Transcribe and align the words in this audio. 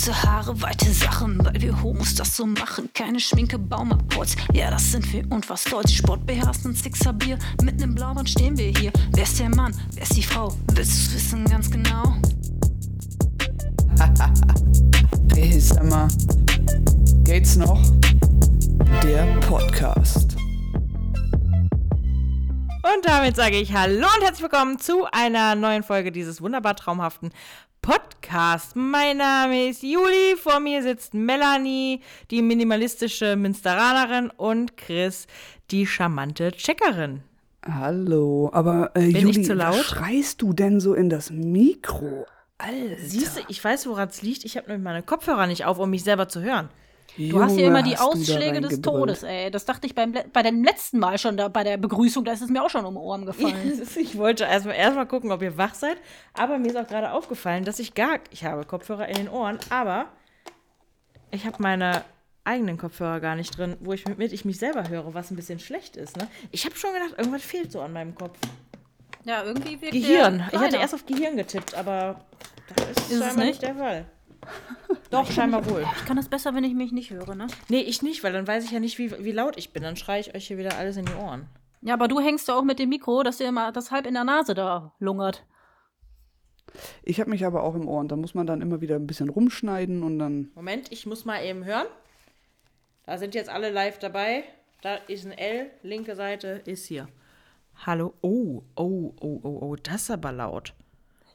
Kurze 0.00 0.22
Haare, 0.22 0.62
weite 0.62 0.90
Sachen, 0.94 1.44
weil 1.44 1.60
wir 1.60 1.82
Homos 1.82 2.14
das 2.14 2.34
so 2.34 2.46
machen. 2.46 2.88
Keine 2.94 3.20
Schminke, 3.20 3.58
Baumarktputz, 3.58 4.34
ja, 4.54 4.70
das 4.70 4.92
sind 4.92 5.12
wir 5.12 5.30
und 5.30 5.46
was 5.50 5.64
Deutsch. 5.64 5.94
Sport 5.94 6.24
beherrscht 6.24 6.64
und 6.64 6.74
Sixer 6.74 7.12
Bier, 7.12 7.38
mit 7.62 7.78
nem 7.78 7.94
Blauband 7.94 8.30
stehen 8.30 8.56
wir 8.56 8.68
hier. 8.68 8.92
Wer 9.12 9.24
ist 9.24 9.38
der 9.38 9.50
Mann, 9.50 9.78
wer 9.92 10.02
ist 10.02 10.16
die 10.16 10.22
Frau? 10.22 10.56
Willst 10.72 10.94
du's 10.94 11.14
wissen 11.14 11.44
ganz 11.44 11.70
genau? 11.70 12.14
Hey, 15.34 15.60
sag 15.60 15.84
mal, 15.84 16.08
geht's 17.24 17.56
noch? 17.56 17.82
Der 19.02 19.26
Podcast. 19.40 20.34
Und 22.82 23.04
damit 23.04 23.36
sage 23.36 23.58
ich 23.58 23.74
Hallo 23.74 24.06
und 24.16 24.22
herzlich 24.22 24.42
willkommen 24.42 24.78
zu 24.78 25.04
einer 25.12 25.54
neuen 25.54 25.82
Folge 25.82 26.10
dieses 26.10 26.40
wunderbar 26.40 26.74
traumhaften 26.74 27.30
Podcasts. 27.82 28.72
Mein 28.74 29.16
Name 29.16 29.68
ist 29.68 29.82
Juli, 29.82 30.36
vor 30.36 30.60
mir 30.60 30.82
sitzt 30.82 31.14
Melanie, 31.14 32.00
die 32.30 32.42
minimalistische 32.42 33.36
Münsteranerin 33.36 34.30
und 34.30 34.76
Chris, 34.76 35.26
die 35.70 35.86
charmante 35.86 36.52
Checkerin. 36.52 37.22
Hallo, 37.64 38.50
aber 38.52 38.90
äh, 38.94 39.10
Bin 39.12 39.28
Juli, 39.28 39.42
zu 39.42 39.54
laut? 39.54 39.74
was 39.78 39.86
schreist 39.86 40.42
du 40.42 40.52
denn 40.52 40.80
so 40.80 40.94
in 40.94 41.08
das 41.10 41.30
Mikro? 41.30 42.26
Alter. 42.58 42.96
Siehst 43.02 43.38
du, 43.38 43.40
ich 43.48 43.62
weiß, 43.64 43.86
woran 43.86 44.08
es 44.08 44.20
liegt. 44.22 44.44
Ich 44.44 44.56
habe 44.58 44.68
nämlich 44.68 44.84
meine 44.84 45.02
Kopfhörer 45.02 45.46
nicht 45.46 45.64
auf, 45.64 45.78
um 45.78 45.88
mich 45.90 46.04
selber 46.04 46.28
zu 46.28 46.42
hören. 46.42 46.68
Du 47.16 47.42
hast 47.42 47.52
hier 47.52 47.64
Junge, 47.64 47.78
immer 47.78 47.82
die 47.82 47.96
Ausschläge 47.96 48.60
des. 48.60 48.80
Todes, 48.80 49.22
ey. 49.22 49.50
Das 49.50 49.64
dachte 49.64 49.86
ich 49.86 49.94
beim, 49.94 50.14
bei 50.32 50.42
dem 50.42 50.64
letzten 50.64 50.98
Mal 50.98 51.18
schon 51.18 51.36
da, 51.36 51.48
bei 51.48 51.64
der 51.64 51.76
Begrüßung, 51.76 52.24
da 52.24 52.32
ist 52.32 52.40
es 52.42 52.48
mir 52.48 52.62
auch 52.62 52.70
schon 52.70 52.84
um 52.84 52.94
die 52.94 53.00
Ohren 53.00 53.26
gefallen. 53.26 53.80
Ich 53.96 54.16
wollte 54.16 54.44
erstmal 54.44 54.76
erst 54.76 54.96
mal 54.96 55.06
gucken, 55.06 55.32
ob 55.32 55.42
ihr 55.42 55.56
wach 55.58 55.74
seid, 55.74 55.96
aber 56.34 56.58
mir 56.58 56.68
ist 56.68 56.76
auch 56.76 56.86
gerade 56.86 57.12
aufgefallen, 57.12 57.64
dass 57.64 57.78
ich 57.78 57.94
gar, 57.94 58.18
ich 58.30 58.44
habe 58.44 58.64
Kopfhörer 58.64 59.08
in 59.08 59.16
den 59.16 59.28
Ohren, 59.28 59.58
aber 59.70 60.06
ich 61.30 61.46
habe 61.46 61.56
meine 61.60 62.04
eigenen 62.44 62.78
Kopfhörer 62.78 63.20
gar 63.20 63.36
nicht 63.36 63.56
drin, 63.56 63.76
wo 63.80 63.92
ich 63.92 64.06
mit 64.06 64.32
ich 64.32 64.44
mich 64.44 64.58
selber 64.58 64.88
höre, 64.88 65.14
was 65.14 65.30
ein 65.30 65.36
bisschen 65.36 65.58
schlecht 65.58 65.96
ist. 65.96 66.16
Ne? 66.16 66.26
Ich 66.50 66.64
habe 66.64 66.74
schon 66.76 66.92
gedacht, 66.92 67.14
irgendwas 67.18 67.42
fehlt 67.42 67.70
so 67.70 67.80
an 67.80 67.92
meinem 67.92 68.14
Kopf. 68.14 68.38
Ja, 69.24 69.44
irgendwie 69.44 69.80
wirkt 69.80 69.92
Gehirn. 69.92 70.48
Ich 70.50 70.58
hatte 70.58 70.76
erst 70.76 70.94
auf 70.94 71.04
Gehirn 71.04 71.36
getippt, 71.36 71.74
aber 71.74 72.24
das 72.74 72.86
ist, 72.86 72.98
Ist 72.98 73.12
es 73.12 73.18
scheinbar 73.26 73.44
nicht 73.44 73.62
der 73.62 73.74
Fall. 73.74 74.06
Doch, 75.10 75.30
scheinbar 75.30 75.68
wohl. 75.68 75.84
Ich 75.96 76.04
kann 76.04 76.16
das 76.16 76.28
besser, 76.28 76.54
wenn 76.54 76.64
ich 76.64 76.74
mich 76.74 76.92
nicht 76.92 77.10
höre, 77.10 77.34
ne? 77.34 77.46
Nee, 77.68 77.80
ich 77.80 78.02
nicht, 78.02 78.22
weil 78.22 78.32
dann 78.32 78.46
weiß 78.46 78.64
ich 78.64 78.70
ja 78.70 78.80
nicht, 78.80 78.98
wie, 78.98 79.12
wie 79.24 79.32
laut 79.32 79.56
ich 79.56 79.72
bin. 79.72 79.82
Dann 79.82 79.96
schreie 79.96 80.20
ich 80.20 80.34
euch 80.34 80.46
hier 80.46 80.58
wieder 80.58 80.76
alles 80.76 80.96
in 80.96 81.06
die 81.06 81.14
Ohren. 81.14 81.48
Ja, 81.82 81.94
aber 81.94 82.08
du 82.08 82.20
hängst 82.20 82.48
ja 82.48 82.56
auch 82.56 82.64
mit 82.64 82.78
dem 82.78 82.90
Mikro, 82.90 83.22
dass 83.22 83.38
dir 83.38 83.48
immer 83.48 83.72
das 83.72 83.90
halb 83.90 84.06
in 84.06 84.14
der 84.14 84.24
Nase 84.24 84.54
da 84.54 84.92
lungert. 84.98 85.44
Ich 87.02 87.20
habe 87.20 87.30
mich 87.30 87.44
aber 87.44 87.62
auch 87.64 87.74
im 87.74 87.88
Ohr 87.88 88.00
und 88.00 88.12
da 88.12 88.16
muss 88.16 88.34
man 88.34 88.46
dann 88.46 88.60
immer 88.60 88.80
wieder 88.80 88.96
ein 88.96 89.06
bisschen 89.06 89.28
rumschneiden 89.28 90.02
und 90.02 90.18
dann. 90.18 90.50
Moment, 90.54 90.92
ich 90.92 91.06
muss 91.06 91.24
mal 91.24 91.42
eben 91.44 91.64
hören. 91.64 91.86
Da 93.06 93.18
sind 93.18 93.34
jetzt 93.34 93.50
alle 93.50 93.70
live 93.70 93.98
dabei. 93.98 94.44
Da 94.82 94.94
ist 94.94 95.26
ein 95.26 95.32
L, 95.32 95.70
linke 95.82 96.14
Seite 96.14 96.62
ist 96.64 96.86
hier. 96.86 97.08
Hallo. 97.86 98.14
Oh, 98.20 98.62
oh, 98.76 99.14
oh, 99.20 99.40
oh, 99.42 99.58
oh, 99.62 99.76
das 99.76 100.02
ist 100.02 100.10
aber 100.10 100.32
laut. 100.32 100.74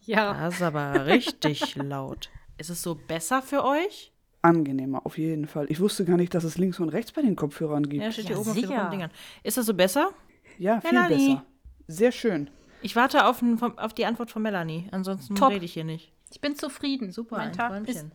Ja. 0.05 0.33
Das 0.33 0.55
ist 0.55 0.61
aber 0.61 1.05
richtig 1.07 1.75
laut. 1.75 2.29
Ist 2.57 2.69
es 2.69 2.81
so 2.81 2.95
besser 2.95 3.41
für 3.41 3.63
euch? 3.63 4.11
Angenehmer, 4.41 5.05
auf 5.05 5.17
jeden 5.17 5.47
Fall. 5.47 5.65
Ich 5.69 5.79
wusste 5.79 6.05
gar 6.05 6.17
nicht, 6.17 6.33
dass 6.33 6.43
es 6.43 6.57
links 6.57 6.79
und 6.79 6.89
rechts 6.89 7.11
bei 7.11 7.21
den 7.21 7.35
Kopfhörern 7.35 7.89
gibt. 7.89 8.03
Ja, 8.03 8.11
steht 8.11 8.25
Ja, 8.25 8.29
hier 8.31 8.39
oben 8.39 8.49
auf 8.49 8.55
den 8.55 8.67
sicher. 8.67 8.89
Dingern. 8.91 9.11
Ist 9.43 9.57
das 9.57 9.65
so 9.65 9.73
besser? 9.73 10.11
Ja, 10.59 10.79
viel 10.81 10.91
Melanie. 10.93 11.27
besser. 11.35 11.45
Sehr 11.87 12.11
schön. 12.11 12.49
Ich 12.81 12.95
warte 12.95 13.25
auf, 13.25 13.41
ein, 13.41 13.59
auf 13.61 13.93
die 13.93 14.05
Antwort 14.05 14.29
von 14.31 14.41
Melanie. 14.43 14.87
Ansonsten 14.91 15.35
Top. 15.35 15.51
rede 15.51 15.65
ich 15.65 15.73
hier 15.73 15.83
nicht. 15.83 16.11
Ich 16.31 16.41
bin 16.41 16.55
zufrieden. 16.55 17.11
Super, 17.11 17.37
mein 17.37 17.47
ein 17.49 17.53
Tag 17.53 17.71
ist 17.87 17.93
Träumchen. 17.95 18.11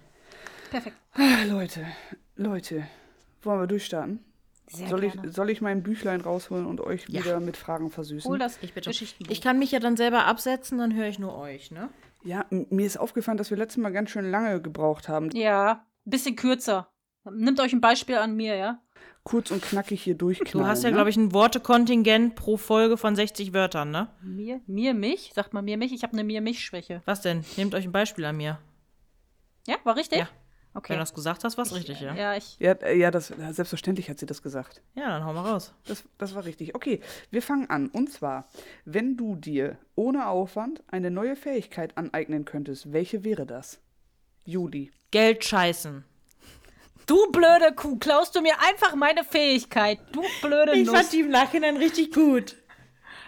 perfekt. 0.70 0.96
Ah, 1.14 1.44
Leute, 1.48 1.84
Leute, 2.36 2.86
wollen 3.42 3.60
wir 3.60 3.66
durchstarten? 3.66 4.20
Sehr 4.68 4.88
Soll 4.88 5.02
ich, 5.02 5.14
soll 5.26 5.50
ich 5.50 5.60
mein 5.60 5.82
Büchlein 5.82 6.20
rausholen 6.20 6.64
und 6.66 6.80
euch 6.80 7.08
Ja. 7.08 7.24
wieder 7.24 7.40
mit 7.40 7.56
Fragen 7.56 7.90
versüßen? 7.90 8.30
Hol 8.30 8.38
das 8.38 8.58
Ich 8.62 8.72
bitte. 8.72 8.90
Ich 8.90 9.40
kann 9.40 9.58
mich 9.58 9.72
ja 9.72 9.80
dann 9.80 9.96
selber 9.96 10.26
absetzen, 10.26 10.78
dann 10.78 10.94
höre 10.94 11.08
ich 11.08 11.18
nur 11.18 11.36
euch, 11.36 11.72
ne? 11.72 11.88
Ja, 12.22 12.44
mir 12.50 12.86
ist 12.86 12.98
aufgefallen, 12.98 13.38
dass 13.38 13.50
wir 13.50 13.56
letztes 13.56 13.78
Mal 13.82 13.90
ganz 13.90 14.10
schön 14.10 14.30
lange 14.30 14.60
gebraucht 14.60 15.08
haben. 15.08 15.30
Ja, 15.32 15.86
ein 16.06 16.10
bisschen 16.10 16.36
kürzer. 16.36 16.90
Nimmt 17.24 17.60
euch 17.60 17.72
ein 17.72 17.80
Beispiel 17.80 18.16
an 18.16 18.34
mir, 18.34 18.56
ja? 18.56 18.82
Kurz 19.22 19.50
und 19.50 19.62
knackig 19.62 20.02
hier 20.02 20.14
durchknallen. 20.14 20.64
Du 20.64 20.66
hast 20.66 20.82
ja, 20.82 20.90
ne? 20.90 20.96
glaube 20.96 21.10
ich, 21.10 21.16
ein 21.16 21.32
Wortekontingent 21.34 22.34
pro 22.34 22.56
Folge 22.56 22.96
von 22.96 23.14
60 23.14 23.52
Wörtern, 23.52 23.90
ne? 23.90 24.08
Mir, 24.22 24.60
mir, 24.66 24.94
mich? 24.94 25.32
Sagt 25.34 25.52
mal 25.52 25.62
mir, 25.62 25.76
mich? 25.76 25.92
Ich 25.92 26.02
habe 26.02 26.14
eine 26.14 26.24
mir-mich-Schwäche. 26.24 27.02
Was 27.04 27.20
denn? 27.20 27.44
Nehmt 27.56 27.74
euch 27.74 27.84
ein 27.84 27.92
Beispiel 27.92 28.24
an 28.24 28.36
mir. 28.36 28.58
Ja, 29.66 29.76
war 29.84 29.96
richtig? 29.96 30.20
Ja. 30.20 30.28
Okay. 30.72 30.90
Wenn 30.90 30.96
du 30.98 31.02
das 31.02 31.14
gesagt 31.14 31.42
hast, 31.42 31.56
war 31.56 31.64
es 31.64 31.74
richtig, 31.74 32.00
ja? 32.00 32.14
Ja, 32.14 32.36
ich. 32.36 32.56
Ja, 32.60 32.72
äh, 32.72 32.96
ja, 32.96 33.10
das, 33.10 33.28
selbstverständlich 33.50 34.08
hat 34.08 34.20
sie 34.20 34.26
das 34.26 34.40
gesagt. 34.40 34.82
Ja, 34.94 35.08
dann 35.08 35.24
hau 35.24 35.32
mal 35.32 35.42
raus. 35.50 35.72
Das, 35.86 36.04
das 36.16 36.34
war 36.36 36.44
richtig. 36.44 36.74
Okay, 36.76 37.00
wir 37.30 37.42
fangen 37.42 37.68
an. 37.68 37.88
Und 37.88 38.12
zwar, 38.12 38.46
wenn 38.84 39.16
du 39.16 39.34
dir 39.34 39.78
ohne 39.96 40.28
Aufwand 40.28 40.82
eine 40.86 41.10
neue 41.10 41.34
Fähigkeit 41.34 41.98
aneignen 41.98 42.44
könntest, 42.44 42.92
welche 42.92 43.24
wäre 43.24 43.46
das? 43.46 43.80
Juli. 44.44 44.92
Geld 45.10 45.44
scheißen. 45.44 46.04
Du 47.06 47.16
blöde 47.32 47.72
Kuh, 47.74 47.96
klaust 47.98 48.36
du 48.36 48.40
mir 48.40 48.54
einfach 48.68 48.94
meine 48.94 49.24
Fähigkeit. 49.24 49.98
Du 50.12 50.22
blöde 50.40 50.72
Ich 50.76 50.86
Nuss. 50.86 50.94
fand 50.94 51.12
die 51.12 51.20
im 51.20 51.30
Nachhinein 51.30 51.76
richtig 51.76 52.12
gut. 52.12 52.56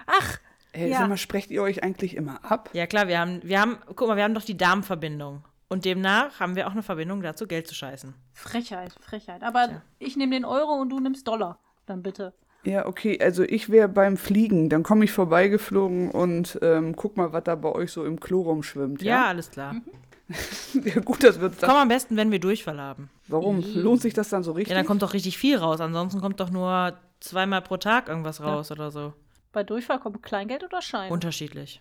Ach, 0.06 0.38
Hey, 0.74 0.90
Ja. 0.90 1.00
Sag 1.00 1.08
mal, 1.10 1.16
sprecht 1.18 1.50
ihr 1.50 1.62
euch 1.62 1.82
eigentlich 1.82 2.16
immer 2.16 2.40
ab? 2.50 2.70
Ja, 2.72 2.86
klar, 2.86 3.06
wir 3.06 3.18
haben, 3.18 3.40
wir 3.42 3.60
haben, 3.60 3.76
guck 3.94 4.08
mal, 4.08 4.16
wir 4.16 4.24
haben 4.24 4.32
doch 4.32 4.44
die 4.44 4.56
Darmverbindung. 4.56 5.44
Und 5.72 5.86
demnach 5.86 6.38
haben 6.38 6.54
wir 6.54 6.66
auch 6.66 6.72
eine 6.72 6.82
Verbindung 6.82 7.22
dazu, 7.22 7.46
Geld 7.46 7.66
zu 7.66 7.74
scheißen. 7.74 8.12
Frechheit, 8.34 8.92
Frechheit. 9.00 9.42
Aber 9.42 9.80
ich 9.98 10.18
nehme 10.18 10.34
den 10.34 10.44
Euro 10.44 10.74
und 10.74 10.90
du 10.90 11.00
nimmst 11.00 11.26
Dollar. 11.26 11.58
Dann 11.86 12.02
bitte. 12.02 12.34
Ja, 12.62 12.84
okay, 12.84 13.18
also 13.18 13.42
ich 13.42 13.70
wäre 13.70 13.88
beim 13.88 14.18
Fliegen. 14.18 14.68
Dann 14.68 14.82
komme 14.82 15.06
ich 15.06 15.12
vorbeigeflogen 15.12 16.10
und 16.10 16.58
ähm, 16.60 16.94
guck 16.94 17.16
mal, 17.16 17.32
was 17.32 17.44
da 17.44 17.54
bei 17.54 17.70
euch 17.72 17.90
so 17.90 18.04
im 18.04 18.20
Klo 18.20 18.42
rumschwimmt. 18.42 19.00
Ja, 19.00 19.14
Ja, 19.22 19.26
alles 19.28 19.50
klar. 19.50 19.76
ja 20.84 21.00
gut, 21.00 21.24
das 21.24 21.40
wird 21.40 21.54
Komm 21.58 21.70
am 21.70 21.88
besten, 21.88 22.18
wenn 22.18 22.30
wir 22.30 22.38
Durchfall 22.38 22.78
haben. 22.78 23.08
Warum? 23.28 23.64
Lohnt 23.74 24.02
sich 24.02 24.12
das 24.12 24.28
dann 24.28 24.42
so 24.42 24.52
richtig? 24.52 24.72
Ja, 24.72 24.76
dann 24.76 24.86
kommt 24.86 25.00
doch 25.00 25.14
richtig 25.14 25.38
viel 25.38 25.56
raus. 25.56 25.80
Ansonsten 25.80 26.20
kommt 26.20 26.38
doch 26.38 26.50
nur 26.50 26.98
zweimal 27.20 27.62
pro 27.62 27.78
Tag 27.78 28.08
irgendwas 28.08 28.42
raus 28.42 28.70
oder 28.70 28.90
so. 28.90 29.14
Bei 29.52 29.64
Durchfall 29.64 30.00
kommt 30.00 30.22
Kleingeld 30.22 30.64
oder 30.64 30.82
Schein? 30.82 31.10
Unterschiedlich. 31.10 31.80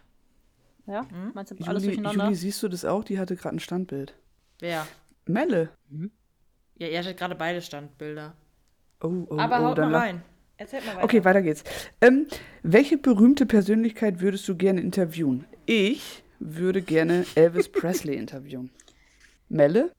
Ja? 0.87 1.05
Meinst 1.33 1.51
du 1.51 1.65
alles 1.65 1.83
Juli, 1.83 1.95
durcheinander? 1.95 2.25
Juli, 2.25 2.35
siehst 2.35 2.61
du 2.63 2.67
das 2.67 2.85
auch? 2.85 3.03
Die 3.03 3.19
hatte 3.19 3.35
gerade 3.35 3.55
ein 3.55 3.59
Standbild. 3.59 4.15
Wer? 4.59 4.87
Melle. 5.25 5.69
Ja, 6.75 6.87
ihr 6.87 6.99
hattet 6.99 7.17
gerade 7.17 7.35
beide 7.35 7.61
Standbilder. 7.61 8.35
Oh, 9.01 9.25
oh, 9.29 9.37
Aber 9.37 9.59
oh, 9.59 9.63
haut 9.65 9.77
mal 9.77 9.95
rein. 9.95 10.23
Erzählt 10.57 10.85
mal 10.85 10.95
weiter. 10.95 11.05
Okay, 11.05 11.23
weiter 11.23 11.41
geht's. 11.41 11.63
Ähm, 12.01 12.27
welche 12.61 12.97
berühmte 12.97 13.45
Persönlichkeit 13.45 14.21
würdest 14.21 14.47
du 14.47 14.55
gerne 14.55 14.81
interviewen? 14.81 15.45
Ich 15.65 16.23
würde 16.39 16.81
gerne 16.81 17.25
Elvis 17.35 17.69
Presley 17.71 18.15
interviewen. 18.15 18.71
Melle? 19.49 19.91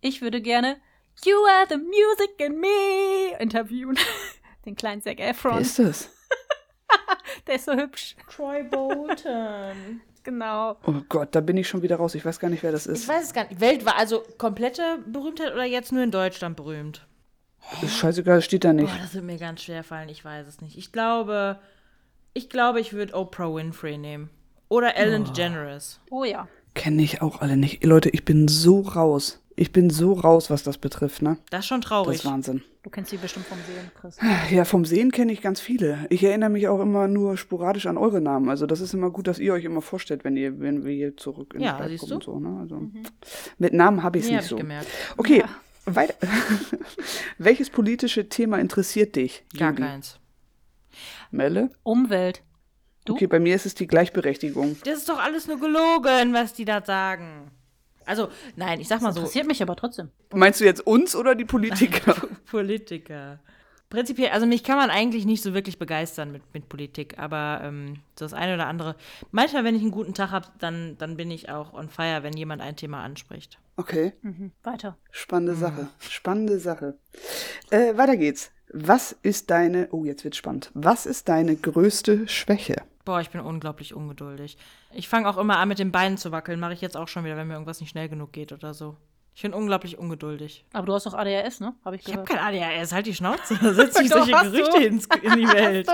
Ich 0.00 0.20
würde 0.20 0.40
gerne 0.40 0.76
You 1.24 1.36
are 1.46 1.66
the 1.68 1.76
music 1.76 2.38
in 2.38 2.60
me 2.60 3.38
interviewen. 3.38 3.98
Den 4.66 4.76
kleinen 4.76 5.00
Zac 5.00 5.18
Wer 5.18 5.30
Efron. 5.30 5.60
ist 5.60 5.78
das? 5.78 6.10
Der 7.46 7.54
ist 7.56 7.64
so 7.66 7.72
hübsch. 7.72 8.16
Troy 8.30 8.62
Bolton. 8.62 10.02
Genau. 10.24 10.76
Oh 10.86 10.94
Gott, 11.08 11.28
da 11.34 11.40
bin 11.40 11.56
ich 11.56 11.68
schon 11.68 11.82
wieder 11.82 11.96
raus. 11.96 12.14
Ich 12.14 12.24
weiß 12.24 12.40
gar 12.40 12.48
nicht, 12.48 12.62
wer 12.62 12.72
das 12.72 12.86
Ich 12.86 12.92
ist. 12.94 13.08
weiß 13.08 13.24
es 13.24 13.32
gar 13.34 13.46
nicht. 13.46 13.60
Weltweit, 13.60 13.94
also 13.98 14.22
komplette 14.38 14.98
Berühmtheit 15.06 15.52
oder 15.52 15.64
jetzt 15.64 15.92
nur 15.92 16.02
in 16.02 16.10
Deutschland 16.10 16.56
berühmt? 16.56 17.06
Ist 17.82 17.96
scheißegal, 17.98 18.42
steht 18.42 18.64
da 18.64 18.72
nicht. 18.72 18.90
Boah, 18.92 18.98
das 19.00 19.14
wird 19.14 19.24
mir 19.24 19.38
ganz 19.38 19.62
schwer 19.62 19.84
fallen. 19.84 20.08
Ich 20.08 20.24
weiß 20.24 20.46
es 20.46 20.60
nicht. 20.60 20.76
Ich 20.76 20.92
glaube, 20.92 21.58
ich 22.32 22.50
glaube, 22.50 22.80
ich 22.80 22.92
würde 22.92 23.14
Oprah 23.14 23.54
Winfrey 23.54 23.96
nehmen. 23.98 24.30
Oder 24.68 24.96
Ellen 24.96 25.24
DeGeneres. 25.24 26.00
Oh 26.10 26.24
ja. 26.24 26.48
Kenne 26.74 27.02
ich 27.02 27.22
auch 27.22 27.40
alle 27.40 27.56
nicht. 27.56 27.84
Leute, 27.84 28.08
ich 28.10 28.24
bin 28.24 28.48
so 28.48 28.80
raus. 28.80 29.40
Ich 29.56 29.70
bin 29.70 29.88
so 29.88 30.14
raus, 30.14 30.50
was 30.50 30.64
das 30.64 30.78
betrifft, 30.78 31.22
ne? 31.22 31.36
Das 31.50 31.60
ist 31.60 31.66
schon 31.66 31.80
Das 31.80 31.88
traurig. 31.88 32.16
ist 32.16 32.24
Wahnsinn. 32.24 32.62
Du 32.82 32.90
kennst 32.90 33.10
sie 33.10 33.16
bestimmt 33.16 33.46
vom 33.46 33.58
Sehen, 33.58 33.90
Chris. 33.98 34.18
Ja, 34.50 34.64
vom 34.64 34.84
Sehen 34.84 35.12
kenne 35.12 35.32
ich 35.32 35.40
ganz 35.40 35.60
viele. 35.60 36.06
Ich 36.10 36.22
erinnere 36.24 36.50
mich 36.50 36.66
auch 36.68 36.80
immer 36.80 37.06
nur 37.08 37.36
sporadisch 37.36 37.86
an 37.86 37.96
eure 37.96 38.20
Namen. 38.20 38.48
Also 38.50 38.66
das 38.66 38.80
ist 38.80 38.92
immer 38.94 39.10
gut, 39.10 39.26
dass 39.28 39.38
ihr 39.38 39.52
euch 39.54 39.64
immer 39.64 39.80
vorstellt, 39.80 40.24
wenn 40.24 40.36
ihr, 40.36 40.58
wenn 40.60 40.84
wir 40.84 40.92
hier 40.92 41.16
zurück 41.16 41.54
in 41.54 41.60
Ja, 41.60 41.72
die 41.72 41.76
Stadt 41.78 41.88
siehst 41.90 42.00
kommen 42.00 42.20
du? 42.20 42.32
und 42.32 42.42
so. 42.42 42.50
Ne? 42.50 42.60
Also 42.60 42.82
mit 43.58 43.72
Namen 43.72 44.02
habe 44.02 44.18
ich 44.18 44.24
es 44.24 44.30
Nee, 44.30 44.36
hab 44.36 44.42
nicht 44.42 44.46
ich 44.46 44.50
so. 44.50 44.56
gemerkt. 44.56 44.88
Okay, 45.16 45.44
weiter. 45.86 46.14
Welches 47.38 47.70
politische 47.70 48.28
Thema 48.28 48.58
interessiert 48.58 49.16
dich? 49.16 49.44
Gar 49.56 49.70
Juli? 49.70 49.82
keins. 49.82 50.18
Melle? 51.30 51.70
Umwelt. 51.84 52.42
Du? 53.04 53.14
Okay, 53.14 53.26
bei 53.26 53.38
mir 53.38 53.54
ist 53.54 53.66
es 53.66 53.74
die 53.74 53.86
Gleichberechtigung. 53.86 54.76
Das 54.84 54.98
ist 54.98 55.08
doch 55.08 55.18
alles 55.18 55.46
nur 55.46 55.60
gelogen, 55.60 56.32
was 56.32 56.54
die 56.54 56.64
da 56.64 56.82
sagen. 56.84 57.50
Also, 58.06 58.28
nein, 58.56 58.80
ich 58.80 58.88
sag 58.88 59.00
mal 59.00 59.12
so. 59.12 59.20
Interessiert 59.20 59.46
mich 59.46 59.62
aber 59.62 59.76
trotzdem. 59.76 60.10
Meinst 60.32 60.60
du 60.60 60.64
jetzt 60.64 60.86
uns 60.86 61.14
oder 61.16 61.34
die 61.34 61.44
Politiker? 61.44 62.14
Politiker. 62.50 63.38
Prinzipiell, 63.90 64.30
also 64.30 64.44
mich 64.46 64.64
kann 64.64 64.76
man 64.76 64.90
eigentlich 64.90 65.24
nicht 65.24 65.42
so 65.42 65.54
wirklich 65.54 65.78
begeistern 65.78 66.32
mit, 66.32 66.42
mit 66.52 66.68
Politik, 66.68 67.16
aber 67.18 67.60
ähm, 67.62 68.00
so 68.18 68.24
das 68.24 68.32
eine 68.34 68.54
oder 68.54 68.66
andere. 68.66 68.96
Manchmal, 69.30 69.62
wenn 69.62 69.76
ich 69.76 69.82
einen 69.82 69.92
guten 69.92 70.14
Tag 70.14 70.30
habe, 70.32 70.48
dann, 70.58 70.96
dann 70.98 71.16
bin 71.16 71.30
ich 71.30 71.48
auch 71.48 71.72
on 71.74 71.88
fire, 71.88 72.22
wenn 72.22 72.32
jemand 72.36 72.60
ein 72.60 72.74
Thema 72.76 73.02
anspricht. 73.04 73.58
Okay, 73.76 74.12
Mhm. 74.22 74.50
Weiter. 74.64 74.96
spannende 75.12 75.54
Sache. 75.54 75.88
Spannende 76.00 76.58
Sache. 76.58 76.96
Äh, 77.70 77.96
weiter 77.96 78.16
geht's. 78.16 78.50
Was 78.72 79.12
ist 79.22 79.50
deine, 79.50 79.88
oh, 79.92 80.04
jetzt 80.04 80.24
wird's 80.24 80.38
spannend. 80.38 80.70
Was 80.74 81.06
ist 81.06 81.28
deine 81.28 81.54
größte 81.54 82.26
Schwäche? 82.26 82.82
Boah, 83.04 83.20
ich 83.20 83.30
bin 83.30 83.40
unglaublich 83.42 83.94
ungeduldig. 83.94 84.56
Ich 84.92 85.08
fange 85.08 85.28
auch 85.28 85.36
immer 85.36 85.58
an, 85.58 85.68
mit 85.68 85.78
den 85.78 85.92
Beinen 85.92 86.16
zu 86.16 86.32
wackeln. 86.32 86.58
Mache 86.60 86.72
ich 86.72 86.80
jetzt 86.80 86.96
auch 86.96 87.08
schon 87.08 87.24
wieder, 87.24 87.36
wenn 87.36 87.46
mir 87.46 87.54
irgendwas 87.54 87.80
nicht 87.80 87.90
schnell 87.90 88.08
genug 88.08 88.32
geht 88.32 88.52
oder 88.52 88.72
so. 88.74 88.96
Ich 89.34 89.42
bin 89.42 89.52
unglaublich 89.52 89.98
ungeduldig. 89.98 90.64
Aber 90.72 90.86
du 90.86 90.94
hast 90.94 91.06
doch 91.06 91.14
ADHS, 91.14 91.60
ne? 91.60 91.74
Habe 91.84 91.96
ich 91.96 92.06
Ich 92.08 92.14
habe 92.14 92.24
gehört. 92.24 92.40
kein 92.42 92.54
ADHS, 92.54 92.92
halt 92.92 93.06
die 93.06 93.14
Schnauze. 93.14 93.58
Da 93.62 93.74
setzt 93.74 93.98
sich 93.98 94.08
Doch, 94.08 94.24
solche. 94.24 94.50
Gerüchte 94.50 94.84
ins, 94.84 95.06
in 95.22 95.32
die 95.36 95.48
Welt. 95.52 95.88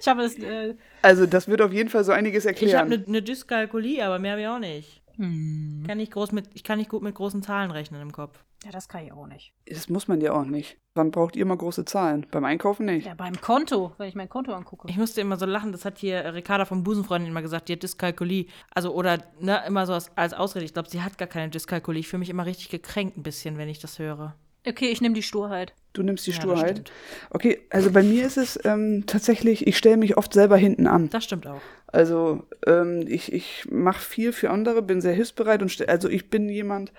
Ich 0.00 0.06
habe 0.06 0.22
es. 0.22 0.38
Äh, 0.38 0.76
Also, 1.02 1.26
das 1.26 1.48
wird 1.48 1.62
auf 1.62 1.72
jeden 1.72 1.88
Fall 1.88 2.04
so 2.04 2.12
einiges 2.12 2.44
Ich 2.44 2.50
habe 2.50 2.60
erklären. 2.60 2.92
eine 2.92 3.10
ne 3.10 3.22
Dyskalkulie, 3.22 4.04
aber 4.04 4.18
mehr 4.18 4.32
habe 4.32 4.42
ich 4.42 4.48
auch 4.48 4.58
nicht. 4.58 5.02
hm. 5.16 5.84
Kann 5.86 5.96
nicht 5.98 6.12
groß 6.12 6.32
mit, 6.32 6.50
ich 6.54 6.62
kann 6.62 6.78
nicht 6.78 6.90
gut 6.90 7.02
mit 7.02 7.14
großen 7.14 7.42
Zahlen 7.42 7.70
rechnen 7.70 8.02
im 8.02 8.12
Kopf. 8.12 8.38
Ja, 8.64 8.70
das 8.72 8.88
kann 8.88 9.04
ich 9.04 9.12
auch 9.12 9.26
nicht. 9.26 9.52
Das 9.66 9.88
muss 9.88 10.08
man 10.08 10.20
ja 10.20 10.32
auch 10.32 10.44
nicht. 10.44 10.78
Wann 10.94 11.10
braucht 11.10 11.36
ihr 11.36 11.44
mal 11.44 11.56
große 11.56 11.84
Zahlen? 11.84 12.26
Beim 12.30 12.44
Einkaufen 12.44 12.86
nicht. 12.86 13.06
Ja, 13.06 13.14
beim 13.14 13.40
Konto, 13.40 13.92
wenn 13.98 14.08
ich 14.08 14.14
mein 14.14 14.28
Konto 14.28 14.52
angucke. 14.52 14.88
Ich 14.88 14.96
musste 14.96 15.20
immer 15.20 15.36
so 15.36 15.44
lachen, 15.46 15.72
das 15.72 15.84
hat 15.84 15.98
hier 15.98 16.34
Ricarda 16.34 16.64
vom 16.64 16.82
Busenfreundin 16.82 17.30
immer 17.30 17.42
gesagt, 17.42 17.68
die 17.68 17.74
hat 17.74 17.82
Dyskalkulie. 17.82 18.46
Also, 18.74 18.94
oder 18.94 19.18
ne, 19.40 19.62
immer 19.66 19.86
so 19.86 19.92
als, 19.92 20.10
als 20.16 20.32
Ausrede. 20.32 20.64
Ich 20.64 20.72
glaube, 20.72 20.88
sie 20.88 21.02
hat 21.02 21.18
gar 21.18 21.28
keine 21.28 21.50
Dyskalkulie. 21.50 22.00
Ich 22.00 22.08
fühle 22.08 22.20
mich 22.20 22.30
immer 22.30 22.46
richtig 22.46 22.70
gekränkt 22.70 23.16
ein 23.18 23.22
bisschen, 23.22 23.58
wenn 23.58 23.68
ich 23.68 23.78
das 23.78 23.98
höre. 23.98 24.34
Okay, 24.66 24.88
ich 24.88 25.00
nehme 25.00 25.14
die 25.14 25.22
Sturheit. 25.22 25.74
Du 25.92 26.02
nimmst 26.02 26.26
die 26.26 26.32
Ja, 26.32 26.36
Sturheit. 26.40 26.70
stimmt. 26.70 26.92
okay, 27.30 27.60
also 27.70 27.92
bei 27.92 28.02
mir 28.02 28.26
ist 28.26 28.36
es 28.36 28.58
ähm, 28.64 29.04
tatsächlich, 29.06 29.66
ich 29.66 29.78
stelle 29.78 29.96
mich 29.96 30.16
oft 30.16 30.32
selber 30.32 30.56
hinten 30.56 30.86
an. 30.88 31.08
Das 31.10 31.22
stimmt 31.24 31.46
auch. 31.46 31.60
Also 31.86 32.42
ähm, 32.66 33.04
ich, 33.06 33.32
ich 33.32 33.66
mache 33.70 34.00
viel 34.00 34.32
für 34.32 34.50
andere, 34.50 34.82
bin 34.82 35.00
sehr 35.00 35.12
hilfsbereit 35.14 35.62
und 35.62 35.88
also 35.88 36.08
ich 36.08 36.30
bin 36.30 36.48
jemand, 36.48 36.92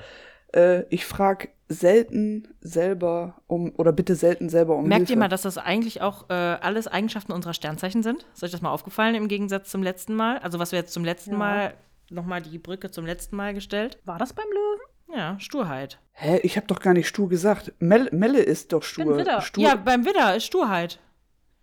äh, 0.54 0.84
ich 0.90 1.06
frage 1.06 1.50
selten 1.70 2.48
selber 2.62 3.36
um 3.48 3.74
oder 3.76 3.92
bitte 3.92 4.16
selten 4.16 4.50
selber 4.50 4.76
um 4.78 4.88
Merkt 4.88 5.00
Hilfe. 5.08 5.14
ihr 5.14 5.20
mal, 5.20 5.28
dass 5.28 5.42
das 5.42 5.58
eigentlich 5.58 6.02
auch 6.02 6.30
äh, 6.30 6.34
alles 6.34 6.88
Eigenschaften 6.88 7.32
unserer 7.34 7.54
Sternzeichen 7.54 8.04
sind? 8.04 8.26
Ist 8.34 8.44
euch 8.44 8.52
das 8.52 8.62
mal 8.62 8.72
aufgefallen 8.72 9.16
im 9.16 9.28
Gegensatz 9.28 9.70
zum 9.70 9.84
letzten 9.84 10.16
Mal? 10.16 10.38
Also, 10.40 10.60
was 10.60 10.72
wir 10.72 10.80
jetzt 10.80 10.94
zum 10.94 11.04
letzten 11.04 11.32
Ja. 11.32 11.38
Mal, 11.38 11.74
nochmal 12.10 12.42
die 12.42 12.58
Brücke 12.58 12.90
zum 12.92 13.06
letzten 13.06 13.36
Mal 13.36 13.54
gestellt? 13.54 14.00
War 14.06 14.18
das 14.18 14.34
beim 14.34 14.46
Löwen? 14.48 15.20
Ja, 15.20 15.40
Sturheit. 15.40 16.00
Hä, 16.14 16.40
ich 16.44 16.58
habe 16.58 16.68
doch 16.68 16.80
gar 16.80 16.94
nicht 16.94 17.08
stur 17.08 17.30
gesagt. 17.30 17.74
Mel 17.80 18.10
Melle 18.12 18.40
ist 18.40 18.74
doch 18.74 18.84
stur. 18.84 19.06
bin 19.06 19.18
Widder. 19.18 19.42
stur. 19.42 19.64
Ja, 19.64 19.76
beim 19.76 20.06
Widder 20.06 20.36
ist 20.36 20.46
Sturheit. 20.46 21.00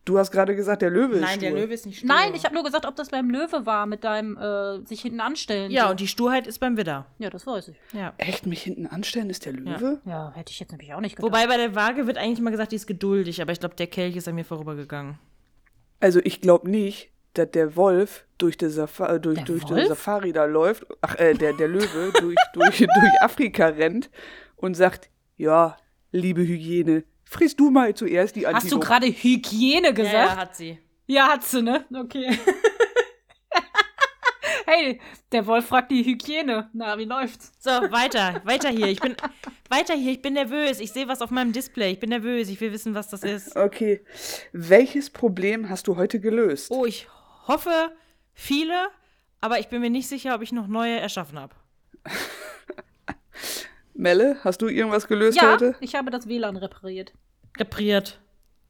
Du 0.04 0.18
hast 0.18 0.30
gerade 0.32 0.54
gesagt, 0.54 0.82
der 0.82 0.90
Löwe 0.90 1.14
ist 1.14 1.20
Nein, 1.22 1.40
stur. 1.40 1.50
der 1.50 1.60
Löwe 1.60 1.72
ist 1.72 1.86
nicht 1.86 1.98
stur. 1.98 2.08
Nein, 2.08 2.34
ich 2.34 2.44
habe 2.44 2.54
nur 2.54 2.62
gesagt, 2.62 2.84
ob 2.84 2.94
das 2.94 3.08
beim 3.08 3.30
Löwe 3.30 3.64
war 3.64 3.86
mit 3.86 4.04
deinem 4.04 4.36
äh, 4.36 4.84
sich 4.86 5.00
hinten 5.00 5.20
anstellen. 5.20 5.70
Ja, 5.70 5.84
so. 5.84 5.90
und 5.92 6.00
die 6.00 6.08
Sturheit 6.08 6.46
ist 6.46 6.58
beim 6.58 6.76
Widder. 6.76 7.06
ja, 7.18 7.30
das 7.30 7.46
weiß 7.46 7.68
ich. 7.68 7.76
Ja. 7.94 8.12
Echt 8.18 8.44
mich 8.44 8.62
hinten 8.62 8.86
anstellen 8.86 9.30
ist 9.30 9.46
der 9.46 9.54
Löwe? 9.54 10.00
Ja, 10.04 10.32
hätte 10.34 10.50
ich 10.52 10.60
jetzt 10.60 10.72
nämlich 10.72 10.92
auch 10.92 11.00
nicht 11.00 11.16
gedacht. 11.16 11.32
Wobei 11.32 11.46
bei 11.46 11.56
der 11.56 11.74
Waage 11.74 12.06
wird 12.06 12.18
eigentlich 12.18 12.38
immer 12.38 12.50
gesagt, 12.50 12.72
die 12.72 12.76
ist 12.76 12.86
geduldig, 12.86 13.40
aber 13.40 13.52
ich 13.52 13.60
glaube, 13.60 13.76
der 13.76 13.86
Kelch 13.86 14.14
ist 14.16 14.28
an 14.28 14.34
mir 14.34 14.44
vorübergegangen. 14.44 15.18
Also 16.00 16.20
ich 16.22 16.42
glaube 16.42 16.70
nicht, 16.70 17.10
dass 17.32 17.50
der 17.52 17.74
Wolf 17.74 18.26
durch 18.36 18.58
die, 18.58 18.68
Safa 18.68 19.14
äh, 19.14 19.20
durch, 19.20 19.36
Der 19.36 19.44
durch 19.46 19.62
Wolf? 19.70 19.80
die 19.80 19.88
Safari 19.88 20.32
da 20.34 20.44
läuft, 20.44 20.86
ach 21.00 21.16
äh, 21.16 21.32
der, 21.32 21.54
der 21.54 21.68
Löwe 21.68 22.12
durch, 22.20 22.36
durch, 22.52 22.76
durch 22.78 23.22
Afrika 23.22 23.68
rennt 23.68 24.10
und 24.56 24.74
sagt, 24.74 25.08
ja, 25.38 25.76
liebe 26.12 26.42
Hygiene, 26.42 27.04
friss 27.34 27.56
du 27.56 27.70
mal 27.70 27.94
zuerst 27.94 28.36
die 28.36 28.46
Hast 28.46 28.52
du 28.52 28.76
Antilope. 28.76 28.86
gerade 28.86 29.06
Hygiene 29.06 29.92
gesagt? 29.92 30.14
Ja, 30.14 30.36
hat 30.36 30.56
sie. 30.56 30.78
Ja, 31.06 31.28
hat 31.28 31.44
sie, 31.44 31.62
ne? 31.62 31.84
Okay. 31.92 32.30
hey, 34.66 35.00
der 35.32 35.46
Wolf 35.46 35.66
fragt 35.66 35.90
die 35.90 36.04
Hygiene. 36.04 36.70
Na, 36.72 36.96
wie 36.96 37.04
läuft's? 37.04 37.52
So, 37.58 37.70
weiter, 37.70 38.40
weiter 38.44 38.70
hier. 38.70 38.86
Ich 38.86 39.00
bin 39.00 39.16
weiter 39.68 39.94
hier. 39.94 40.12
Ich 40.12 40.22
bin 40.22 40.34
nervös. 40.34 40.80
Ich 40.80 40.92
sehe 40.92 41.08
was 41.08 41.20
auf 41.20 41.30
meinem 41.30 41.52
Display. 41.52 41.92
Ich 41.92 42.00
bin 42.00 42.10
nervös. 42.10 42.48
Ich 42.48 42.60
will 42.60 42.72
wissen, 42.72 42.94
was 42.94 43.08
das 43.08 43.22
ist. 43.22 43.56
Okay, 43.56 44.02
welches 44.52 45.10
Problem 45.10 45.68
hast 45.68 45.88
du 45.88 45.96
heute 45.96 46.20
gelöst? 46.20 46.70
Oh, 46.70 46.86
ich 46.86 47.08
hoffe 47.46 47.92
viele, 48.32 48.88
aber 49.40 49.58
ich 49.58 49.68
bin 49.68 49.80
mir 49.80 49.90
nicht 49.90 50.08
sicher, 50.08 50.34
ob 50.34 50.42
ich 50.42 50.52
noch 50.52 50.68
neue 50.68 50.98
erschaffen 50.98 51.38
habe. 51.38 51.54
Melle, 53.94 54.36
hast 54.42 54.60
du 54.62 54.68
irgendwas 54.68 55.06
gelöst 55.06 55.40
Ja, 55.40 55.52
heute? 55.52 55.74
ich 55.80 55.94
habe 55.94 56.10
das 56.10 56.26
WLAN 56.28 56.56
repariert. 56.56 57.12
Repariert. 57.58 58.20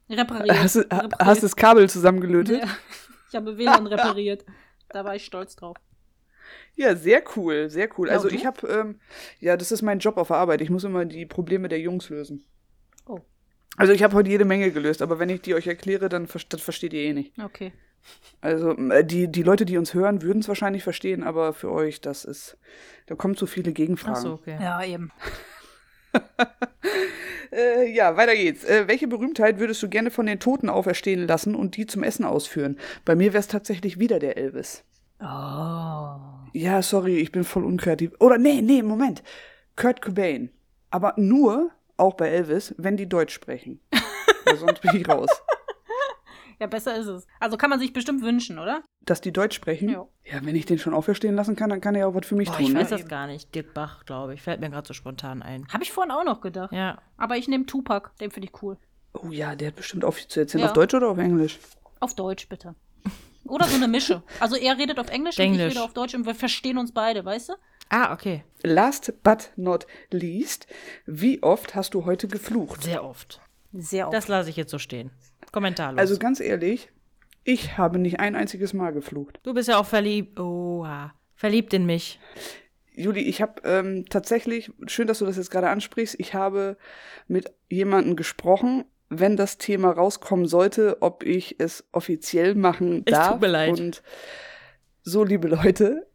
Repariert. 0.09 0.57
Hast, 0.63 0.75
du- 0.75 0.79
repariert. 0.81 1.13
hast 1.19 1.43
das 1.43 1.55
Kabel 1.55 1.89
zusammengelötet? 1.89 2.61
Ja, 2.61 2.69
ich 3.29 3.35
habe 3.35 3.57
WLAN 3.57 3.87
repariert. 3.87 4.45
Da 4.89 5.03
war 5.03 5.15
ich 5.15 5.25
stolz 5.25 5.55
drauf. 5.55 5.77
Ja, 6.75 6.95
sehr 6.95 7.23
cool, 7.35 7.69
sehr 7.69 7.89
cool. 7.97 8.07
Ja, 8.09 8.13
also 8.13 8.29
ich 8.29 8.45
habe, 8.45 8.67
ähm, 8.67 8.99
ja, 9.39 9.57
das 9.57 9.71
ist 9.71 9.81
mein 9.81 9.99
Job 9.99 10.17
auf 10.17 10.27
der 10.27 10.37
Arbeit. 10.37 10.61
Ich 10.61 10.69
muss 10.69 10.83
immer 10.83 11.05
die 11.05 11.25
Probleme 11.25 11.69
der 11.69 11.79
Jungs 11.79 12.09
lösen. 12.09 12.45
Oh. 13.07 13.19
Also 13.77 13.93
ich 13.93 14.03
habe 14.03 14.13
heute 14.13 14.29
jede 14.29 14.45
Menge 14.45 14.71
gelöst, 14.71 15.01
aber 15.01 15.17
wenn 15.17 15.29
ich 15.29 15.41
die 15.41 15.55
euch 15.55 15.67
erkläre, 15.67 16.07
dann 16.07 16.27
ver 16.27 16.41
das 16.47 16.61
versteht 16.61 16.93
ihr 16.93 17.01
eh 17.01 17.13
nicht. 17.13 17.33
Okay. 17.41 17.73
Also 18.41 18.71
äh, 18.71 19.03
die, 19.03 19.31
die 19.31 19.43
Leute, 19.43 19.65
die 19.65 19.77
uns 19.77 19.93
hören, 19.93 20.21
würden 20.21 20.39
es 20.39 20.47
wahrscheinlich 20.47 20.83
verstehen, 20.83 21.23
aber 21.23 21.53
für 21.53 21.71
euch, 21.71 22.01
das 22.01 22.25
ist, 22.25 22.57
da 23.07 23.15
kommen 23.15 23.35
zu 23.35 23.47
viele 23.47 23.71
Gegenfragen. 23.71 24.17
Ach 24.17 24.21
so, 24.21 24.33
okay. 24.33 24.57
Ja, 24.61 24.83
eben. 24.83 25.11
Äh, 27.51 27.89
ja, 27.93 28.17
weiter 28.17 28.35
geht's. 28.35 28.65
Äh, 28.65 28.87
welche 28.87 29.07
Berühmtheit 29.07 29.59
würdest 29.59 29.81
du 29.81 29.87
gerne 29.87 30.11
von 30.11 30.25
den 30.25 30.39
Toten 30.39 30.69
auferstehen 30.69 31.25
lassen 31.25 31.55
und 31.55 31.77
die 31.77 31.85
zum 31.85 32.03
Essen 32.03 32.25
ausführen? 32.25 32.77
Bei 33.05 33.15
mir 33.15 33.31
wäre 33.31 33.39
es 33.39 33.47
tatsächlich 33.47 33.97
wieder 33.97 34.19
der 34.19 34.35
Elvis. 34.37 34.83
Oh. 35.21 35.25
Ja, 36.53 36.81
sorry, 36.81 37.17
ich 37.17 37.31
bin 37.31 37.45
voll 37.45 37.63
unkreativ. 37.63 38.11
Oder 38.19 38.37
nee, 38.37 38.61
nee, 38.61 38.81
Moment. 38.81 39.23
Kurt 39.75 40.01
Cobain. 40.01 40.49
Aber 40.89 41.13
nur, 41.17 41.71
auch 41.97 42.15
bei 42.15 42.29
Elvis, 42.29 42.75
wenn 42.77 42.97
die 42.97 43.07
Deutsch 43.07 43.33
sprechen. 43.33 43.79
Weil 44.45 44.57
sonst 44.57 44.81
bin 44.81 44.95
ich 44.95 45.07
raus. 45.07 45.29
Ja, 46.59 46.67
besser 46.67 46.95
ist 46.95 47.07
es. 47.07 47.27
Also 47.39 47.57
kann 47.57 47.69
man 47.69 47.79
sich 47.79 47.93
bestimmt 47.93 48.21
wünschen, 48.21 48.59
oder? 48.59 48.83
Dass 49.01 49.21
die 49.21 49.31
Deutsch 49.33 49.55
sprechen? 49.55 49.89
Ja. 49.89 50.05
Ja, 50.23 50.43
wenn 50.43 50.55
ich 50.55 50.65
den 50.65 50.79
schon 50.79 50.93
auferstehen 50.93 51.35
lassen 51.35 51.55
kann, 51.55 51.69
dann 51.69 51.81
kann 51.81 51.95
er 51.95 52.01
ja 52.01 52.07
auch 52.07 52.15
was 52.15 52.25
für 52.25 52.35
mich 52.35 52.49
Boah, 52.49 52.57
tun. 52.57 52.65
ich 52.65 52.73
ne? 52.73 52.79
weiß 52.79 52.89
das 52.89 53.07
gar 53.07 53.27
nicht. 53.27 53.53
Dirk 53.53 53.73
Bach, 53.73 54.05
glaube 54.05 54.33
ich. 54.33 54.41
Fällt 54.41 54.59
mir 54.61 54.69
gerade 54.69 54.87
so 54.87 54.93
spontan 54.93 55.41
ein. 55.41 55.67
Habe 55.71 55.83
ich 55.83 55.91
vorhin 55.91 56.11
auch 56.11 56.23
noch 56.23 56.41
gedacht. 56.41 56.71
Ja. 56.73 57.01
Aber 57.17 57.37
ich 57.37 57.47
nehme 57.47 57.65
Tupac. 57.65 58.11
Den 58.19 58.31
finde 58.31 58.47
ich 58.47 58.63
cool. 58.63 58.77
Oh 59.13 59.29
ja, 59.29 59.55
der 59.55 59.69
hat 59.69 59.75
bestimmt 59.75 60.03
auch 60.03 60.13
viel 60.13 60.27
zu 60.27 60.39
erzählen. 60.39 60.63
Ja. 60.63 60.67
Auf 60.67 60.73
Deutsch 60.73 60.93
oder 60.93 61.09
auf 61.09 61.17
Englisch? 61.17 61.59
Auf 61.99 62.15
Deutsch, 62.15 62.49
bitte. 62.49 62.75
Oder 63.47 63.65
so 63.65 63.75
eine 63.75 63.87
Mische. 63.87 64.23
Also 64.39 64.55
er 64.55 64.77
redet 64.77 64.99
auf 64.99 65.09
Englisch, 65.09 65.37
und 65.37 65.45
ich 65.45 65.51
Englisch. 65.51 65.73
rede 65.75 65.83
auf 65.83 65.93
Deutsch 65.93 66.15
und 66.15 66.25
wir 66.25 66.33
verstehen 66.35 66.77
uns 66.77 66.91
beide, 66.91 67.23
weißt 67.23 67.49
du? 67.49 67.53
Ah, 67.89 68.11
okay. 68.11 68.43
Last 68.63 69.13
but 69.21 69.51
not 69.55 69.85
least, 70.09 70.65
wie 71.05 71.43
oft 71.43 71.75
hast 71.75 71.93
du 71.93 72.05
heute 72.05 72.27
geflucht? 72.27 72.83
Sehr 72.83 73.03
oft. 73.03 73.39
Sehr 73.73 74.07
oft. 74.07 74.15
Das 74.15 74.27
lasse 74.27 74.49
ich 74.49 74.55
jetzt 74.55 74.71
so 74.71 74.79
stehen. 74.79 75.11
Kommentarlos. 75.55 75.97
Also 75.99 76.19
ganz 76.19 76.41
ehrlich, 76.41 76.89
ich 77.45 77.77
habe 77.77 77.97
nicht 77.97 78.19
ein 78.19 78.35
einziges 78.35 78.73
Mal 78.73 78.91
geflucht. 78.91 79.39
du 79.43 79.53
bist 79.53 79.69
ja 79.69 79.77
auch 79.77 79.85
verliebt. 79.85 80.37
Oha. 80.37 81.13
Verliebt 81.35 81.73
in 81.73 81.85
mich. 81.85 82.19
Juli, 82.93 83.21
ich 83.21 83.41
habe 83.41 83.61
ähm, 83.63 84.05
tatsächlich, 84.09 84.69
schön, 84.87 85.07
dass 85.07 85.19
du 85.19 85.25
das 85.25 85.37
jetzt 85.37 85.51
gerade 85.51 85.69
ansprichst, 85.69 86.15
ich 86.19 86.33
habe 86.33 86.75
mit 87.29 87.53
jemandem 87.69 88.15
gesprochen, 88.17 88.83
wenn 89.09 89.37
das 89.37 89.57
Thema 89.57 89.91
rauskommen 89.91 90.45
sollte, 90.45 91.01
ob 91.01 91.23
ich 91.23 91.55
es 91.59 91.85
offiziell 91.93 92.53
machen 92.55 93.03
Es 93.05 93.13
darf. 93.13 93.31
tut 93.33 93.41
mir 93.41 93.47
leid. 93.47 93.79
Und 93.79 94.03
so, 95.03 95.23
liebe 95.23 95.47
Leute, 95.47 96.05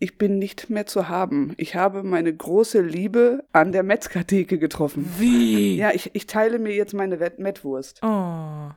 ich 0.00 0.16
bin 0.18 0.38
nicht 0.38 0.70
mehr 0.70 0.86
zu 0.86 1.08
haben. 1.08 1.54
Ich 1.56 1.74
habe 1.76 2.02
meine 2.04 2.34
große 2.34 2.80
Liebe 2.80 3.44
an 3.52 3.70
der 3.72 3.82
Metzgertheke 3.82 4.58
getroffen. 4.58 5.12
Wie? 5.18 5.76
Ja, 5.76 5.90
ich, 5.92 6.10
ich 6.14 6.26
teile 6.26 6.58
mir 6.58 6.72
jetzt 6.74 6.94
meine 6.94 7.18
Wett- 7.20 7.38
Mettwurst. 7.40 8.00
Oh. 8.02 8.70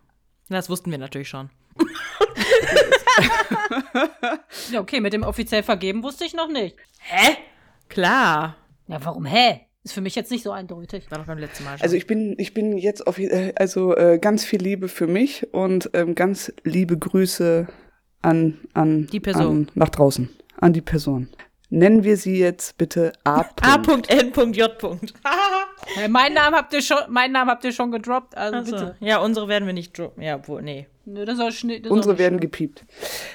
Das 0.51 0.70
wussten 0.70 0.91
wir 0.91 0.98
natürlich 0.98 1.29
schon. 1.29 1.50
ja, 4.72 4.81
okay, 4.81 5.00
mit 5.00 5.13
dem 5.13 5.24
offiziell 5.24 5.63
vergeben 5.63 6.03
wusste 6.03 6.25
ich 6.25 6.34
noch 6.34 6.50
nicht. 6.50 6.75
Hä? 7.00 7.38
Klar. 7.88 8.58
Ja, 8.88 9.03
warum 9.03 9.25
hä? 9.25 9.62
Ist 9.84 9.93
für 9.93 10.01
mich 10.01 10.15
jetzt 10.15 10.29
nicht 10.29 10.43
so 10.43 10.51
eindeutig. 10.51 11.10
War 11.10 11.20
doch 11.20 11.25
beim 11.25 11.39
letzten 11.39 11.63
Mal 11.63 11.77
schon. 11.77 11.84
Also 11.84 11.96
ich 11.96 12.05
bin, 12.05 12.36
ich 12.38 12.53
bin 12.53 12.77
jetzt 12.77 13.08
auf, 13.08 13.17
äh, 13.17 13.53
also 13.55 13.96
äh, 13.96 14.20
ganz 14.20 14.46
viel 14.46 14.62
Liebe 14.62 14.89
für 14.89 15.08
mich 15.08 15.53
und 15.53 15.89
ähm, 15.93 16.13
ganz 16.13 16.53
liebe 16.63 16.98
Grüße 16.98 17.67
an, 18.22 18.60
an 18.74 19.08
Die 19.08 19.20
Person. 19.20 19.67
An, 19.67 19.72
nach 19.74 19.89
draußen, 19.89 20.29
an 20.58 20.74
die 20.74 20.81
Person. 20.81 21.29
Nennen 21.70 22.03
wir 22.03 22.17
sie 22.17 22.38
jetzt 22.38 22.77
bitte 22.77 23.13
A. 23.24 23.46
A.N.J. 23.62 24.77
Hey, 25.96 26.08
meinen, 26.08 26.36
Namen 26.36 26.56
habt 26.56 26.74
ihr 26.74 26.82
schon, 26.82 26.98
meinen 27.10 27.32
Namen 27.34 27.50
habt 27.50 27.64
ihr 27.64 27.72
schon 27.72 27.92
gedroppt, 27.92 28.38
also 28.38 28.58
Achso. 28.60 28.72
bitte. 28.72 28.96
Ja, 29.00 29.20
unsere 29.20 29.48
werden 29.48 29.66
wir 29.66 29.74
nicht 29.74 29.98
droppen. 29.98 30.24
Ja, 30.24 30.36
obwohl, 30.36 30.62
nee. 30.62 30.88
Nö, 31.06 31.26
das 31.26 31.38
soll 31.38 31.52
Schnitt. 31.52 31.86
das 31.86 31.92
Unsere 31.92 32.20
werden 32.20 32.40
gepiept. 32.40 32.86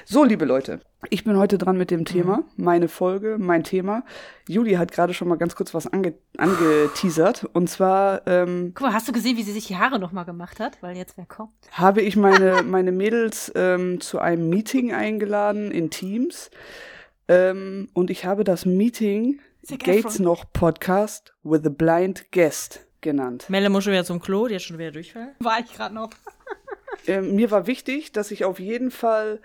So, 0.05 0.23
liebe 0.23 0.45
Leute, 0.45 0.81
ich 1.11 1.25
bin 1.25 1.37
heute 1.37 1.59
dran 1.59 1.77
mit 1.77 1.91
dem 1.91 2.05
Thema, 2.05 2.39
Mhm. 2.39 2.45
meine 2.65 2.89
Folge, 2.89 3.37
mein 3.39 3.65
Thema. 3.65 4.05
Juli 4.49 4.75
hat 4.75 4.93
gerade 4.93 5.13
schon 5.15 5.27
mal 5.29 5.35
ganz 5.37 5.57
kurz 5.57 5.75
was 5.75 5.87
ange 5.93 6.15
angeteasert. 6.39 7.45
Und 7.53 7.69
zwar 7.69 8.23
ähm, 8.27 8.73
Guck 8.75 8.87
mal, 8.87 8.93
hast 8.95 9.09
du 9.09 9.13
gesehen, 9.13 9.37
wie 9.37 9.43
sie 9.43 9.53
sich 9.53 9.67
die 9.67 9.77
Haare 9.77 9.99
nochmal 9.99 10.25
gemacht 10.25 10.61
hat? 10.61 10.81
Weil 10.83 10.97
jetzt 10.97 11.17
wer 11.17 11.27
kommt. 11.27 11.51
habe 11.73 12.03
ich 12.03 12.17
meine, 12.17 12.63
meine 12.65 12.93
Mädels 12.93 13.51
ähm, 13.57 14.01
zu 14.01 14.21
einem 14.21 14.49
Meeting 14.49 14.93
eingeladen 14.93 15.71
in 15.73 15.91
Teams. 15.91 16.51
Ähm, 17.29 17.89
und 17.93 18.11
ich 18.11 18.25
habe 18.25 18.45
das 18.45 18.65
Meeting 18.67 19.41
Gates 19.71 20.15
Efron. 20.15 20.25
noch 20.25 20.45
Podcast 20.53 21.35
with 21.43 21.65
a 21.65 21.69
Blind 21.71 22.31
Guest 22.33 22.87
genannt. 23.01 23.47
Melle 23.49 23.69
muss 23.71 23.85
schon 23.85 23.93
wieder 23.93 24.05
zum 24.05 24.21
Klo, 24.21 24.47
die 24.49 24.55
hat 24.57 24.63
schon 24.63 24.79
wieder 24.79 24.93
Durchfall. 24.93 25.35
War 25.41 25.59
ich 25.61 25.73
gerade 25.73 25.95
noch. 25.95 26.11
Ähm, 27.09 27.37
mir 27.37 27.51
war 27.53 27.67
wichtig, 27.69 28.11
dass 28.13 28.33
ich 28.33 28.45
auf 28.45 28.59
jeden 28.59 28.91
Fall 28.91 29.41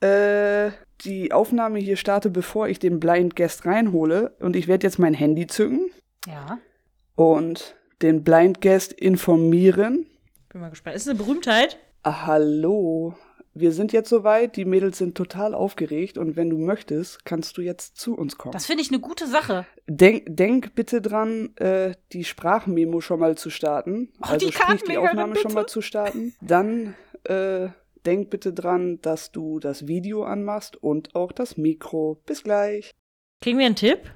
äh, 0.00 0.72
die 1.02 1.32
Aufnahme 1.32 1.78
hier 1.78 1.96
starte, 1.96 2.28
bevor 2.28 2.68
ich 2.68 2.80
den 2.80 3.00
Blind 3.00 3.34
Guest 3.36 3.64
reinhole. 3.64 4.36
Und 4.40 4.56
ich 4.56 4.68
werde 4.68 4.86
jetzt 4.86 4.98
mein 4.98 5.14
Handy 5.14 5.46
zücken 5.46 5.90
Ja. 6.26 6.58
und 7.14 7.76
den 8.02 8.24
Blind 8.24 8.60
Guest 8.60 8.92
informieren. 8.92 10.06
Bin 10.50 10.60
mal 10.60 10.68
gespannt. 10.70 10.96
Ist 10.96 11.02
es 11.02 11.08
eine 11.08 11.18
Berühmtheit? 11.18 11.78
Ah, 12.02 12.26
hallo. 12.26 13.14
Wir 13.54 13.72
sind 13.72 13.92
jetzt 13.92 14.08
soweit, 14.08 14.56
die 14.56 14.64
Mädels 14.64 14.96
sind 14.96 15.14
total 15.14 15.54
aufgeregt 15.54 16.16
und 16.16 16.36
wenn 16.36 16.48
du 16.48 16.56
möchtest, 16.56 17.24
kannst 17.26 17.58
du 17.58 17.62
jetzt 17.62 17.96
zu 17.96 18.14
uns 18.14 18.38
kommen. 18.38 18.52
Das 18.52 18.64
finde 18.64 18.82
ich 18.82 18.90
eine 18.90 19.00
gute 19.00 19.26
Sache. 19.26 19.66
Denk, 19.86 20.24
denk 20.26 20.74
bitte 20.74 21.02
dran, 21.02 21.54
äh, 21.56 21.94
die 22.12 22.24
Sprachmemo 22.24 23.02
schon 23.02 23.20
mal 23.20 23.36
zu 23.36 23.50
starten. 23.50 24.08
Oh, 24.22 24.26
also 24.28 24.46
die 24.46 24.52
sprich 24.52 24.82
die 24.84 24.96
Aufnahme 24.96 25.36
schon 25.36 25.52
mal 25.52 25.66
zu 25.66 25.82
starten. 25.82 26.34
Dann 26.40 26.94
äh, 27.24 27.68
denk 28.06 28.30
bitte 28.30 28.54
dran, 28.54 29.00
dass 29.02 29.32
du 29.32 29.58
das 29.58 29.86
Video 29.86 30.24
anmachst 30.24 30.76
und 30.76 31.14
auch 31.14 31.32
das 31.32 31.58
Mikro. 31.58 32.22
Bis 32.24 32.42
gleich. 32.42 32.92
Kriegen 33.42 33.58
wir 33.58 33.66
einen 33.66 33.76
Tipp? 33.76 34.10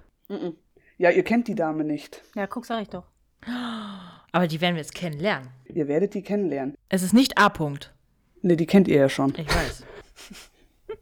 Ja, 0.97 1.11
ihr 1.11 1.25
kennt 1.25 1.49
die 1.49 1.55
Dame 1.55 1.85
nicht. 1.85 2.23
Ja, 2.35 2.47
guck, 2.47 2.65
sag 2.65 2.83
ich 2.83 2.89
doch. 2.89 3.05
Aber 4.33 4.47
die 4.49 4.61
werden 4.61 4.77
wir 4.77 4.83
jetzt 4.83 4.95
kennenlernen. 4.95 5.51
Ihr 5.67 5.89
werdet 5.89 6.15
die 6.15 6.23
kennenlernen. 6.23 6.75
Es 6.89 7.03
ist 7.03 7.13
nicht 7.13 7.39
A. 7.39 7.51
Ne, 8.43 8.57
die 8.57 8.67
kennt 8.67 8.89
ihr 8.89 8.97
ja 8.97 9.09
schon. 9.09 9.35
Ich 9.37 9.49
weiß. 9.49 9.85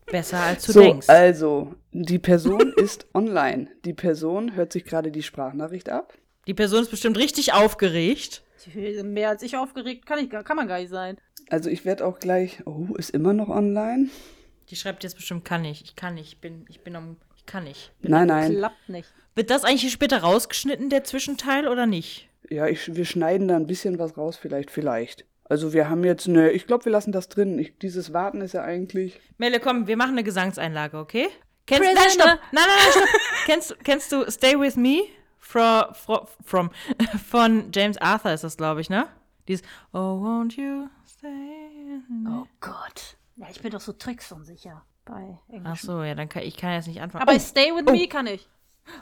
Besser 0.07 0.41
als 0.41 0.67
du 0.67 0.73
so, 0.73 0.81
denkst. 0.81 1.09
also, 1.09 1.75
die 1.93 2.19
Person 2.19 2.73
ist 2.77 3.07
online. 3.15 3.69
Die 3.85 3.93
Person 3.93 4.55
hört 4.55 4.73
sich 4.73 4.85
gerade 4.85 5.11
die 5.11 5.23
Sprachnachricht 5.23 5.89
ab. 5.89 6.15
Die 6.47 6.55
Person 6.55 6.83
ist 6.83 6.91
bestimmt 6.91 7.19
richtig 7.19 7.53
aufgeregt. 7.53 8.43
Mehr 9.03 9.31
als 9.31 9.43
ich 9.43 9.57
aufgeregt 9.57 10.07
kann, 10.07 10.19
ich, 10.19 10.31
kann 10.31 10.57
man 10.57 10.69
gar 10.69 10.79
nicht 10.79 10.91
sein. 10.91 11.19
Also 11.51 11.69
ich 11.71 11.85
werde 11.85 12.07
auch 12.07 12.19
gleich. 12.19 12.63
Oh, 12.67 12.95
ist 12.97 13.11
immer 13.11 13.33
noch 13.33 13.49
online? 13.49 14.09
Die 14.71 14.77
schreibt 14.77 15.05
jetzt 15.05 15.17
bestimmt, 15.17 15.45
kann 15.45 15.65
ich. 15.65 15.83
Ich 15.83 15.97
kann 15.97 16.15
nicht. 16.15 16.35
Ich 16.35 16.41
bin, 16.41 16.65
ich 16.69 16.81
bin 16.81 16.97
am. 16.97 17.17
Ich 17.37 17.47
kann 17.47 17.65
nicht. 17.65 17.93
Nein, 18.01 18.29
nein. 18.29 18.57
Klappt 18.57 18.89
nicht. 18.89 19.09
Wird 19.35 19.51
das 19.51 19.65
eigentlich 19.65 19.83
hier 19.83 19.91
später 19.91 20.19
rausgeschnitten, 20.19 20.89
der 20.89 21.05
Zwischenteil, 21.05 21.69
oder 21.69 21.87
nicht? 21.87 22.29
Ja, 22.49 22.67
ich, 22.67 22.95
wir 22.95 23.05
schneiden 23.05 23.49
da 23.49 23.57
ein 23.57 23.67
bisschen 23.67 23.99
was 23.99 24.17
raus, 24.17 24.37
vielleicht, 24.37 24.71
vielleicht. 24.71 25.27
Also 25.45 25.73
wir 25.73 25.91
haben 25.91 26.05
jetzt, 26.05 26.27
ne, 26.27 26.51
ich 26.51 26.67
glaube, 26.67 26.87
wir 26.87 26.93
lassen 26.93 27.13
das 27.13 27.29
drin. 27.29 27.59
Ich, 27.59 27.79
dieses 27.79 28.13
Warten 28.13 28.41
ist 28.41 28.55
ja 28.55 28.63
eigentlich. 28.63 29.21
Melle, 29.37 29.61
komm, 29.61 29.87
wir 29.87 29.97
machen 29.97 30.13
eine 30.13 30.25
Gesangseinlage, 30.25 30.99
okay? 30.99 31.29
Kennst, 31.67 31.95
nein, 31.95 32.11
stopp! 32.11 32.27
Nein, 32.27 32.39
nein, 32.53 32.65
nein, 32.67 32.93
stopp! 32.93 33.09
kennst, 33.47 33.85
kennst 33.85 34.13
du 34.13 34.31
Stay 34.31 34.59
With 34.59 34.77
Me? 34.77 35.05
From, 35.39 35.95
from, 36.43 36.71
von 37.31 37.71
James 37.73 37.99
Arthur 37.99 38.33
ist 38.33 38.45
das, 38.45 38.57
glaube 38.57 38.81
ich, 38.81 38.89
ne? 38.89 39.07
Dieses 39.47 39.63
Oh, 39.93 40.21
won't 40.23 40.57
you 40.57 40.89
stay 41.07 41.29
with 41.29 42.09
me? 42.09 42.31
Oh 42.31 42.47
Gott. 42.61 43.17
Ja, 43.37 43.47
ich 43.51 43.61
bin 43.61 43.71
doch 43.71 43.81
so 43.81 43.93
tricksunsicher 43.93 44.83
bei 45.05 45.39
Englisch. 45.49 45.71
Ach 45.71 45.77
so, 45.77 46.03
ja, 46.03 46.15
dann 46.15 46.29
kann 46.29 46.43
ich 46.43 46.57
kann 46.57 46.73
jetzt 46.73 46.89
nicht 46.89 47.03
anfangen. 47.03 47.23
Aber 47.23 47.35
oh, 47.35 47.39
Stay 47.39 47.73
With 47.75 47.85
Me 47.85 48.09
kann 48.09 48.27
ich. 48.27 48.49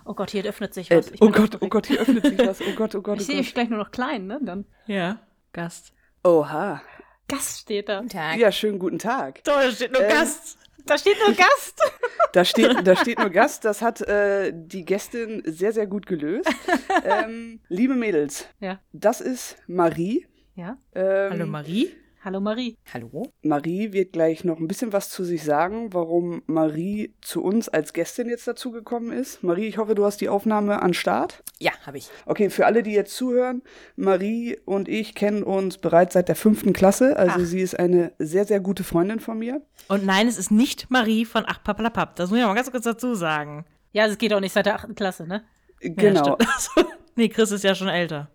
Oh 0.05 0.15
Gott, 0.15 0.31
hier 0.31 0.45
öffnet 0.45 0.75
sich 0.75 0.91
Äh, 0.91 0.99
was. 0.99 1.11
Ich 1.11 1.23
oh 1.23 1.31
Gott, 1.31 1.59
oh. 1.61 1.69
Gott, 1.69 1.87
hier 1.87 2.01
öffnet 2.01 2.25
sich 2.25 2.39
was. 2.39 2.61
Oh 2.61 2.73
Gott, 2.77 2.95
oh 2.95 3.03
Gott, 3.03 3.19
Ich 3.19 3.25
oh 3.25 3.27
sehe 3.27 3.37
mich 3.37 3.55
gleich 3.55 3.69
nur 3.69 3.79
noch 3.79 3.91
klein, 3.91 4.27
ne? 4.27 4.41
Dann 4.43 4.65
ja, 4.87 5.19
Gast. 5.53 5.93
Oha. 6.25 6.81
Gast 7.29 7.61
steht 7.61 7.89
da. 7.89 7.99
Guten 7.99 8.11
Tag. 8.11 8.37
Ja, 8.37 8.53
schönen 8.53 8.79
guten 8.79 8.99
Tag. 8.99 9.43
Da 9.45 9.71
steht 9.71 9.93
nur 9.93 10.03
Ähm, 10.03 10.09
Gast. 10.11 10.59
Da 10.85 10.99
steht 10.99 11.17
nur 11.27 11.35
Gast. 11.35 11.81
Da 12.35 12.47
steht, 12.47 12.87
da 12.87 12.97
steht 12.97 13.19
nur 13.19 13.29
Gast. 13.29 13.63
Das 13.67 13.83
hat 13.83 14.01
äh, 14.01 14.53
die 14.55 14.87
Gästin 14.87 15.43
sehr, 15.45 15.73
sehr 15.75 15.87
gut 15.87 16.07
gelöst. 16.07 16.49
ähm, 17.05 17.61
liebe 17.69 17.95
Mädels, 17.95 18.47
Ja. 18.59 18.81
das 18.95 19.21
ist 19.21 19.59
Marie. 19.67 20.27
Ja. 20.55 20.79
Ähm, 20.95 21.33
Hallo 21.33 21.47
Marie. 21.47 21.95
Hallo 22.25 22.41
Marie. 22.41 22.77
Hallo? 22.95 23.33
Marie 23.43 23.93
wird 23.93 24.13
gleich 24.13 24.45
noch 24.45 24.61
ein 24.61 24.69
bisschen 24.69 24.93
was 24.93 25.11
zu 25.11 25.25
sich 25.25 25.43
sagen, 25.43 25.93
warum 25.93 26.45
Marie 26.47 27.17
zu 27.21 27.43
uns 27.43 27.69
als 27.69 27.93
Gästin 27.93 28.29
jetzt 28.29 28.47
dazugekommen 28.47 29.11
ist. 29.11 29.43
Marie, 29.43 29.67
ich 29.67 29.79
hoffe, 29.79 29.97
du 29.97 30.05
hast 30.05 30.21
die 30.21 30.29
Aufnahme 30.29 30.83
an 30.83 30.95
Start. 30.95 31.43
Ja, 31.59 31.73
habe 31.85 31.99
ich. 31.99 32.11
Okay, 32.25 32.49
für 32.49 32.67
alle, 32.67 32.85
die 32.85 32.93
jetzt 32.93 33.17
zuhören, 33.17 33.63
Marie 33.97 34.57
und 34.67 34.89
ich 34.89 35.17
kennen 35.17 35.43
uns 35.43 35.79
bereits 35.79 36.15
seit 36.15 36.29
der 36.29 36.37
fünften 36.37 36.73
Klasse. 36.73 37.17
Also 37.17 37.41
Ach. 37.41 37.45
sie 37.45 37.61
ist 37.61 37.77
eine 37.77 38.13
sehr, 38.21 38.45
sehr 38.45 38.61
gute 38.61 38.85
Freundin 38.85 39.19
von 39.19 39.41
mir. 39.41 39.61
Und 39.89 40.07
nein, 40.07 40.29
es 40.29 40.39
ist 40.39 40.53
nicht 40.53 40.93
Marie 40.93 41.25
von 41.25 41.43
Ach 41.49 41.65
Papalapap. 41.65 42.15
Das 42.15 42.31
muss 42.31 42.39
ich 42.39 42.45
mal 42.45 42.55
ganz 42.55 42.71
kurz 42.71 42.85
dazu 42.85 43.17
sagen. 43.17 43.65
Ja, 43.91 44.07
es 44.07 44.17
geht 44.17 44.33
auch 44.33 44.39
nicht 44.39 44.53
seit 44.53 44.67
der 44.67 44.77
achten 44.77 44.95
Klasse, 44.95 45.27
ne? 45.27 45.43
Genau. 45.81 46.39
Ja, 46.39 46.85
nee, 47.17 47.29
Chris 47.29 47.51
ist 47.51 47.65
ja 47.65 47.75
schon 47.75 47.89
älter. 47.89 48.31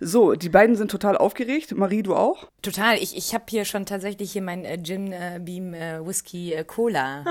So, 0.00 0.34
die 0.34 0.48
beiden 0.48 0.76
sind 0.76 0.90
total 0.90 1.16
aufgeregt. 1.16 1.72
Marie, 1.76 2.02
du 2.02 2.14
auch? 2.14 2.48
Total. 2.62 2.96
Ich, 2.96 3.16
ich 3.16 3.34
habe 3.34 3.44
hier 3.48 3.64
schon 3.64 3.86
tatsächlich 3.86 4.32
hier 4.32 4.42
mein 4.42 4.64
äh, 4.64 4.82
Gin 4.82 5.12
äh, 5.12 5.40
Beam 5.42 5.74
äh, 5.74 6.04
Whisky 6.04 6.52
äh, 6.52 6.64
Cola. 6.64 7.24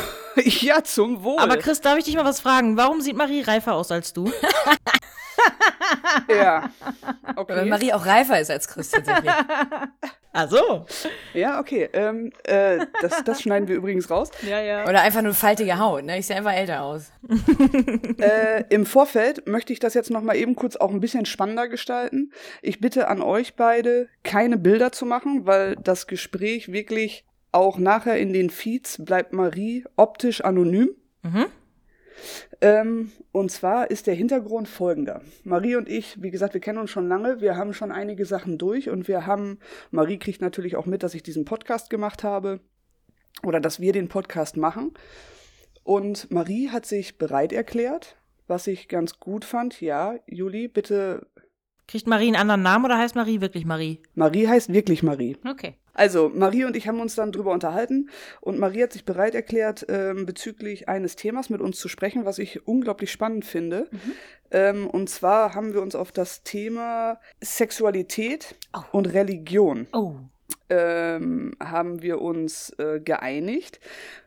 ja, 0.36 0.82
zum 0.82 1.22
Wohl. 1.22 1.38
Aber 1.38 1.56
Chris, 1.56 1.80
darf 1.80 1.98
ich 1.98 2.04
dich 2.04 2.16
mal 2.16 2.24
was 2.24 2.40
fragen? 2.40 2.76
Warum 2.76 3.00
sieht 3.00 3.16
Marie 3.16 3.42
reifer 3.42 3.74
aus 3.74 3.90
als 3.90 4.12
du? 4.12 4.30
ja. 6.28 6.70
Weil 7.22 7.34
Okay. 7.36 7.64
Marie 7.66 7.92
auch 7.92 8.06
reifer 8.06 8.40
ist 8.40 8.50
als 8.50 8.68
Chris 8.68 8.90
tatsächlich. 8.90 9.32
Also. 10.34 10.84
Ja, 11.32 11.60
okay. 11.60 11.88
Ähm, 11.92 12.32
äh, 12.42 12.86
das, 13.00 13.22
das 13.24 13.40
schneiden 13.40 13.68
wir 13.68 13.76
übrigens 13.76 14.10
raus. 14.10 14.30
Ja, 14.44 14.60
ja. 14.60 14.86
Oder 14.86 15.00
einfach 15.00 15.22
nur 15.22 15.32
faltige 15.32 15.78
Haut, 15.78 16.04
ne? 16.04 16.18
Ich 16.18 16.26
sehe 16.26 16.36
einfach 16.36 16.52
älter 16.52 16.82
aus. 16.82 17.10
Äh, 18.18 18.64
Im 18.70 18.86
Vorfeld 18.86 19.46
möchte 19.46 19.72
ich 19.72 19.78
das 19.80 19.94
jetzt 19.94 20.10
noch 20.10 20.22
mal 20.22 20.36
eben 20.36 20.54
kurz 20.54 20.76
auch 20.76 20.90
ein 20.90 21.00
bisschen 21.00 21.26
spannender 21.26 21.68
gestalten. 21.68 22.32
Ich 22.62 22.80
bitte 22.80 23.08
an 23.08 23.22
euch 23.22 23.54
beide, 23.54 24.08
keine 24.22 24.56
Bilder 24.56 24.92
zu 24.92 25.04
machen, 25.04 25.46
weil 25.46 25.76
das 25.76 26.06
Gespräch 26.06 26.72
wirklich 26.72 27.24
auch 27.52 27.78
nachher 27.78 28.18
in 28.18 28.32
den 28.32 28.50
Feeds 28.50 29.04
bleibt 29.04 29.32
Marie 29.32 29.84
optisch 29.96 30.42
anonym. 30.42 30.90
Mhm. 31.22 31.46
Ähm, 32.60 33.12
und 33.32 33.50
zwar 33.50 33.90
ist 33.90 34.06
der 34.06 34.14
Hintergrund 34.14 34.68
folgender. 34.68 35.20
Marie 35.42 35.76
und 35.76 35.88
ich, 35.88 36.22
wie 36.22 36.30
gesagt, 36.30 36.54
wir 36.54 36.60
kennen 36.60 36.78
uns 36.78 36.90
schon 36.90 37.08
lange, 37.08 37.40
wir 37.40 37.56
haben 37.56 37.74
schon 37.74 37.92
einige 37.92 38.26
Sachen 38.26 38.58
durch 38.58 38.90
und 38.90 39.08
wir 39.08 39.26
haben, 39.26 39.58
Marie 39.90 40.18
kriegt 40.18 40.40
natürlich 40.40 40.76
auch 40.76 40.86
mit, 40.86 41.02
dass 41.02 41.14
ich 41.14 41.22
diesen 41.22 41.44
Podcast 41.44 41.90
gemacht 41.90 42.24
habe 42.24 42.60
oder 43.42 43.60
dass 43.60 43.80
wir 43.80 43.92
den 43.92 44.08
Podcast 44.08 44.56
machen. 44.56 44.92
Und 45.82 46.30
Marie 46.30 46.70
hat 46.70 46.86
sich 46.86 47.18
bereit 47.18 47.52
erklärt, 47.52 48.16
was 48.46 48.66
ich 48.66 48.88
ganz 48.88 49.20
gut 49.20 49.44
fand. 49.44 49.80
Ja, 49.80 50.16
Juli, 50.26 50.68
bitte. 50.68 51.26
Kriegt 51.86 52.06
Marie 52.06 52.26
einen 52.28 52.36
anderen 52.36 52.62
Namen 52.62 52.84
oder 52.86 52.98
heißt 52.98 53.14
Marie 53.14 53.40
wirklich 53.40 53.64
Marie? 53.66 54.00
Marie 54.14 54.48
heißt 54.48 54.72
wirklich 54.72 55.02
Marie. 55.02 55.36
Okay. 55.48 55.74
Also, 55.92 56.28
Marie 56.34 56.64
und 56.64 56.74
ich 56.76 56.88
haben 56.88 56.98
uns 57.00 57.14
dann 57.14 57.30
drüber 57.30 57.52
unterhalten 57.52 58.08
und 58.40 58.58
Marie 58.58 58.82
hat 58.82 58.92
sich 58.92 59.04
bereit 59.04 59.34
erklärt, 59.34 59.86
ähm, 59.88 60.26
bezüglich 60.26 60.88
eines 60.88 61.14
Themas 61.14 61.50
mit 61.50 61.60
uns 61.60 61.78
zu 61.78 61.88
sprechen, 61.88 62.24
was 62.24 62.38
ich 62.38 62.66
unglaublich 62.66 63.12
spannend 63.12 63.44
finde. 63.44 63.88
Ähm, 64.50 64.88
und 64.88 65.08
zwar 65.08 65.54
haben 65.54 65.72
wir 65.72 65.82
uns 65.82 65.94
auf 65.94 66.10
das 66.10 66.42
Thema 66.42 67.20
Sexualität 67.42 68.56
Oh. 68.76 68.80
und 68.92 69.06
Religion 69.12 69.86
Oh. 69.92 70.14
ähm, 70.68 71.52
haben 71.62 72.02
wir 72.02 72.20
uns 72.20 72.70
äh, 72.78 72.98
geeinigt. 73.00 73.78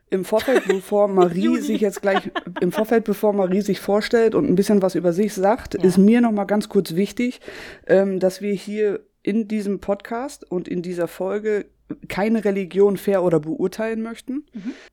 Im 0.10 0.24
Vorfeld, 0.26 0.64
bevor 0.68 1.08
Marie 1.08 1.58
sich 1.60 1.82
jetzt 1.82 2.02
gleich, 2.02 2.30
im 2.62 2.72
Vorfeld, 2.72 3.04
bevor 3.04 3.34
Marie 3.34 3.62
sich 3.62 3.80
vorstellt 3.80 4.36
und 4.36 4.48
ein 4.50 4.56
bisschen 4.56 4.82
was 4.82 4.96
über 4.96 5.14
sich 5.14 5.34
sagt, 5.34 5.74
Ja. 5.76 5.84
ist 5.84 5.98
mir 5.98 6.22
noch 6.22 6.32
mal 6.32 6.46
ganz 6.46 6.70
kurz 6.70 6.96
wichtig, 6.96 7.42
ähm, 7.88 8.20
dass 8.20 8.42
wir 8.42 8.54
hier 8.54 9.02
in 9.24 9.48
diesem 9.48 9.80
Podcast 9.80 10.50
und 10.50 10.68
in 10.70 10.82
dieser 10.82 11.08
Folge 11.10 11.66
keine 12.10 12.44
Religion 12.46 12.98
fair 12.98 13.24
oder 13.24 13.40
beurteilen 13.40 14.02
möchten. 14.02 14.46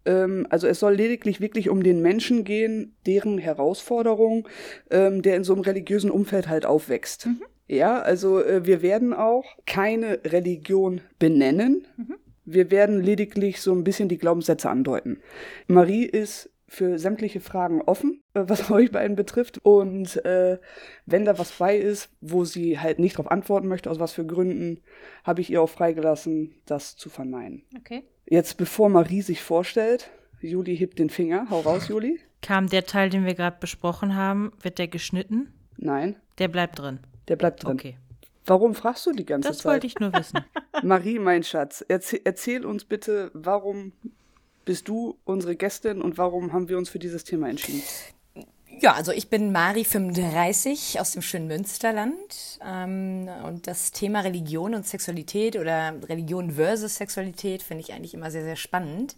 Ähm, 0.05 0.47
also 0.51 0.67
es 0.67 0.79
soll 0.81 0.95
lediglich 0.95 1.41
wirklich 1.41 1.69
um 1.69 1.83
den 1.83 2.01
Menschen 2.03 2.45
gehen, 2.45 2.95
deren 3.07 3.39
Herausforderung, 3.39 4.49
ähm, 4.91 5.23
der 5.23 5.37
in 5.37 5.45
so 5.45 5.53
einem 5.55 5.63
religiösen 5.63 6.11
Umfeld 6.11 6.49
halt 6.49 6.67
aufwächst. 6.67 7.29
Ja, 7.67 7.99
also 8.01 8.41
äh, 8.43 8.65
wir 8.67 8.83
werden 8.83 9.13
auch 9.13 9.45
keine 9.67 10.21
Religion 10.25 11.01
benennen. 11.19 11.87
Wir 12.45 12.71
werden 12.71 13.01
lediglich 13.03 13.61
so 13.61 13.73
ein 13.73 13.85
bisschen 13.85 14.09
die 14.09 14.19
Glaubenssätze 14.19 14.69
andeuten. 14.71 15.21
Marie 15.67 16.05
ist 16.05 16.51
für 16.67 16.99
sämtliche 16.99 17.41
Fragen 17.41 17.83
offen, 17.83 18.23
äh, 18.35 18.43
was 18.47 18.71
euch 18.71 18.91
beiden 18.91 19.17
betrifft. 19.17 19.59
Und 19.63 20.25
äh, 20.25 20.59
wenn 21.07 21.25
da 21.25 21.39
was 21.39 21.53
bei 21.53 21.77
ist, 21.77 22.11
wo 22.21 22.45
sie 22.45 22.79
halt 22.79 22.99
nicht 22.99 23.15
darauf 23.19 23.31
antworten 23.31 23.69
möchte, 23.69 23.91
aus 23.91 24.01
was 24.01 24.13
für 24.13 24.27
Gründen, 24.27 24.81
habe 25.23 25.41
ich 25.41 25.51
ihr 25.51 25.63
auch 25.63 25.69
freigelassen, 25.69 26.55
das 26.67 26.97
zu 26.97 27.09
verneinen. 27.11 27.63
Okay. 27.79 28.03
Jetzt, 28.27 28.57
bevor 28.57 28.89
Marie 28.89 29.23
sich 29.23 29.43
vorstellt, 29.43 30.11
Juli 30.41 30.77
hebt 30.77 30.99
den 30.99 31.11
Finger. 31.11 31.47
Hau 31.51 31.61
raus, 31.61 31.89
Juli. 31.89 32.19
Kam 32.43 32.69
der 32.69 32.85
Teil, 32.85 33.09
den 33.11 33.25
wir 33.25 33.35
gerade 33.35 33.57
besprochen 33.61 34.15
haben, 34.15 34.53
wird 34.61 34.79
der 34.79 34.89
geschnitten? 34.89 35.53
Nein, 35.77 36.17
Der 36.39 36.49
bleibt 36.49 36.79
drin. 36.79 37.01
der 37.29 37.37
bleibt 37.37 37.65
drin. 37.65 37.73
Okay. 37.73 37.97
Warum 38.47 38.75
fragst 38.75 39.07
du 39.07 39.13
die 39.13 39.25
ganze 39.25 39.49
Das 39.49 39.59
Zeit? 39.59 39.65
wollte 39.73 39.87
ich 39.87 39.99
nur 39.99 40.13
wissen. 40.13 40.41
Marie, 40.83 41.19
mein 41.19 41.43
Schatz, 41.45 41.85
erzähl, 41.89 42.21
erzähl 42.25 42.67
uns 42.67 42.85
bitte, 42.85 43.31
warum 43.33 43.93
bist 44.65 44.89
du 44.89 45.19
unsere 45.25 45.57
Gästin 45.57 46.01
und 46.03 46.19
warum 46.19 46.53
haben 46.53 46.69
wir 46.69 46.79
uns 46.79 46.89
für 46.91 46.99
dieses 46.99 47.25
Thema 47.25 47.49
entschieden? 47.49 47.83
Ja, 48.81 48.93
also 48.95 49.13
ich 49.13 49.29
bin 49.31 49.53
Mari 49.53 49.85
35 49.85 50.99
aus 51.01 51.13
dem 51.13 51.23
schönen 51.23 51.47
Münsterland 51.47 52.59
ähm, 52.67 53.29
und 53.45 53.67
das 53.67 53.93
Thema 53.93 54.21
Religion 54.21 54.75
und 54.75 54.87
Sexualität 54.87 55.57
oder 55.57 55.95
Religion 56.09 56.53
versus 56.53 56.97
Sexualität 56.97 57.63
finde 57.63 57.83
ich 57.83 57.93
eigentlich 57.93 58.15
immer 58.15 58.31
sehr, 58.31 58.43
sehr 58.43 58.57
spannend. 58.57 59.17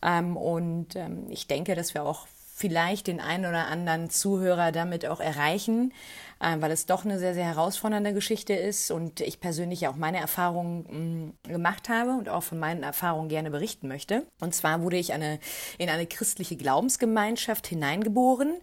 Ähm, 0.00 0.36
und 0.36 0.94
ähm, 0.94 1.26
ich 1.28 1.48
denke, 1.48 1.74
dass 1.74 1.92
wir 1.94 2.04
auch 2.04 2.26
vielleicht 2.54 3.08
den 3.08 3.20
einen 3.20 3.46
oder 3.46 3.66
anderen 3.66 4.10
Zuhörer 4.10 4.70
damit 4.70 5.06
auch 5.06 5.20
erreichen, 5.20 5.92
weil 6.40 6.70
es 6.70 6.86
doch 6.86 7.04
eine 7.04 7.18
sehr, 7.18 7.34
sehr 7.34 7.44
herausfordernde 7.44 8.12
Geschichte 8.12 8.54
ist 8.54 8.90
und 8.90 9.20
ich 9.20 9.40
persönlich 9.40 9.82
ja 9.82 9.90
auch 9.90 9.96
meine 9.96 10.18
Erfahrungen 10.18 11.34
mh, 11.44 11.52
gemacht 11.52 11.88
habe 11.88 12.12
und 12.12 12.28
auch 12.28 12.42
von 12.42 12.58
meinen 12.58 12.82
Erfahrungen 12.82 13.28
gerne 13.28 13.50
berichten 13.50 13.88
möchte. 13.88 14.26
Und 14.40 14.54
zwar 14.54 14.82
wurde 14.82 14.96
ich 14.96 15.12
eine, 15.12 15.38
in 15.78 15.88
eine 15.88 16.06
christliche 16.06 16.56
Glaubensgemeinschaft 16.56 17.66
hineingeboren 17.66 18.58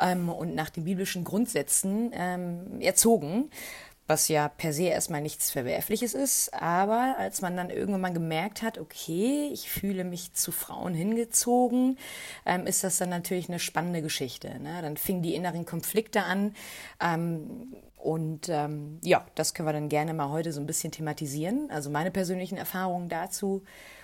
ähm, 0.00 0.28
und 0.28 0.54
nach 0.54 0.70
den 0.70 0.84
biblischen 0.84 1.24
Grundsätzen 1.24 2.10
ähm, 2.14 2.80
erzogen 2.80 3.50
was 4.10 4.26
ja 4.26 4.48
per 4.48 4.72
se 4.72 4.86
erstmal 4.86 5.22
nichts 5.22 5.52
Verwerfliches 5.52 6.14
ist, 6.14 6.52
aber 6.52 7.14
als 7.16 7.42
man 7.42 7.56
dann 7.56 7.70
irgendwann 7.70 8.00
mal 8.00 8.12
gemerkt 8.12 8.60
hat, 8.60 8.76
okay, 8.76 9.48
ich 9.52 9.70
fühle 9.70 10.02
mich 10.02 10.34
zu 10.34 10.50
Frauen 10.50 10.94
hingezogen, 10.94 11.96
ähm, 12.44 12.66
ist 12.66 12.82
das 12.82 12.98
dann 12.98 13.08
natürlich 13.08 13.48
eine 13.48 13.60
spannende 13.60 14.02
Geschichte. 14.02 14.58
Ne? 14.58 14.82
Dann 14.82 14.96
fingen 14.96 15.22
die 15.22 15.36
inneren 15.36 15.64
Konflikte 15.64 16.24
an 16.24 16.56
ähm, 17.00 17.72
und 17.96 18.48
ähm, 18.48 18.98
ja, 19.04 19.24
das 19.36 19.54
können 19.54 19.68
wir 19.68 19.74
dann 19.74 19.88
gerne 19.88 20.12
mal 20.12 20.30
heute 20.30 20.52
so 20.52 20.60
ein 20.60 20.66
bisschen 20.66 20.90
thematisieren, 20.90 21.70
also 21.70 21.88
meine 21.88 22.10
persönlichen 22.10 22.58
Erfahrungen 22.58 23.08
dazu 23.08 23.62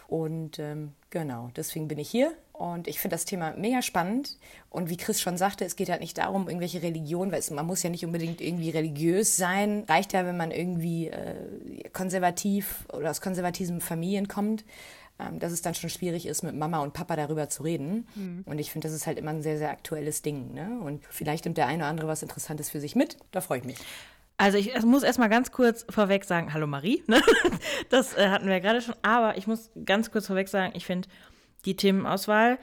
und 0.09 0.59
ähm, 0.59 0.93
genau, 1.11 1.51
deswegen 1.57 1.89
bin 1.89 1.99
ich 1.99 2.09
hier 2.09 2.33
und 2.53 2.87
ich 2.87 3.01
finde 3.01 3.15
das 3.15 3.25
Thema 3.25 3.55
mega 3.57 3.83
spannend. 3.83 4.39
Und 4.71 4.89
wie 4.89 4.97
Chris 4.97 5.21
schon 5.21 5.37
sagte, 5.37 5.65
es 5.65 5.77
geht 5.77 5.91
halt 5.91 6.01
nicht 6.01 6.19
darum, 6.19 6.49
irgendwelche 6.49 6.83
Religionen, 6.83 7.33
weil 7.33 7.41
es, 7.41 7.51
man 7.51 7.67
muss 7.67 7.83
ja 7.83 7.91
nicht 7.91 8.05
unbedingt 8.05 8.41
irgendwie 8.41 8.71
religiös 8.71 9.37
sein. 9.37 9.85
Reicht 9.89 10.13
ja, 10.13 10.25
wenn 10.25 10.37
man 10.37 10.53
irgendwie 10.53 11.09
äh, 11.09 11.89
konservativ 11.93 12.87
oder 12.93 13.11
aus 13.11 13.21
konservativen 13.21 13.81
Familien 13.81 14.29
kommt, 14.29 14.65
ähm, 15.19 15.39
dass 15.41 15.53
es 15.53 15.63
dann 15.63 15.75
schon 15.75 15.91
schwierig 15.91 16.27
ist, 16.27 16.45
mit 16.45 16.55
Mama 16.55 16.79
und 16.79 16.93
Papa 16.93 17.17
darüber 17.17 17.49
zu 17.49 17.65
reden. 17.65 18.07
Und 18.47 18.59
ich 18.59 18.71
finde, 18.71 18.87
das 18.87 18.95
ist 18.95 19.07
halt 19.07 19.19
immer 19.19 19.31
ein 19.31 19.43
sehr, 19.43 19.59
sehr 19.59 19.71
aktuelles 19.71 20.23
Ding. 20.23 20.55
Ne? 20.55 20.79
Und 20.83 21.05
vielleicht 21.11 21.47
nimmt 21.47 21.59
der 21.59 21.67
eine 21.67 21.83
oder 21.83 21.89
andere 21.89 22.09
was 22.09 22.23
Interessantes 22.23 22.71
für 22.71 22.81
sich 22.81 22.95
mit. 22.95 23.17
Da 23.33 23.41
freue 23.41 23.59
ich 23.59 23.65
mich. 23.65 23.79
Also 24.39 24.59
ich 24.59 24.83
muss 24.83 25.03
erstmal 25.03 25.31
ganz 25.31 25.51
kurz 25.51 25.87
vorweg 25.89 26.25
sagen, 26.25 26.53
hallo 26.53 26.67
Marie, 26.67 27.03
ne? 27.07 27.23
das 27.89 28.15
äh, 28.15 28.29
hatten 28.29 28.47
wir 28.47 28.55
ja 28.55 28.59
gerade 28.59 28.83
schon, 28.83 28.95
aber 29.03 29.39
ich 29.39 29.47
muss 29.47 29.71
ganz 29.85 30.11
kurz 30.11 30.27
vorweg 30.27 30.49
sagen, 30.49 30.73
ich 30.77 30.85
finde 30.85 31.09
die 31.65 31.77
Themenauswahl 31.77 32.59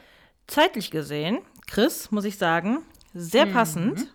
zeitlich 0.45 0.91
gesehen, 0.91 1.39
Chris, 1.65 2.11
muss 2.11 2.25
ich 2.25 2.37
sagen, 2.37 2.79
sehr 3.13 3.45
passend, 3.45 4.07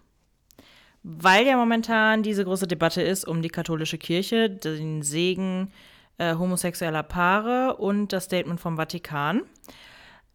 weil 1.03 1.47
ja 1.47 1.57
momentan 1.57 2.23
diese 2.23 2.45
große 2.45 2.67
Debatte 2.67 3.03
ist 3.03 3.27
um 3.27 3.43
die 3.43 3.49
katholische 3.49 3.99
Kirche, 3.99 4.51
den 4.51 5.03
Segen 5.03 5.73
äh, 6.19 6.35
homosexueller 6.35 7.03
Paare 7.03 7.77
und 7.77 8.13
das 8.13 8.25
Statement 8.25 8.61
vom 8.61 8.77
Vatikan. 8.77 9.43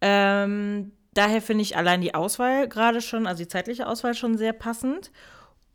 Ähm, 0.02 0.92
daher 1.14 1.42
finde 1.42 1.62
ich 1.62 1.78
allein 1.78 2.02
die 2.02 2.16
Auswahl 2.16 2.68
gerade 2.68 3.02
schon, 3.02 3.28
also 3.28 3.44
die 3.44 3.48
zeitliche 3.48 3.88
Auswahl 3.88 4.14
schon 4.14 4.38
sehr 4.38 4.54
passend. 4.54 5.12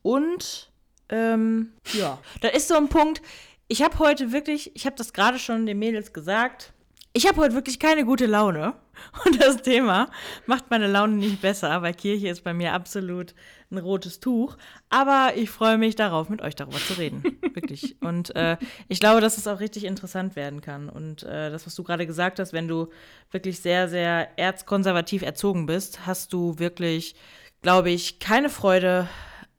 Und 0.03 0.68
ähm, 1.09 1.73
ja, 1.93 2.19
da 2.41 2.49
ist 2.49 2.69
so 2.69 2.77
ein 2.77 2.89
Punkt. 2.89 3.23
Ich 3.69 3.83
habe 3.83 3.99
heute 3.99 4.33
wirklich, 4.33 4.75
ich 4.75 4.87
habe 4.87 4.97
das 4.97 5.13
gerade 5.13 5.39
schon 5.39 5.67
den 5.67 5.79
Mädels 5.79 6.13
gesagt, 6.13 6.73
ich 7.13 7.27
habe 7.27 7.41
heute 7.41 7.55
wirklich 7.55 7.79
keine 7.79 8.05
gute 8.05 8.27
Laune. 8.27 8.75
Und 9.25 9.41
das 9.43 9.63
Thema 9.63 10.11
macht 10.47 10.71
meine 10.71 10.87
Laune 10.87 11.15
nicht 11.15 11.41
besser, 11.41 11.83
weil 11.83 11.95
Kirche 11.95 12.29
ist 12.29 12.45
bei 12.45 12.53
mir 12.53 12.73
absolut 12.73 13.35
ein 13.71 13.79
rotes 13.79 14.21
Tuch. 14.21 14.57
Aber 14.89 15.33
ich 15.37 15.51
freue 15.51 15.79
mich 15.79 15.97
darauf, 15.97 16.29
mit 16.29 16.43
euch 16.43 16.55
darüber 16.55 16.79
zu 16.79 16.95
reden. 16.95 17.23
wirklich. 17.55 17.97
Und 18.01 18.35
äh, 18.37 18.57
ich 18.89 19.01
glaube, 19.01 19.21
dass 19.21 19.39
es 19.39 19.47
auch 19.47 19.61
richtig 19.61 19.85
interessant 19.85 20.37
werden 20.37 20.61
kann. 20.61 20.89
Und 20.89 21.23
äh, 21.25 21.51
das, 21.51 21.67
was 21.67 21.75
du 21.75 21.83
gerade 21.83 22.07
gesagt 22.07 22.39
hast, 22.39 22.53
wenn 22.53 22.69
du 22.69 22.89
wirklich 23.31 23.61
sehr, 23.61 23.89
sehr 23.89 24.39
erzkonservativ 24.39 25.23
erzogen 25.23 25.67
bist, 25.67 26.07
hast 26.07 26.33
du 26.33 26.59
wirklich, 26.59 27.15
glaube 27.63 27.91
ich, 27.91 28.19
keine 28.19 28.49
Freude 28.49 29.09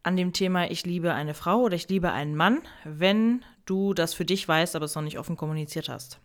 an 0.04 0.16
dem 0.16 0.34
Thema, 0.34 0.70
ich 0.70 0.86
liebe 0.86 1.14
eine 1.14 1.34
Frau 1.34 1.62
oder 1.62 1.76
ich 1.76 1.90
liebe 1.90 2.12
einen 2.12 2.36
Mann, 2.36 2.62
wenn 2.84 3.44
du 3.66 3.94
das 3.94 4.14
für 4.14 4.26
dich 4.26 4.48
weißt, 4.48 4.76
aber 4.76 4.86
es 4.86 4.96
noch 4.96 5.02
nicht 5.02 5.20
offen 5.20 5.38
kommuniziert 5.38 5.90
hast. 5.90 6.20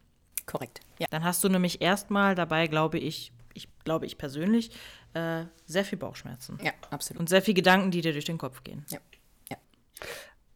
Korrekt. 0.46 0.80
Ja. 0.98 1.06
Dann 1.10 1.24
hast 1.24 1.42
du 1.42 1.48
nämlich 1.48 1.80
erstmal 1.80 2.34
dabei, 2.34 2.66
glaube 2.66 2.98
ich, 2.98 3.32
ich 3.54 3.68
glaube 3.84 4.06
ich 4.06 4.18
persönlich, 4.18 4.70
äh, 5.14 5.44
sehr 5.66 5.84
viel 5.84 5.98
Bauchschmerzen. 5.98 6.58
Ja, 6.62 6.72
absolut. 6.90 7.20
Und 7.20 7.28
sehr 7.28 7.42
viel 7.42 7.54
Gedanken, 7.54 7.90
die 7.90 8.00
dir 8.00 8.12
durch 8.12 8.24
den 8.24 8.38
Kopf 8.38 8.62
gehen. 8.62 8.84
Ja. 8.90 8.98
Ja. 9.50 9.56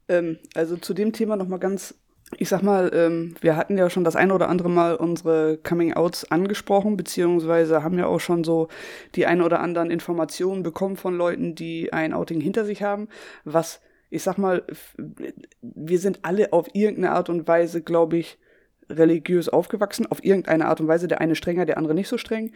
Ähm, 0.09 0.39
also 0.55 0.77
zu 0.77 0.95
dem 0.95 1.13
Thema 1.13 1.37
nochmal 1.37 1.59
ganz, 1.59 1.95
ich 2.37 2.49
sag 2.49 2.63
mal, 2.63 2.91
ähm, 2.93 3.35
wir 3.41 3.57
hatten 3.57 3.79
ja 3.79 3.89
schon 3.89 4.05
das 4.05 4.17
eine 4.17 4.35
oder 4.35 4.49
andere 4.49 4.69
Mal 4.69 4.97
unsere 4.97 5.57
Coming-Outs 5.59 6.31
angesprochen, 6.31 6.97
beziehungsweise 6.97 7.83
haben 7.83 7.99
ja 7.99 8.07
auch 8.07 8.21
schon 8.21 8.45
so 8.45 8.69
die 9.15 9.27
ein 9.27 9.41
oder 9.41 9.61
anderen 9.61 9.91
Informationen 9.91 10.63
bekommen 10.63 10.97
von 10.97 11.17
Leuten, 11.17 11.55
die 11.55 11.93
ein 11.93 12.13
Outing 12.13 12.41
hinter 12.41 12.65
sich 12.65 12.83
haben, 12.83 13.09
was, 13.45 13.81
ich 14.11 14.23
sag 14.23 14.37
mal, 14.37 14.63
wir 15.63 15.99
sind 15.99 16.21
alle 16.23 16.53
auf 16.53 16.67
irgendeine 16.75 17.13
Art 17.13 17.31
und 17.31 17.49
Weise, 17.49 17.83
glaube 17.83 18.19
ich, 18.19 18.39
religiös 18.91 19.49
aufgewachsen, 19.49 20.07
auf 20.07 20.25
irgendeine 20.25 20.67
Art 20.67 20.81
und 20.81 20.89
Weise, 20.89 21.09
der 21.09 21.21
eine 21.21 21.35
strenger, 21.35 21.67
der 21.67 21.79
andere 21.79 21.95
nicht 21.95 22.09
so 22.09 22.19
streng. 22.19 22.53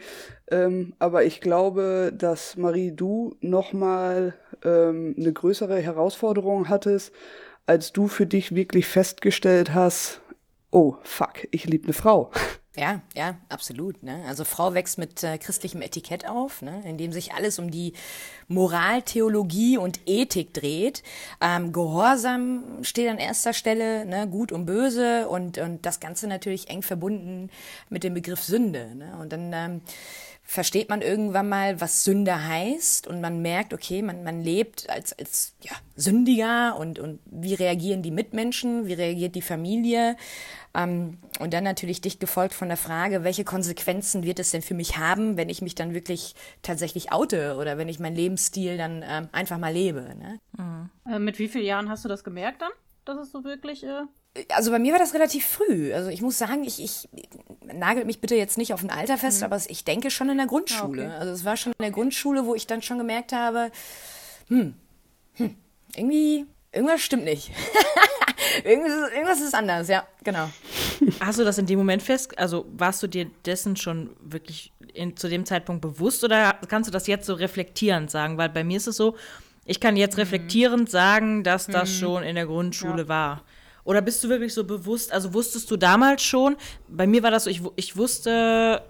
Ähm, 0.49 0.93
aber 0.99 1.23
ich 1.23 1.41
glaube, 1.41 2.11
dass 2.15 2.57
Marie, 2.57 2.91
du 2.91 3.35
nochmal 3.41 4.33
ähm, 4.63 5.15
eine 5.17 5.31
größere 5.31 5.77
Herausforderung 5.77 6.69
hattest, 6.69 7.13
als 7.65 7.93
du 7.93 8.07
für 8.07 8.25
dich 8.25 8.55
wirklich 8.55 8.85
festgestellt 8.85 9.73
hast, 9.73 10.21
oh, 10.71 10.95
fuck, 11.03 11.47
ich 11.51 11.65
liebe 11.65 11.85
eine 11.85 11.93
Frau. 11.93 12.31
Ja, 12.75 13.01
ja, 13.13 13.37
absolut. 13.49 14.01
Ne? 14.01 14.23
Also 14.27 14.45
Frau 14.45 14.73
wächst 14.73 14.97
mit 14.97 15.21
äh, 15.23 15.37
christlichem 15.37 15.83
Etikett 15.83 16.27
auf, 16.27 16.63
ne? 16.63 16.81
in 16.85 16.97
dem 16.97 17.11
sich 17.11 17.33
alles 17.33 17.59
um 17.59 17.69
die 17.69 17.93
Moral, 18.47 19.03
Theologie 19.03 19.77
und 19.77 19.99
Ethik 20.07 20.55
dreht. 20.55 21.03
Ähm, 21.39 21.71
Gehorsam 21.71 22.83
steht 22.83 23.11
an 23.11 23.19
erster 23.19 23.53
Stelle, 23.53 24.05
ne? 24.05 24.27
gut 24.27 24.51
und 24.51 24.65
böse 24.65 25.29
und, 25.29 25.59
und 25.59 25.85
das 25.85 25.99
Ganze 25.99 26.25
natürlich 26.25 26.71
eng 26.71 26.81
verbunden 26.81 27.51
mit 27.89 28.03
dem 28.03 28.15
Begriff 28.15 28.41
Sünde. 28.41 28.95
Ne? 28.95 29.17
Und 29.21 29.31
dann 29.31 29.53
ähm, 29.53 29.81
versteht 30.43 30.89
man 30.89 31.01
irgendwann 31.01 31.49
mal, 31.49 31.79
was 31.81 32.03
Sünde 32.03 32.47
heißt 32.47 33.07
und 33.07 33.21
man 33.21 33.41
merkt, 33.41 33.73
okay, 33.73 34.01
man, 34.01 34.23
man 34.23 34.41
lebt 34.41 34.89
als, 34.89 35.17
als 35.17 35.55
ja, 35.61 35.71
Sündiger 35.95 36.77
und, 36.77 36.99
und 36.99 37.19
wie 37.25 37.53
reagieren 37.53 38.03
die 38.03 38.11
Mitmenschen, 38.11 38.85
wie 38.85 38.93
reagiert 38.93 39.35
die 39.35 39.41
Familie 39.41 40.15
ähm, 40.73 41.17
und 41.39 41.53
dann 41.53 41.63
natürlich 41.63 42.01
dicht 42.01 42.19
gefolgt 42.19 42.53
von 42.53 42.67
der 42.67 42.77
Frage, 42.77 43.23
welche 43.23 43.45
Konsequenzen 43.45 44.23
wird 44.23 44.39
es 44.39 44.51
denn 44.51 44.61
für 44.61 44.73
mich 44.73 44.97
haben, 44.97 45.37
wenn 45.37 45.49
ich 45.49 45.61
mich 45.61 45.75
dann 45.75 45.93
wirklich 45.93 46.35
tatsächlich 46.61 47.11
oute 47.11 47.55
oder 47.55 47.77
wenn 47.77 47.89
ich 47.89 47.99
meinen 47.99 48.15
Lebensstil 48.15 48.77
dann 48.77 49.03
ähm, 49.07 49.29
einfach 49.31 49.57
mal 49.57 49.73
lebe. 49.73 50.01
Ne? 50.01 50.39
Äh, 51.07 51.19
mit 51.19 51.39
wie 51.39 51.47
vielen 51.47 51.65
Jahren 51.65 51.89
hast 51.89 52.03
du 52.03 52.09
das 52.09 52.23
gemerkt 52.23 52.61
dann? 52.61 52.71
Dass 53.05 53.17
es 53.17 53.31
so 53.31 53.43
wirklich. 53.43 53.83
Äh 53.83 54.03
Also 54.49 54.71
bei 54.71 54.79
mir 54.79 54.93
war 54.93 54.99
das 54.99 55.13
relativ 55.13 55.45
früh. 55.45 55.93
Also 55.93 56.09
ich 56.09 56.21
muss 56.21 56.37
sagen, 56.37 56.63
ich, 56.63 56.83
ich 56.83 57.07
nagelt 57.71 58.07
mich 58.07 58.19
bitte 58.19 58.35
jetzt 58.35 58.57
nicht 58.57 58.73
auf 58.73 58.83
ein 58.83 58.89
Alter 58.89 59.17
fest, 59.17 59.43
aber 59.43 59.55
es, 59.55 59.69
ich 59.69 59.83
denke 59.83 60.09
schon 60.09 60.29
in 60.29 60.37
der 60.37 60.47
Grundschule. 60.47 61.03
Ah, 61.03 61.05
okay. 61.07 61.19
Also 61.19 61.31
es 61.33 61.45
war 61.45 61.55
schon 61.55 61.73
in 61.73 61.83
der 61.83 61.91
Grundschule, 61.91 62.45
wo 62.45 62.55
ich 62.55 62.65
dann 62.65 62.81
schon 62.81 62.97
gemerkt 62.97 63.31
habe, 63.31 63.71
hm, 64.47 64.73
hm 65.33 65.55
irgendwie, 65.95 66.45
irgendwas 66.71 67.01
stimmt 67.01 67.25
nicht. 67.25 67.51
irgendwas, 68.63 68.91
ist, 68.91 69.13
irgendwas 69.13 69.41
ist 69.41 69.55
anders, 69.55 69.87
ja, 69.87 70.05
genau. 70.23 70.49
Hast 71.19 71.39
du 71.39 71.43
das 71.43 71.57
in 71.57 71.65
dem 71.65 71.79
Moment 71.79 72.01
fest, 72.01 72.37
also 72.37 72.65
warst 72.75 73.03
du 73.03 73.07
dir 73.07 73.29
dessen 73.45 73.75
schon 73.75 74.11
wirklich 74.21 74.71
in, 74.93 75.17
zu 75.17 75.29
dem 75.29 75.45
Zeitpunkt 75.45 75.81
bewusst 75.81 76.23
oder 76.23 76.53
kannst 76.67 76.87
du 76.87 76.91
das 76.91 77.07
jetzt 77.07 77.25
so 77.25 77.33
reflektierend 77.33 78.11
sagen? 78.11 78.37
Weil 78.37 78.49
bei 78.49 78.63
mir 78.63 78.77
ist 78.77 78.87
es 78.87 78.97
so, 78.97 79.15
ich 79.65 79.79
kann 79.79 79.95
jetzt 79.95 80.17
reflektierend 80.17 80.89
sagen, 80.89 81.43
dass 81.43 81.67
das 81.67 81.89
schon 81.89 82.23
in 82.23 82.35
der 82.35 82.45
Grundschule 82.45 83.07
war. 83.07 83.43
Oder 83.83 84.01
bist 84.01 84.23
du 84.23 84.29
wirklich 84.29 84.53
so 84.53 84.63
bewusst, 84.63 85.11
also 85.11 85.33
wusstest 85.33 85.69
du 85.69 85.77
damals 85.77 86.23
schon, 86.23 86.55
bei 86.87 87.07
mir 87.07 87.23
war 87.23 87.31
das 87.31 87.45
so, 87.45 87.49
ich, 87.49 87.61
ich 87.75 87.97
wusste 87.97 88.81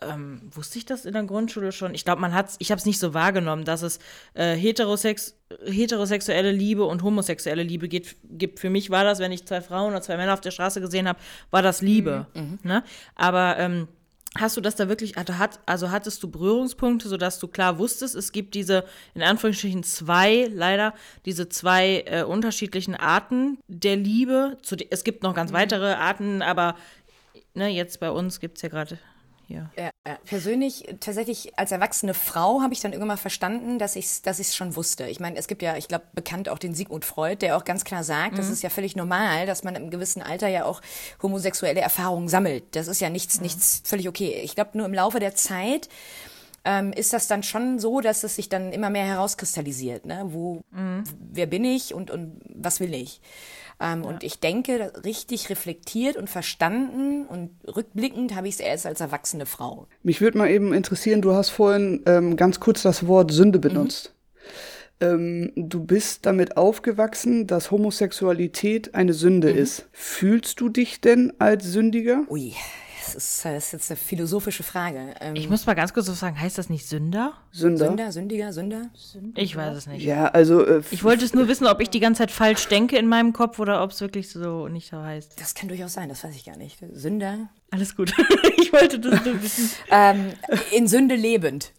ähm, 0.00 0.40
wusste 0.52 0.78
ich 0.78 0.86
das 0.86 1.04
in 1.04 1.12
der 1.12 1.24
Grundschule 1.24 1.72
schon? 1.72 1.94
Ich 1.94 2.04
glaube, 2.04 2.20
man 2.20 2.32
hat's, 2.32 2.56
ich 2.58 2.70
habe 2.70 2.78
es 2.78 2.86
nicht 2.86 2.98
so 2.98 3.14
wahrgenommen, 3.14 3.64
dass 3.64 3.82
es 3.82 3.98
äh, 4.34 4.54
heterosex, 4.54 5.34
heterosexuelle 5.66 6.52
Liebe 6.52 6.84
und 6.84 7.02
homosexuelle 7.02 7.62
Liebe 7.62 7.88
gibt. 7.88 8.16
gibt. 8.24 8.60
Für 8.60 8.70
mich 8.70 8.90
war 8.90 9.04
das, 9.04 9.18
wenn 9.18 9.32
ich 9.32 9.46
zwei 9.46 9.60
Frauen 9.60 9.90
oder 9.90 10.02
zwei 10.02 10.16
Männer 10.16 10.34
auf 10.34 10.40
der 10.40 10.50
Straße 10.50 10.80
gesehen 10.80 11.08
habe, 11.08 11.18
war 11.50 11.62
das 11.62 11.82
Liebe. 11.82 12.26
Mhm. 12.34 12.58
Ne? 12.62 12.84
Aber 13.16 13.56
ähm, 13.58 13.88
Hast 14.38 14.56
du 14.56 14.60
das 14.60 14.76
da 14.76 14.88
wirklich, 14.88 15.18
also, 15.18 15.32
also 15.66 15.90
hattest 15.90 16.22
du 16.22 16.30
Berührungspunkte, 16.30 17.08
sodass 17.08 17.40
du 17.40 17.48
klar 17.48 17.78
wusstest, 17.78 18.14
es 18.14 18.30
gibt 18.30 18.54
diese, 18.54 18.84
in 19.14 19.22
Anführungsstrichen 19.22 19.82
zwei, 19.82 20.48
leider, 20.52 20.94
diese 21.24 21.48
zwei 21.48 22.04
äh, 22.06 22.22
unterschiedlichen 22.22 22.94
Arten 22.94 23.58
der 23.66 23.96
Liebe. 23.96 24.56
Zu, 24.62 24.76
es 24.90 25.02
gibt 25.02 25.24
noch 25.24 25.34
ganz 25.34 25.50
mhm. 25.50 25.56
weitere 25.56 25.92
Arten, 25.94 26.42
aber 26.42 26.76
ne, 27.54 27.68
jetzt 27.68 27.98
bei 27.98 28.10
uns 28.10 28.38
gibt 28.38 28.58
es 28.58 28.62
ja 28.62 28.68
gerade 28.68 28.98
hier. 29.46 29.70
Ja. 29.76 29.90
Persönlich, 30.24 30.96
tatsächlich 31.00 31.58
als 31.58 31.72
erwachsene 31.72 32.14
Frau 32.14 32.60
habe 32.62 32.72
ich 32.72 32.80
dann 32.80 32.92
irgendwann 32.92 33.08
mal 33.08 33.16
verstanden, 33.16 33.78
dass 33.78 33.96
ich 33.96 34.06
es 34.06 34.22
dass 34.22 34.38
ich's 34.38 34.56
schon 34.56 34.76
wusste. 34.76 35.06
Ich 35.06 35.20
meine, 35.20 35.36
es 35.36 35.48
gibt 35.48 35.62
ja, 35.62 35.76
ich 35.76 35.88
glaube, 35.88 36.04
bekannt 36.14 36.48
auch 36.48 36.58
den 36.58 36.74
Sigmund 36.74 37.04
Freud, 37.04 37.36
der 37.36 37.56
auch 37.56 37.64
ganz 37.64 37.84
klar 37.84 38.04
sagt, 38.04 38.32
mhm. 38.32 38.36
das 38.36 38.50
ist 38.50 38.62
ja 38.62 38.70
völlig 38.70 38.96
normal, 38.96 39.46
dass 39.46 39.64
man 39.64 39.74
im 39.76 39.90
gewissen 39.90 40.22
Alter 40.22 40.48
ja 40.48 40.64
auch 40.64 40.80
homosexuelle 41.22 41.80
Erfahrungen 41.80 42.28
sammelt. 42.28 42.64
Das 42.76 42.88
ist 42.88 43.00
ja 43.00 43.10
nichts, 43.10 43.36
mhm. 43.36 43.42
nichts 43.44 43.82
völlig 43.84 44.08
okay. 44.08 44.40
Ich 44.42 44.54
glaube, 44.54 44.76
nur 44.76 44.86
im 44.86 44.94
Laufe 44.94 45.20
der 45.20 45.34
Zeit 45.34 45.88
ähm, 46.64 46.92
ist 46.92 47.12
das 47.12 47.28
dann 47.28 47.42
schon 47.42 47.78
so, 47.78 48.00
dass 48.00 48.24
es 48.24 48.36
sich 48.36 48.48
dann 48.48 48.72
immer 48.72 48.90
mehr 48.90 49.06
herauskristallisiert. 49.06 50.06
Ne? 50.06 50.24
Wo, 50.26 50.62
mhm. 50.70 51.04
wer 51.32 51.46
bin 51.46 51.64
ich 51.64 51.94
und, 51.94 52.10
und 52.10 52.40
was 52.54 52.80
will 52.80 52.94
ich? 52.94 53.20
Ähm, 53.80 54.02
ja. 54.02 54.08
Und 54.08 54.24
ich 54.24 54.40
denke, 54.40 54.92
richtig 55.04 55.50
reflektiert 55.50 56.16
und 56.16 56.28
verstanden 56.28 57.26
und 57.26 57.50
rückblickend 57.66 58.34
habe 58.34 58.48
ich 58.48 58.54
es 58.54 58.60
erst 58.60 58.86
als 58.86 59.00
erwachsene 59.00 59.46
Frau. 59.46 59.86
Mich 60.02 60.20
würde 60.20 60.38
mal 60.38 60.50
eben 60.50 60.72
interessieren, 60.72 61.22
du 61.22 61.32
hast 61.32 61.50
vorhin 61.50 62.02
ähm, 62.06 62.36
ganz 62.36 62.60
kurz 62.60 62.82
das 62.82 63.06
Wort 63.06 63.30
Sünde 63.30 63.58
benutzt. 63.58 64.12
Mhm. 64.12 64.18
Ähm, 65.00 65.52
du 65.54 65.84
bist 65.84 66.26
damit 66.26 66.56
aufgewachsen, 66.56 67.46
dass 67.46 67.70
Homosexualität 67.70 68.94
eine 68.94 69.12
Sünde 69.12 69.52
mhm. 69.52 69.58
ist. 69.58 69.86
Fühlst 69.92 70.60
du 70.60 70.68
dich 70.68 71.00
denn 71.00 71.32
als 71.38 71.64
Sündiger? 71.64 72.24
Ui, 72.28 72.54
das 73.14 73.24
ist, 73.24 73.44
das 73.44 73.66
ist 73.66 73.72
jetzt 73.72 73.90
eine 73.90 73.96
philosophische 73.96 74.62
Frage. 74.62 75.14
Ähm, 75.20 75.36
ich 75.36 75.48
muss 75.48 75.66
mal 75.66 75.74
ganz 75.74 75.92
kurz 75.92 76.06
so 76.06 76.12
sagen, 76.12 76.40
heißt 76.40 76.58
das 76.58 76.68
nicht 76.68 76.86
Sünder? 76.86 77.34
Sünder. 77.52 77.86
Sünder, 77.86 78.12
Sündiger, 78.12 78.52
Sünder? 78.52 78.90
Sünder? 78.94 79.40
Ich 79.40 79.56
weiß 79.56 79.76
es 79.76 79.86
nicht. 79.86 80.04
Ja, 80.04 80.26
also. 80.26 80.64
Äh, 80.64 80.82
ich 80.90 81.04
wollte 81.04 81.24
es 81.24 81.34
nur 81.34 81.48
wissen, 81.48 81.66
ob 81.66 81.80
ich 81.80 81.90
die 81.90 82.00
ganze 82.00 82.20
Zeit 82.20 82.30
falsch 82.30 82.68
denke 82.68 82.96
in 82.96 83.06
meinem 83.06 83.32
Kopf 83.32 83.58
oder 83.58 83.82
ob 83.82 83.90
es 83.90 84.00
wirklich 84.00 84.30
so 84.30 84.68
nicht 84.68 84.90
so 84.90 85.02
heißt. 85.02 85.40
Das 85.40 85.54
kann 85.54 85.68
durchaus 85.68 85.94
sein, 85.94 86.08
das 86.08 86.24
weiß 86.24 86.34
ich 86.34 86.44
gar 86.44 86.56
nicht. 86.56 86.78
Sünder? 86.92 87.48
Alles 87.70 87.96
gut. 87.96 88.12
ich 88.58 88.72
wollte 88.72 88.98
das 89.00 89.24
nur 89.24 89.42
wissen. 89.42 89.70
ähm, 89.90 90.32
in 90.72 90.88
Sünde 90.88 91.14
lebend. 91.14 91.72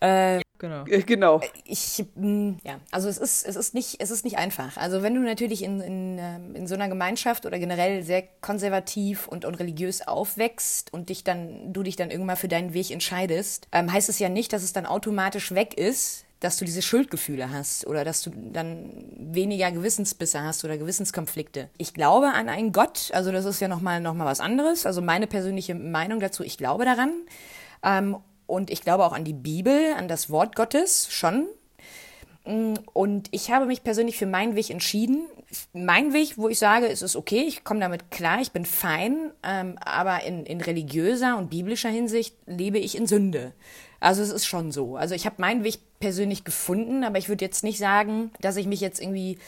Äh, 0.00 0.40
genau. 0.58 0.84
Äh, 0.86 1.02
genau. 1.02 1.40
Ich, 1.64 2.04
mm, 2.14 2.52
ja, 2.64 2.80
also 2.90 3.08
es 3.08 3.18
ist, 3.18 3.46
es 3.46 3.56
ist 3.56 3.74
nicht, 3.74 3.96
es 4.00 4.10
ist 4.10 4.24
nicht 4.24 4.38
einfach. 4.38 4.76
Also 4.76 5.02
wenn 5.02 5.14
du 5.14 5.20
natürlich 5.20 5.62
in, 5.62 5.80
in, 5.80 6.18
ähm, 6.18 6.54
in 6.54 6.66
so 6.66 6.74
einer 6.74 6.88
Gemeinschaft 6.88 7.46
oder 7.46 7.58
generell 7.58 8.02
sehr 8.02 8.22
konservativ 8.40 9.28
und, 9.28 9.44
und 9.44 9.54
religiös 9.54 10.06
aufwächst 10.06 10.92
und 10.92 11.08
dich 11.08 11.24
dann, 11.24 11.72
du 11.72 11.82
dich 11.82 11.96
dann 11.96 12.10
irgendwann 12.10 12.36
für 12.36 12.48
deinen 12.48 12.74
Weg 12.74 12.90
entscheidest, 12.90 13.68
ähm, 13.72 13.92
heißt 13.92 14.08
es 14.08 14.18
ja 14.18 14.28
nicht, 14.28 14.52
dass 14.52 14.62
es 14.62 14.72
dann 14.72 14.86
automatisch 14.86 15.52
weg 15.54 15.74
ist, 15.74 16.24
dass 16.40 16.56
du 16.56 16.64
diese 16.64 16.82
Schuldgefühle 16.82 17.50
hast 17.50 17.86
oder 17.86 18.04
dass 18.04 18.22
du 18.22 18.30
dann 18.30 19.04
weniger 19.16 19.72
Gewissensbisse 19.72 20.42
hast 20.42 20.64
oder 20.64 20.78
Gewissenskonflikte. 20.78 21.68
Ich 21.78 21.94
glaube 21.94 22.28
an 22.28 22.48
einen 22.48 22.72
Gott, 22.72 23.10
also 23.12 23.32
das 23.32 23.44
ist 23.44 23.60
ja 23.60 23.68
nochmal 23.68 24.00
noch 24.00 24.14
mal 24.14 24.26
was 24.26 24.40
anderes. 24.40 24.86
Also 24.86 25.02
meine 25.02 25.26
persönliche 25.26 25.74
Meinung 25.74 26.20
dazu, 26.20 26.44
ich 26.44 26.56
glaube 26.56 26.84
daran. 26.84 27.12
Ähm, 27.82 28.16
und 28.48 28.70
ich 28.70 28.80
glaube 28.80 29.04
auch 29.04 29.12
an 29.12 29.24
die 29.24 29.34
Bibel, 29.34 29.92
an 29.96 30.08
das 30.08 30.30
Wort 30.30 30.56
Gottes 30.56 31.06
schon. 31.12 31.46
Mm, 32.44 32.74
und 32.94 33.28
ich 33.30 33.50
habe 33.50 33.66
mich 33.66 33.84
persönlich 33.84 34.16
für 34.16 34.26
meinen 34.26 34.56
Weg 34.56 34.70
entschieden. 34.70 35.26
Mein 35.74 36.14
Weg, 36.14 36.38
wo 36.38 36.48
ich 36.48 36.58
sage, 36.58 36.88
es 36.88 37.02
ist 37.02 37.14
okay, 37.14 37.44
ich 37.46 37.62
komme 37.62 37.80
damit 37.80 38.10
klar, 38.10 38.40
ich 38.40 38.50
bin 38.50 38.64
fein, 38.64 39.32
ähm, 39.42 39.78
aber 39.84 40.24
in, 40.24 40.46
in 40.46 40.62
religiöser 40.62 41.36
und 41.36 41.50
biblischer 41.50 41.90
Hinsicht 41.90 42.34
lebe 42.46 42.78
ich 42.78 42.96
in 42.96 43.06
Sünde. 43.06 43.52
Also 44.00 44.22
es 44.22 44.30
ist 44.30 44.46
schon 44.46 44.72
so. 44.72 44.96
Also 44.96 45.14
ich 45.14 45.26
habe 45.26 45.36
meinen 45.38 45.62
Weg 45.62 45.78
persönlich 46.00 46.42
gefunden, 46.44 47.04
aber 47.04 47.18
ich 47.18 47.28
würde 47.28 47.44
jetzt 47.44 47.64
nicht 47.64 47.78
sagen, 47.78 48.30
dass 48.40 48.56
ich 48.56 48.66
mich 48.66 48.80
jetzt 48.80 49.00
irgendwie, 49.00 49.38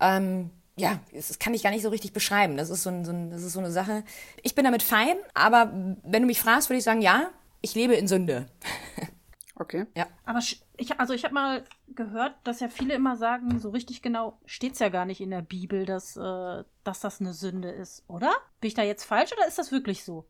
ähm, 0.00 0.50
ja, 0.76 1.00
das 1.12 1.38
kann 1.38 1.52
ich 1.52 1.62
gar 1.62 1.70
nicht 1.70 1.82
so 1.82 1.90
richtig 1.90 2.14
beschreiben. 2.14 2.56
Das 2.56 2.70
ist 2.70 2.82
so, 2.82 2.90
ein, 2.90 3.04
so 3.04 3.12
ein, 3.12 3.30
das 3.30 3.42
ist 3.42 3.52
so 3.52 3.60
eine 3.60 3.72
Sache. 3.72 4.04
Ich 4.42 4.54
bin 4.54 4.64
damit 4.64 4.82
fein, 4.82 5.16
aber 5.34 5.70
wenn 6.02 6.22
du 6.22 6.26
mich 6.26 6.40
fragst, 6.40 6.70
würde 6.70 6.78
ich 6.78 6.84
sagen, 6.84 7.02
ja, 7.02 7.28
ich 7.66 7.74
lebe 7.74 7.94
in 7.94 8.08
Sünde. 8.08 8.46
Okay. 9.58 9.86
Ja. 9.96 10.06
Aber 10.26 10.38
ich, 10.38 10.60
also 11.00 11.14
ich 11.14 11.24
habe 11.24 11.32
mal 11.32 11.64
gehört, 11.88 12.34
dass 12.44 12.60
ja 12.60 12.68
viele 12.68 12.92
immer 12.92 13.16
sagen, 13.16 13.58
so 13.58 13.70
richtig 13.70 14.02
genau 14.02 14.38
steht 14.44 14.74
es 14.74 14.80
ja 14.80 14.90
gar 14.90 15.06
nicht 15.06 15.22
in 15.22 15.30
der 15.30 15.40
Bibel, 15.40 15.86
dass, 15.86 16.14
äh, 16.14 16.64
dass 16.84 17.00
das 17.00 17.22
eine 17.22 17.32
Sünde 17.32 17.70
ist, 17.70 18.04
oder? 18.06 18.34
Bin 18.60 18.68
ich 18.68 18.74
da 18.74 18.82
jetzt 18.82 19.04
falsch 19.04 19.32
oder 19.32 19.48
ist 19.48 19.58
das 19.58 19.72
wirklich 19.72 20.04
so? 20.04 20.26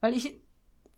Weil 0.00 0.16
ich, 0.16 0.40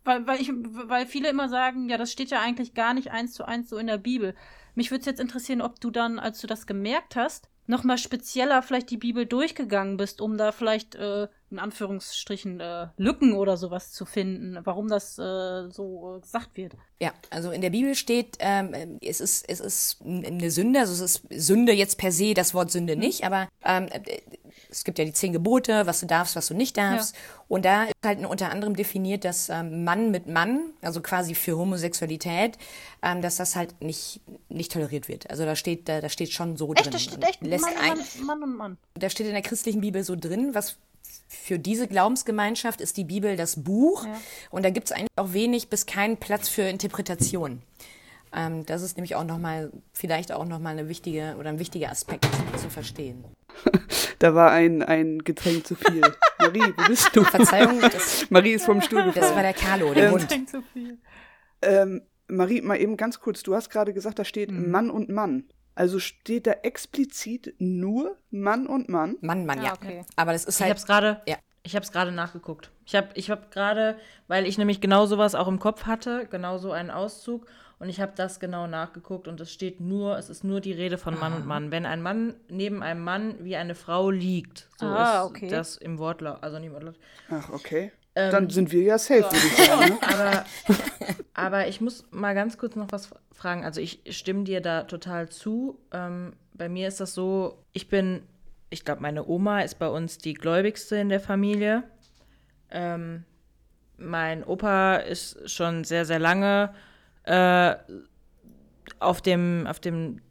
weil, 0.03 0.27
weil 0.27 0.39
ich, 0.39 0.51
weil 0.51 1.07
viele 1.07 1.29
immer 1.29 1.49
sagen, 1.49 1.89
ja, 1.89 1.97
das 1.97 2.11
steht 2.11 2.29
ja 2.29 2.39
eigentlich 2.39 2.75
gar 2.75 2.93
nicht 2.93 3.09
eins 3.09 3.33
zu 3.33 3.45
eins 3.45 3.71
so 3.71 3.79
in 3.79 3.87
der 3.87 3.97
Bibel. 3.97 4.35
Mich 4.75 4.91
würde 4.91 4.99
es 4.99 5.07
jetzt 5.07 5.19
interessieren, 5.19 5.63
ob 5.63 5.79
du 5.79 5.89
dann, 5.89 6.19
als 6.19 6.39
du 6.39 6.45
das 6.45 6.67
gemerkt 6.67 7.15
hast, 7.15 7.49
nochmal 7.65 7.97
spezieller 7.97 8.61
vielleicht 8.61 8.91
die 8.91 8.97
Bibel 8.97 9.25
durchgegangen 9.25 9.97
bist, 9.97 10.21
um 10.21 10.37
da 10.37 10.51
vielleicht 10.51 10.93
äh, 10.93 11.29
in 11.51 11.59
Anführungsstrichen 11.59 12.59
äh, 12.59 12.87
Lücken 12.97 13.33
oder 13.33 13.57
sowas 13.57 13.91
zu 13.91 14.05
finden, 14.05 14.57
warum 14.63 14.87
das 14.87 15.17
äh, 15.17 15.69
so 15.69 16.17
äh, 16.17 16.21
gesagt 16.21 16.55
wird. 16.55 16.73
Ja, 16.99 17.13
also 17.29 17.51
in 17.51 17.61
der 17.61 17.71
Bibel 17.71 17.95
steht, 17.95 18.37
ähm, 18.39 18.99
es 19.01 19.19
ist 19.19 19.49
es 19.49 19.59
ist 19.59 20.01
eine 20.05 20.51
Sünde, 20.51 20.79
also 20.79 20.93
es 20.93 21.01
ist 21.01 21.27
Sünde 21.29 21.73
jetzt 21.73 21.97
per 21.97 22.11
se 22.11 22.33
das 22.33 22.53
Wort 22.53 22.71
Sünde 22.71 22.95
mhm. 22.95 23.01
nicht, 23.01 23.23
aber 23.23 23.47
ähm, 23.63 23.89
es 24.69 24.83
gibt 24.83 24.99
ja 24.99 25.05
die 25.05 25.13
zehn 25.13 25.33
Gebote, 25.33 25.85
was 25.85 25.99
du 25.99 26.05
darfst, 26.05 26.35
was 26.35 26.47
du 26.47 26.53
nicht 26.53 26.77
darfst. 26.77 27.15
Ja. 27.15 27.21
Und 27.49 27.65
da 27.65 27.83
ist 27.83 27.95
halt 28.03 28.25
unter 28.25 28.49
anderem 28.51 28.75
definiert, 28.75 29.25
dass 29.25 29.49
ähm, 29.49 29.83
Mann 29.83 30.11
mit 30.11 30.27
Mann, 30.27 30.71
also 30.81 31.01
quasi 31.01 31.35
für 31.35 31.57
Homosexualität, 31.57 32.57
ähm, 33.01 33.21
dass 33.21 33.35
das 33.35 33.55
halt 33.55 33.81
nicht, 33.81 34.21
nicht 34.47 34.71
toleriert 34.71 35.09
wird. 35.09 35.29
Also 35.29 35.43
da 35.43 35.55
steht, 35.55 35.89
da, 35.89 35.99
da 35.99 36.07
steht 36.07 36.31
schon 36.31 36.55
so 36.55 36.73
echt, 36.73 36.85
drin. 36.85 36.93
Das 36.93 37.03
steht 37.03 37.23
echt 37.23 37.41
lässt 37.41 37.65
Mann, 37.65 37.73
ein, 37.77 37.97
Mann, 37.97 38.25
Mann 38.25 38.43
und 38.43 38.57
Mann. 38.57 38.77
Da 38.93 39.09
steht 39.09 39.27
in 39.27 39.33
der 39.33 39.41
christlichen 39.41 39.81
Bibel 39.81 40.03
so 40.03 40.15
drin, 40.15 40.53
was 40.53 40.77
für 41.31 41.57
diese 41.57 41.87
Glaubensgemeinschaft 41.87 42.81
ist 42.81 42.97
die 42.97 43.05
Bibel 43.05 43.37
das 43.37 43.63
Buch. 43.63 44.05
Ja. 44.05 44.19
Und 44.49 44.65
da 44.65 44.69
gibt 44.69 44.87
es 44.87 44.91
eigentlich 44.91 45.07
auch 45.15 45.31
wenig 45.31 45.69
bis 45.69 45.85
keinen 45.85 46.17
Platz 46.17 46.49
für 46.49 46.63
Interpretation. 46.63 47.61
Ähm, 48.33 48.65
das 48.65 48.81
ist 48.81 48.97
nämlich 48.97 49.15
auch 49.15 49.23
nochmal, 49.23 49.71
vielleicht 49.93 50.33
auch 50.33 50.45
nochmal 50.45 50.73
eine 50.73 50.89
wichtige 50.89 51.35
oder 51.39 51.49
ein 51.49 51.59
wichtiger 51.59 51.89
Aspekt 51.89 52.27
zu 52.57 52.69
verstehen. 52.69 53.23
da 54.19 54.35
war 54.35 54.51
ein, 54.51 54.83
ein 54.83 55.19
Getränk 55.19 55.65
zu 55.65 55.75
viel. 55.75 56.01
Marie, 56.39 56.73
wo 56.75 56.87
bist 56.87 57.15
du? 57.15 57.23
Verzeihung. 57.23 57.79
Das, 57.79 58.25
Marie 58.29 58.51
ist 58.51 58.65
vom 58.65 58.81
Stuhl 58.81 59.03
gefallen. 59.03 59.25
Das 59.25 59.35
war 59.35 59.43
der 59.43 59.53
Carlo, 59.53 59.93
der 59.93 60.07
ähm, 60.07 60.11
Hund. 60.11 60.21
Getränk 60.23 60.49
zu 60.49 60.61
viel. 60.73 60.97
Ähm, 61.61 62.01
Marie, 62.27 62.61
mal 62.61 62.79
eben 62.79 62.97
ganz 62.97 63.21
kurz. 63.21 63.41
Du 63.41 63.55
hast 63.55 63.69
gerade 63.69 63.93
gesagt, 63.93 64.19
da 64.19 64.25
steht 64.25 64.51
mhm. 64.51 64.69
Mann 64.69 64.89
und 64.89 65.09
Mann. 65.09 65.45
Also 65.75 65.99
steht 65.99 66.47
da 66.47 66.51
explizit 66.63 67.55
nur 67.59 68.17
Mann 68.29 68.67
und 68.67 68.89
Mann? 68.89 69.17
Mann, 69.21 69.45
Mann, 69.45 69.59
ja. 69.59 69.65
ja. 69.65 69.73
Okay. 69.73 70.03
Aber 70.15 70.33
das 70.33 70.45
ist 70.45 70.59
halt. 70.59 70.69
Ich 70.69 70.71
hab's 70.71 70.85
gerade. 70.85 71.21
Ja. 71.27 71.37
Ich 71.63 71.75
habe 71.75 71.83
es 71.83 71.91
gerade 71.91 72.11
nachgeguckt. 72.11 72.71
Ich 72.85 72.95
habe 72.95 73.09
ich 73.13 73.29
hab 73.29 73.51
gerade, 73.51 73.95
weil 74.27 74.47
ich 74.47 74.57
nämlich 74.57 74.81
genau 74.81 75.05
sowas 75.05 75.35
auch 75.35 75.47
im 75.47 75.59
Kopf 75.59 75.85
hatte, 75.85 76.27
genau 76.31 76.57
so 76.57 76.71
einen 76.71 76.89
Auszug. 76.89 77.45
Und 77.77 77.89
ich 77.89 77.99
habe 77.99 78.11
das 78.15 78.39
genau 78.39 78.67
nachgeguckt 78.67 79.27
und 79.27 79.41
es 79.41 79.51
steht 79.51 79.79
nur, 79.79 80.15
es 80.17 80.29
ist 80.29 80.43
nur 80.43 80.61
die 80.61 80.71
Rede 80.71 80.99
von 80.99 81.17
Mann 81.19 81.33
ah. 81.33 81.35
und 81.37 81.47
Mann. 81.47 81.71
Wenn 81.71 81.87
ein 81.87 82.01
Mann 82.03 82.35
neben 82.47 82.83
einem 82.83 83.03
Mann 83.03 83.43
wie 83.43 83.55
eine 83.55 83.73
Frau 83.73 84.11
liegt, 84.11 84.69
so 84.77 84.85
ah, 84.85 85.23
ist 85.23 85.29
okay. 85.31 85.47
das 85.47 85.77
im 85.77 85.97
Wortlaut, 85.97 86.43
also 86.43 86.59
nicht 86.59 86.67
im 86.67 86.73
Wortlaut. 86.73 86.99
Ach, 87.31 87.49
okay. 87.49 87.91
Ähm, 88.13 88.31
Dann 88.31 88.49
sind 88.49 88.71
wir 88.71 88.83
ja 88.83 88.97
safe, 88.99 89.23
würde 89.23 89.35
ich 89.35 89.65
sagen. 89.65 89.93
Ne? 89.93 89.99
aber, 90.13 90.45
aber 91.41 91.67
ich 91.67 91.81
muss 91.81 92.05
mal 92.11 92.33
ganz 92.33 92.57
kurz 92.57 92.75
noch 92.75 92.91
was 92.91 93.09
fragen. 93.31 93.63
Also 93.63 93.81
ich 93.81 94.01
stimme 94.09 94.43
dir 94.43 94.61
da 94.61 94.83
total 94.83 95.29
zu. 95.29 95.79
Ähm, 95.91 96.33
bei 96.53 96.69
mir 96.69 96.87
ist 96.87 96.99
das 96.99 97.13
so, 97.13 97.63
ich 97.73 97.89
bin, 97.89 98.23
ich 98.69 98.85
glaube, 98.85 99.01
meine 99.01 99.25
Oma 99.25 99.61
ist 99.61 99.79
bei 99.79 99.87
uns 99.87 100.17
die 100.17 100.33
gläubigste 100.33 100.97
in 100.97 101.09
der 101.09 101.19
Familie. 101.19 101.83
Ähm, 102.69 103.23
mein 103.97 104.43
Opa 104.43 104.95
ist 104.95 105.49
schon 105.49 105.83
sehr, 105.83 106.05
sehr 106.05 106.19
lange 106.19 106.73
äh, 107.23 107.75
auf 108.99 109.21
dem, 109.21 109.67
auf 109.67 109.79
dem, 109.79 110.21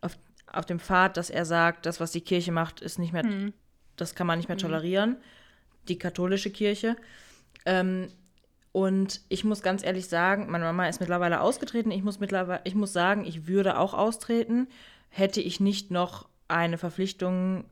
auf, 0.00 0.16
auf 0.46 0.66
dem 0.66 0.78
Pfad, 0.78 1.16
dass 1.16 1.30
er 1.30 1.44
sagt, 1.44 1.86
das, 1.86 2.00
was 2.00 2.12
die 2.12 2.20
Kirche 2.20 2.52
macht, 2.52 2.80
ist 2.80 2.98
nicht 2.98 3.12
mehr, 3.12 3.24
mhm. 3.24 3.52
das 3.96 4.14
kann 4.14 4.26
man 4.26 4.38
nicht 4.38 4.48
mehr 4.48 4.56
mhm. 4.56 4.62
tolerieren 4.62 5.16
die 5.88 5.98
katholische 5.98 6.50
Kirche. 6.50 6.96
Ähm, 7.66 8.08
und 8.72 9.20
ich 9.28 9.44
muss 9.44 9.62
ganz 9.62 9.84
ehrlich 9.84 10.08
sagen, 10.08 10.50
meine 10.50 10.64
Mama 10.64 10.88
ist 10.88 11.00
mittlerweile 11.00 11.40
ausgetreten. 11.40 11.90
Ich 11.90 12.04
muss 12.04 12.20
mittlerweile, 12.20 12.60
ich 12.64 12.74
muss 12.74 12.92
sagen, 12.92 13.24
ich 13.24 13.46
würde 13.46 13.78
auch 13.78 13.94
austreten, 13.94 14.68
hätte 15.08 15.40
ich 15.40 15.58
nicht 15.58 15.90
noch 15.90 16.28
eine 16.46 16.78
Verpflichtung, 16.78 17.64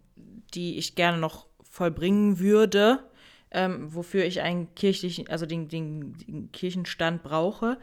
die 0.55 0.79
ich 0.79 0.97
gerne 0.97 1.19
noch 1.19 1.47
vollbringen 1.63 2.41
würde, 2.41 3.05
ähm, 3.51 3.95
wofür 3.95 4.25
ich 4.25 4.41
einen 4.41 4.75
kirchlichen, 4.75 5.29
also 5.29 5.47
den, 5.47 5.69
den, 5.69 6.15
den 6.19 6.53
Kirchenstand 6.53 7.23
brauche. 7.23 7.79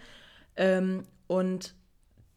Ähm, 0.57 1.03
und 1.27 1.73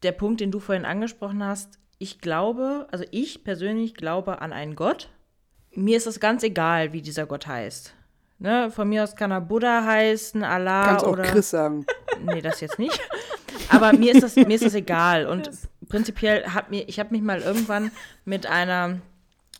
der 0.03 0.13
Punkt, 0.13 0.39
den 0.39 0.51
du 0.51 0.59
vorhin 0.59 0.85
angesprochen 0.85 1.43
hast, 1.43 1.77
ich 1.97 2.19
glaube, 2.19 2.87
also 2.91 3.03
ich 3.11 3.43
persönlich 3.43 3.95
glaube 3.95 4.41
an 4.41 4.53
einen 4.53 4.75
Gott. 4.75 5.09
Mir 5.71 5.97
ist 5.97 6.07
es 6.07 6.21
ganz 6.21 6.43
egal, 6.43 6.93
wie 6.93 7.01
dieser 7.01 7.25
Gott 7.25 7.45
heißt. 7.47 7.93
Ne, 8.41 8.71
von 8.71 8.87
mir 8.87 9.03
aus 9.03 9.15
kann 9.17 9.31
er 9.31 9.41
Buddha 9.41 9.83
heißen, 9.83 10.43
Allah 10.43 10.85
Kannst 10.85 11.05
auch 11.05 11.11
oder. 11.11 11.23
Chris 11.23 11.49
sagen. 11.49 11.85
Nee, 12.21 12.41
das 12.41 12.59
jetzt 12.59 12.77
nicht. 12.77 12.99
Aber 13.69 13.93
mir 13.93 14.13
ist 14.13 14.23
das, 14.23 14.35
mir 14.35 14.49
ist 14.49 14.65
das 14.65 14.73
egal. 14.73 15.25
Und 15.25 15.49
prinzipiell 15.87 16.43
hat 16.47 16.69
mir, 16.69 16.83
ich 16.89 16.99
habe 16.99 17.11
mich 17.11 17.21
mal 17.21 17.39
irgendwann 17.39 17.91
mit 18.25 18.45
einer 18.45 18.99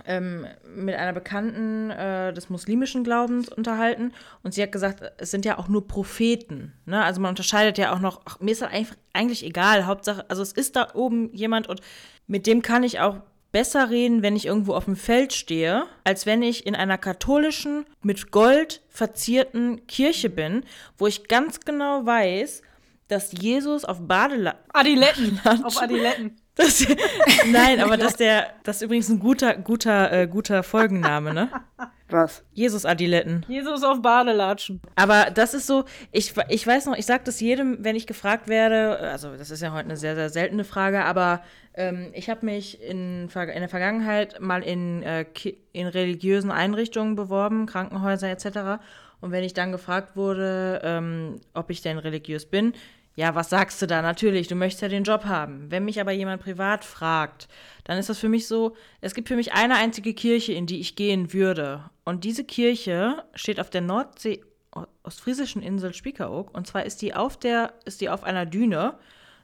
ähm, 0.06 0.46
mit 0.76 0.96
einer 0.96 1.14
Bekannten 1.14 1.90
äh, 1.92 2.34
des 2.34 2.50
muslimischen 2.50 3.04
Glaubens 3.04 3.50
unterhalten 3.50 4.14
und 4.44 4.54
sie 4.54 4.62
hat 4.62 4.72
gesagt, 4.72 5.04
es 5.18 5.32
sind 5.32 5.46
ja 5.46 5.58
auch 5.58 5.68
nur 5.68 5.88
Propheten. 5.88 6.74
Ne? 6.86 7.04
Also 7.04 7.22
man 7.22 7.30
unterscheidet 7.30 7.78
ja 7.78 7.94
auch 7.94 8.00
noch, 8.00 8.22
ach, 8.26 8.40
mir 8.40 8.52
ist 8.52 8.62
das 8.62 8.72
eigentlich, 8.72 8.98
eigentlich 9.14 9.46
egal, 9.46 9.86
Hauptsache, 9.86 10.30
also 10.30 10.42
es 10.42 10.52
ist 10.52 10.76
da 10.76 10.90
oben 10.94 11.34
jemand 11.34 11.68
und 11.68 11.82
mit 12.28 12.48
dem 12.48 12.62
kann 12.62 12.84
ich 12.84 13.00
auch 13.00 13.18
besser 13.52 13.90
reden, 13.90 14.22
wenn 14.22 14.36
ich 14.36 14.46
irgendwo 14.46 14.74
auf 14.74 14.86
dem 14.86 14.96
Feld 14.96 15.34
stehe, 15.34 15.86
als 16.04 16.26
wenn 16.26 16.42
ich 16.42 16.66
in 16.66 16.76
einer 16.76 16.98
katholischen, 16.98 17.86
mit 18.02 18.32
Gold 18.32 18.82
verzierten 18.90 19.86
Kirche 19.88 20.30
bin, 20.30 20.64
wo 20.98 21.08
ich 21.08 21.28
ganz 21.28 21.62
genau 21.62 22.06
weiß, 22.06 22.62
dass 23.08 23.32
Jesus 23.32 23.86
auf 23.86 23.98
Badela 24.02 24.56
Adiletten. 24.72 25.40
Auf 25.64 25.82
Adiletten. 25.82 26.38
Das, 26.60 26.86
nein, 27.52 27.80
aber 27.80 27.96
dass 27.96 28.16
der, 28.16 28.48
das 28.64 28.78
ist 28.78 28.82
übrigens 28.82 29.10
ein 29.10 29.20
guter, 29.20 29.56
guter, 29.56 30.12
äh, 30.12 30.28
guter 30.28 30.62
Folgenname, 30.62 31.34
ne? 31.34 31.50
Was? 32.10 32.44
Jesus 32.54 32.86
Adiletten. 32.86 33.46
Jesus 33.48 33.84
auf 33.84 34.02
Badelatschen. 34.02 34.82
Aber 34.96 35.32
das 35.34 35.54
ist 35.54 35.68
so, 35.68 35.86
ich, 36.12 36.34
ich 36.50 36.68
weiß 36.68 36.88
noch, 36.88 36.98
ich 36.98 37.06
sage 37.06 37.22
das 37.24 37.40
jedem, 37.40 37.84
wenn 37.84 37.96
ich 37.96 38.08
gefragt 38.08 38.48
werde, 38.48 39.00
also 39.00 39.38
das 39.38 39.52
ist 39.52 39.62
ja 39.62 39.72
heute 39.72 39.86
eine 39.86 39.98
sehr, 39.98 40.16
sehr 40.16 40.30
seltene 40.30 40.64
Frage, 40.64 41.06
aber 41.06 41.44
ähm, 41.76 42.10
ich 42.14 42.30
habe 42.30 42.46
mich 42.46 42.82
in, 42.82 43.30
in 43.30 43.30
der 43.30 43.70
Vergangenheit 43.70 44.42
mal 44.42 44.62
in, 44.64 45.04
äh, 45.04 45.26
in 45.72 45.88
religiösen 45.88 46.52
Einrichtungen 46.52 47.16
beworben, 47.16 47.68
Krankenhäuser 47.68 48.30
etc. 48.30 48.82
Und 49.22 49.32
wenn 49.32 49.44
ich 49.44 49.54
dann 49.54 49.72
gefragt 49.72 50.16
wurde, 50.16 50.82
ähm, 50.84 51.40
ob 51.54 51.70
ich 51.70 51.82
denn 51.82 52.00
religiös 52.00 52.46
bin, 52.46 52.74
ja, 53.20 53.36
was 53.36 53.50
sagst 53.50 53.82
du 53.82 53.86
da? 53.86 54.02
Natürlich, 54.02 54.48
du 54.48 54.56
möchtest 54.56 54.82
ja 54.82 54.88
den 54.88 55.04
Job 55.04 55.26
haben. 55.26 55.70
Wenn 55.70 55.84
mich 55.84 56.00
aber 56.00 56.14
jemand 56.14 56.42
privat 56.42 56.86
fragt, 56.86 57.50
dann 57.84 57.98
ist 57.98 58.08
das 58.08 58.18
für 58.18 58.30
mich 58.30 58.48
so, 58.48 58.78
es 59.02 59.14
gibt 59.14 59.28
für 59.28 59.36
mich 59.36 59.52
eine 59.52 59.76
einzige 59.76 60.14
Kirche, 60.14 60.54
in 60.54 60.66
die 60.68 60.80
ich 60.80 60.96
gehen 60.96 61.34
würde. 61.34 61.90
Und 62.06 62.24
diese 62.24 62.46
Kirche 62.46 63.22
steht 63.36 63.60
auf 63.60 63.70
der 63.70 63.82
Nordsee, 63.82 64.42
ostfriesischen 65.04 65.62
Insel 65.62 65.94
Spiekeroog. 65.94 66.56
Und 66.56 66.66
zwar 66.66 66.86
ist 66.86 67.02
die 67.02 67.14
auf 67.14 67.36
der, 67.38 67.74
ist 67.84 68.00
die 68.00 68.10
auf 68.10 68.24
einer 68.24 68.46
Düne. 68.46 68.94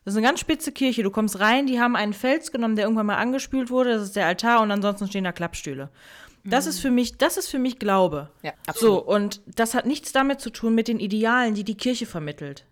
Das 0.06 0.14
ist 0.14 0.18
eine 0.18 0.26
ganz 0.28 0.40
spitze 0.40 0.72
Kirche. 0.72 1.04
Du 1.04 1.12
kommst 1.12 1.42
rein, 1.42 1.68
die 1.68 1.82
haben 1.82 1.98
einen 1.98 2.14
Fels 2.14 2.54
genommen, 2.54 2.78
der 2.78 2.86
irgendwann 2.86 3.08
mal 3.08 3.18
angespült 3.18 3.70
wurde. 3.70 3.92
Das 3.96 4.04
ist 4.04 4.16
der 4.16 4.26
Altar 4.28 4.62
und 4.62 4.72
ansonsten 4.72 5.08
stehen 5.08 5.26
da 5.26 5.34
Klappstühle. 5.34 5.90
Das 6.46 6.66
ist 6.66 6.80
für 6.80 6.92
mich, 6.92 7.18
das 7.18 7.38
ist 7.38 7.50
für 7.50 7.58
mich 7.60 7.80
Glaube. 7.80 8.30
Ja, 8.44 8.54
So, 8.74 9.00
absolut. 9.00 9.08
und 9.08 9.42
das 9.48 9.74
hat 9.74 9.86
nichts 9.86 10.12
damit 10.14 10.40
zu 10.40 10.52
tun 10.52 10.76
mit 10.76 10.88
den 10.88 11.00
Idealen, 11.00 11.56
die 11.56 11.64
die 11.66 11.76
Kirche 11.76 12.06
vermittelt. 12.06 12.66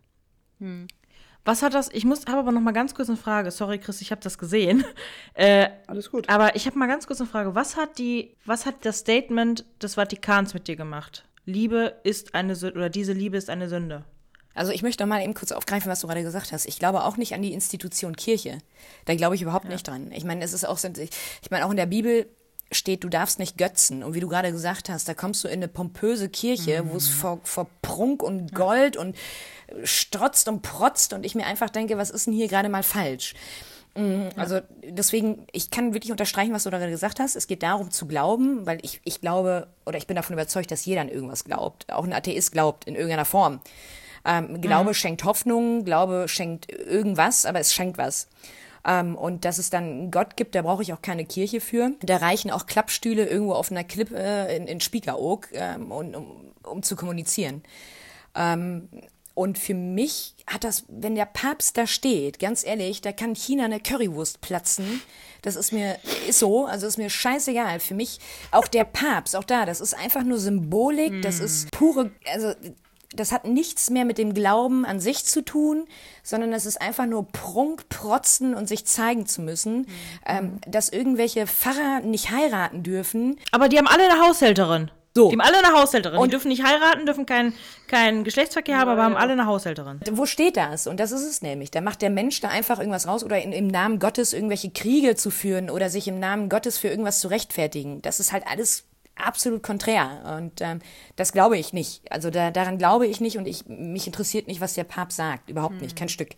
Was 1.46 1.62
hat 1.62 1.74
das? 1.74 1.90
Ich 1.92 2.06
muss, 2.06 2.26
habe 2.26 2.40
aber 2.40 2.52
noch 2.52 2.62
mal 2.62 2.72
ganz 2.72 2.96
kurz 2.96 3.10
eine 3.10 3.18
Frage. 3.18 3.52
Sorry, 3.52 3.78
Chris, 3.78 4.02
ich 4.02 4.12
habe 4.12 4.22
das 4.22 4.38
gesehen. 4.38 4.84
Äh, 5.36 5.70
Alles 5.88 6.12
gut. 6.12 6.30
aber 6.30 6.56
ich 6.56 6.68
habe 6.68 6.78
mal 6.78 6.88
ganz 6.88 7.08
kurz 7.08 7.20
eine 7.20 7.28
Frage. 7.28 7.56
Was 7.56 7.76
hat 7.76 7.98
die, 7.98 8.36
was 8.46 8.68
hat 8.68 8.86
das 8.86 9.00
Statement 9.00 9.66
des 9.82 9.96
Vatikans 9.96 10.54
mit 10.54 10.68
dir 10.68 10.76
gemacht? 10.76 11.26
Liebe 11.46 11.96
ist 12.04 12.36
eine 12.36 12.56
Sünde 12.56 12.78
oder 12.78 12.90
diese 12.90 13.14
Liebe 13.14 13.36
ist 13.36 13.50
eine 13.50 13.68
Sünde. 13.68 14.06
Also 14.54 14.72
ich 14.72 14.84
möchte 14.84 15.04
noch 15.04 15.10
mal 15.10 15.24
eben 15.24 15.34
kurz 15.34 15.52
aufgreifen, 15.52 15.92
was 15.92 16.02
du 16.02 16.08
gerade 16.08 16.22
gesagt 16.22 16.52
hast. 16.52 16.68
Ich 16.68 16.78
glaube 16.78 17.04
auch 17.04 17.18
nicht 17.18 17.34
an 17.34 17.42
die 17.42 17.54
Institution 17.54 18.16
Kirche. 18.16 18.60
Da 19.06 19.16
glaube 19.16 19.34
ich 19.34 19.42
überhaupt 19.42 19.68
nicht 19.68 19.88
dran. 19.88 20.12
Ich 20.12 20.24
meine, 20.24 20.44
es 20.44 20.54
ist 20.54 20.66
auch, 20.66 20.78
ich 20.84 21.50
meine, 21.50 21.66
auch 21.66 21.72
in 21.72 21.78
der 21.78 21.88
Bibel 21.88 22.28
steht, 22.74 23.04
du 23.04 23.10
darfst 23.10 23.40
nicht 23.40 23.58
götzen. 23.58 24.04
Und 24.04 24.14
wie 24.14 24.20
du 24.20 24.28
gerade 24.28 24.52
gesagt 24.52 24.90
hast, 24.90 25.08
da 25.08 25.14
kommst 25.14 25.44
du 25.44 25.48
in 25.48 25.56
eine 25.56 25.68
pompöse 25.68 26.30
Kirche, 26.30 26.84
wo 26.90 26.98
es 26.98 27.08
vor, 27.08 27.40
vor 27.44 27.68
Prunk 27.82 28.24
und 28.24 28.54
Gold 28.54 28.98
und 28.98 29.16
strotzt 29.84 30.48
und 30.48 30.62
protzt 30.62 31.14
und 31.14 31.26
ich 31.26 31.36
mir 31.36 31.46
einfach 31.46 31.70
denke, 31.70 31.98
was 31.98 32.10
ist 32.10 32.28
denn 32.28 32.34
hier 32.34 32.48
gerade 32.48 32.70
mal 32.70 32.84
falsch? 32.84 33.34
Mm, 33.96 34.30
Also 34.36 34.60
deswegen, 34.84 35.46
ich 35.52 35.70
kann 35.70 35.94
wirklich 35.94 36.12
unterstreichen, 36.12 36.54
was 36.54 36.64
du 36.64 36.70
da 36.70 36.78
gerade 36.78 36.92
gesagt 36.92 37.20
hast. 37.20 37.36
Es 37.36 37.48
geht 37.48 37.64
darum 37.64 37.92
zu 37.92 38.08
glauben, 38.08 38.66
weil 38.66 38.80
ich, 38.82 39.02
ich 39.04 39.22
glaube 39.22 39.68
oder 39.86 39.98
ich 39.98 40.08
bin 40.08 40.16
davon 40.16 40.34
überzeugt, 40.34 40.72
dass 40.72 40.86
jeder 40.86 41.02
an 41.02 41.10
irgendwas 41.10 41.44
glaubt. 41.44 41.92
Auch 41.92 42.04
ein 42.04 42.14
Atheist 42.14 42.52
glaubt 42.52 42.86
in 42.86 42.96
irgendeiner 42.96 43.26
Form. 43.26 43.60
Ähm, 44.26 44.62
Glaube 44.62 44.94
schenkt 44.94 45.26
Hoffnung, 45.26 45.84
Glaube 45.84 46.28
schenkt 46.28 46.72
irgendwas, 46.72 47.46
aber 47.46 47.60
es 47.60 47.74
schenkt 47.74 47.98
was. 47.98 48.28
Ähm, 48.86 49.16
und 49.16 49.46
dass 49.46 49.58
es 49.58 49.70
dann 49.70 49.84
einen 49.84 50.12
Gott 50.12 50.36
gibt, 50.36 50.56
da 50.56 50.62
brauche 50.62 50.82
ich 50.82 50.94
auch 50.94 51.02
keine 51.02 51.26
Kirche 51.26 51.62
für. 51.62 51.92
Da 52.02 52.18
reichen 52.18 52.52
auch 52.52 52.66
Klappstühle 52.66 53.26
irgendwo 53.26 53.54
auf 53.54 53.72
einer 53.72 53.84
Klippe 53.84 54.18
äh, 54.18 54.58
in, 54.58 54.68
in 54.68 54.82
Spiekeroog, 54.82 55.48
ähm, 55.54 55.92
und, 55.92 56.16
um, 56.16 56.52
um 56.64 56.84
zu 56.84 56.96
kommunizieren. 56.96 57.64
Ähm, 58.36 58.90
und 59.36 59.58
für 59.58 59.74
mich 59.74 60.36
hat 60.46 60.64
das, 60.64 60.84
wenn 60.88 61.16
der 61.16 61.26
Papst 61.26 61.78
da 61.78 61.88
steht, 61.88 62.38
ganz 62.38 62.64
ehrlich, 62.64 63.02
da 63.02 63.12
kann 63.12 63.36
China 63.36 63.66
eine 63.66 63.80
Currywurst 63.80 64.42
platzen. 64.42 65.02
Das 65.42 65.56
ist 65.56 65.74
mir, 65.74 65.98
ist 66.28 66.38
so, 66.38 66.66
also 66.68 66.86
ist 66.86 66.98
mir 66.98 67.10
scheißegal. 67.10 67.80
Für 67.80 67.96
mich, 67.96 68.20
auch 68.52 68.68
der 68.68 68.84
Papst, 68.84 69.36
auch 69.36 69.44
da, 69.44 69.66
das 69.66 69.82
ist 69.82 69.96
einfach 69.96 70.24
nur 70.24 70.38
Symbolik, 70.38 71.22
das 71.24 71.40
ist 71.40 71.72
pure, 71.72 72.12
also 72.32 72.54
das 73.16 73.32
hat 73.32 73.46
nichts 73.46 73.90
mehr 73.90 74.06
mit 74.06 74.18
dem 74.18 74.34
Glauben 74.34 74.86
an 74.86 75.00
sich 75.00 75.26
zu 75.26 75.44
tun, 75.44 75.86
sondern 76.24 76.52
das 76.52 76.66
ist 76.66 76.82
einfach 76.82 77.06
nur 77.06 77.28
Prunk, 77.28 77.90
Protzen 77.90 78.54
und 78.56 78.68
sich 78.68 78.86
zeigen 78.86 79.26
zu 79.26 79.42
müssen, 79.42 79.88
ähm, 80.26 80.60
dass 80.68 80.90
irgendwelche 80.90 81.48
Pfarrer 81.48 82.02
nicht 82.02 82.32
heiraten 82.32 82.84
dürfen. 82.84 83.38
Aber 83.52 83.70
die 83.70 83.78
haben 83.78 83.88
alle 83.88 84.10
eine 84.10 84.22
Haushälterin. 84.26 84.92
So. 85.16 85.30
Die 85.30 85.34
haben 85.36 85.42
alle 85.42 85.60
eine 85.64 85.80
Haushälterin. 85.80 86.18
Und- 86.18 86.26
die 86.30 86.32
dürfen 86.32 86.48
nicht 86.48 86.64
heiraten, 86.64 87.06
dürfen 87.06 87.28
keinen 87.28 87.54
keinen 87.88 88.24
Geschlechtsverkehr 88.24 88.80
haben, 88.80 88.90
aber 88.90 89.04
haben 89.04 89.16
alle 89.16 89.34
eine 89.34 89.46
Haushälterin. 89.46 90.00
Wo 90.12 90.26
steht 90.26 90.58
das? 90.58 90.88
Und 90.88 91.00
das 91.00 91.12
ist 91.12 91.22
es 91.22 91.44
nämlich. 91.44 91.70
Da 91.70 91.82
macht 91.82 92.02
der 92.02 92.10
Mensch 92.10 92.42
da 92.42 92.48
einfach 92.48 92.80
irgendwas 92.80 93.08
raus 93.08 93.24
oder 93.24 93.40
in, 93.40 93.52
im 93.52 93.68
Namen 93.68 94.00
Gottes 94.00 94.34
irgendwelche 94.34 94.72
Kriege 94.72 95.16
zu 95.16 95.30
führen 95.30 95.70
oder 95.70 95.92
sich 95.92 96.08
im 96.08 96.20
Namen 96.20 96.50
Gottes 96.50 96.80
für 96.80 96.88
irgendwas 96.88 97.20
zu 97.20 97.28
rechtfertigen. 97.28 98.02
Das 98.02 98.20
ist 98.20 98.32
halt 98.32 98.48
alles 98.48 98.86
absolut 99.16 99.64
konträr. 99.64 100.38
Und 100.38 100.62
ähm, 100.62 100.80
das 101.16 101.32
glaube 101.32 101.58
ich 101.58 101.74
nicht. 101.74 102.02
Also 102.12 102.30
da, 102.30 102.52
daran 102.52 102.78
glaube 102.78 103.08
ich 103.08 103.22
nicht 103.22 103.38
und 103.38 103.48
ich, 103.48 103.68
mich 103.68 104.08
interessiert 104.08 104.48
nicht, 104.48 104.62
was 104.62 104.74
der 104.74 104.84
Papst 104.84 105.18
sagt. 105.18 105.50
Überhaupt 105.50 105.82
nicht. 105.82 105.96
Kein 105.96 106.10
Stück. 106.10 106.30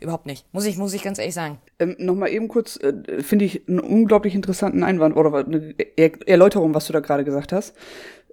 Überhaupt 0.00 0.26
nicht. 0.26 0.46
Muss 0.52 0.64
ich, 0.66 0.76
muss 0.76 0.94
ich 0.94 1.02
ganz 1.02 1.18
ehrlich 1.18 1.34
sagen. 1.34 1.58
Ähm, 1.78 1.96
Nochmal 1.98 2.30
eben 2.30 2.48
kurz, 2.48 2.76
äh, 2.76 3.22
finde 3.22 3.44
ich 3.44 3.68
einen 3.68 3.80
unglaublich 3.80 4.34
interessanten 4.34 4.82
Einwand 4.82 5.16
oder 5.16 5.34
eine 5.44 5.74
er 5.96 6.12
Erläuterung, 6.26 6.74
was 6.74 6.86
du 6.86 6.92
da 6.92 7.00
gerade 7.00 7.24
gesagt 7.24 7.52
hast. 7.52 7.74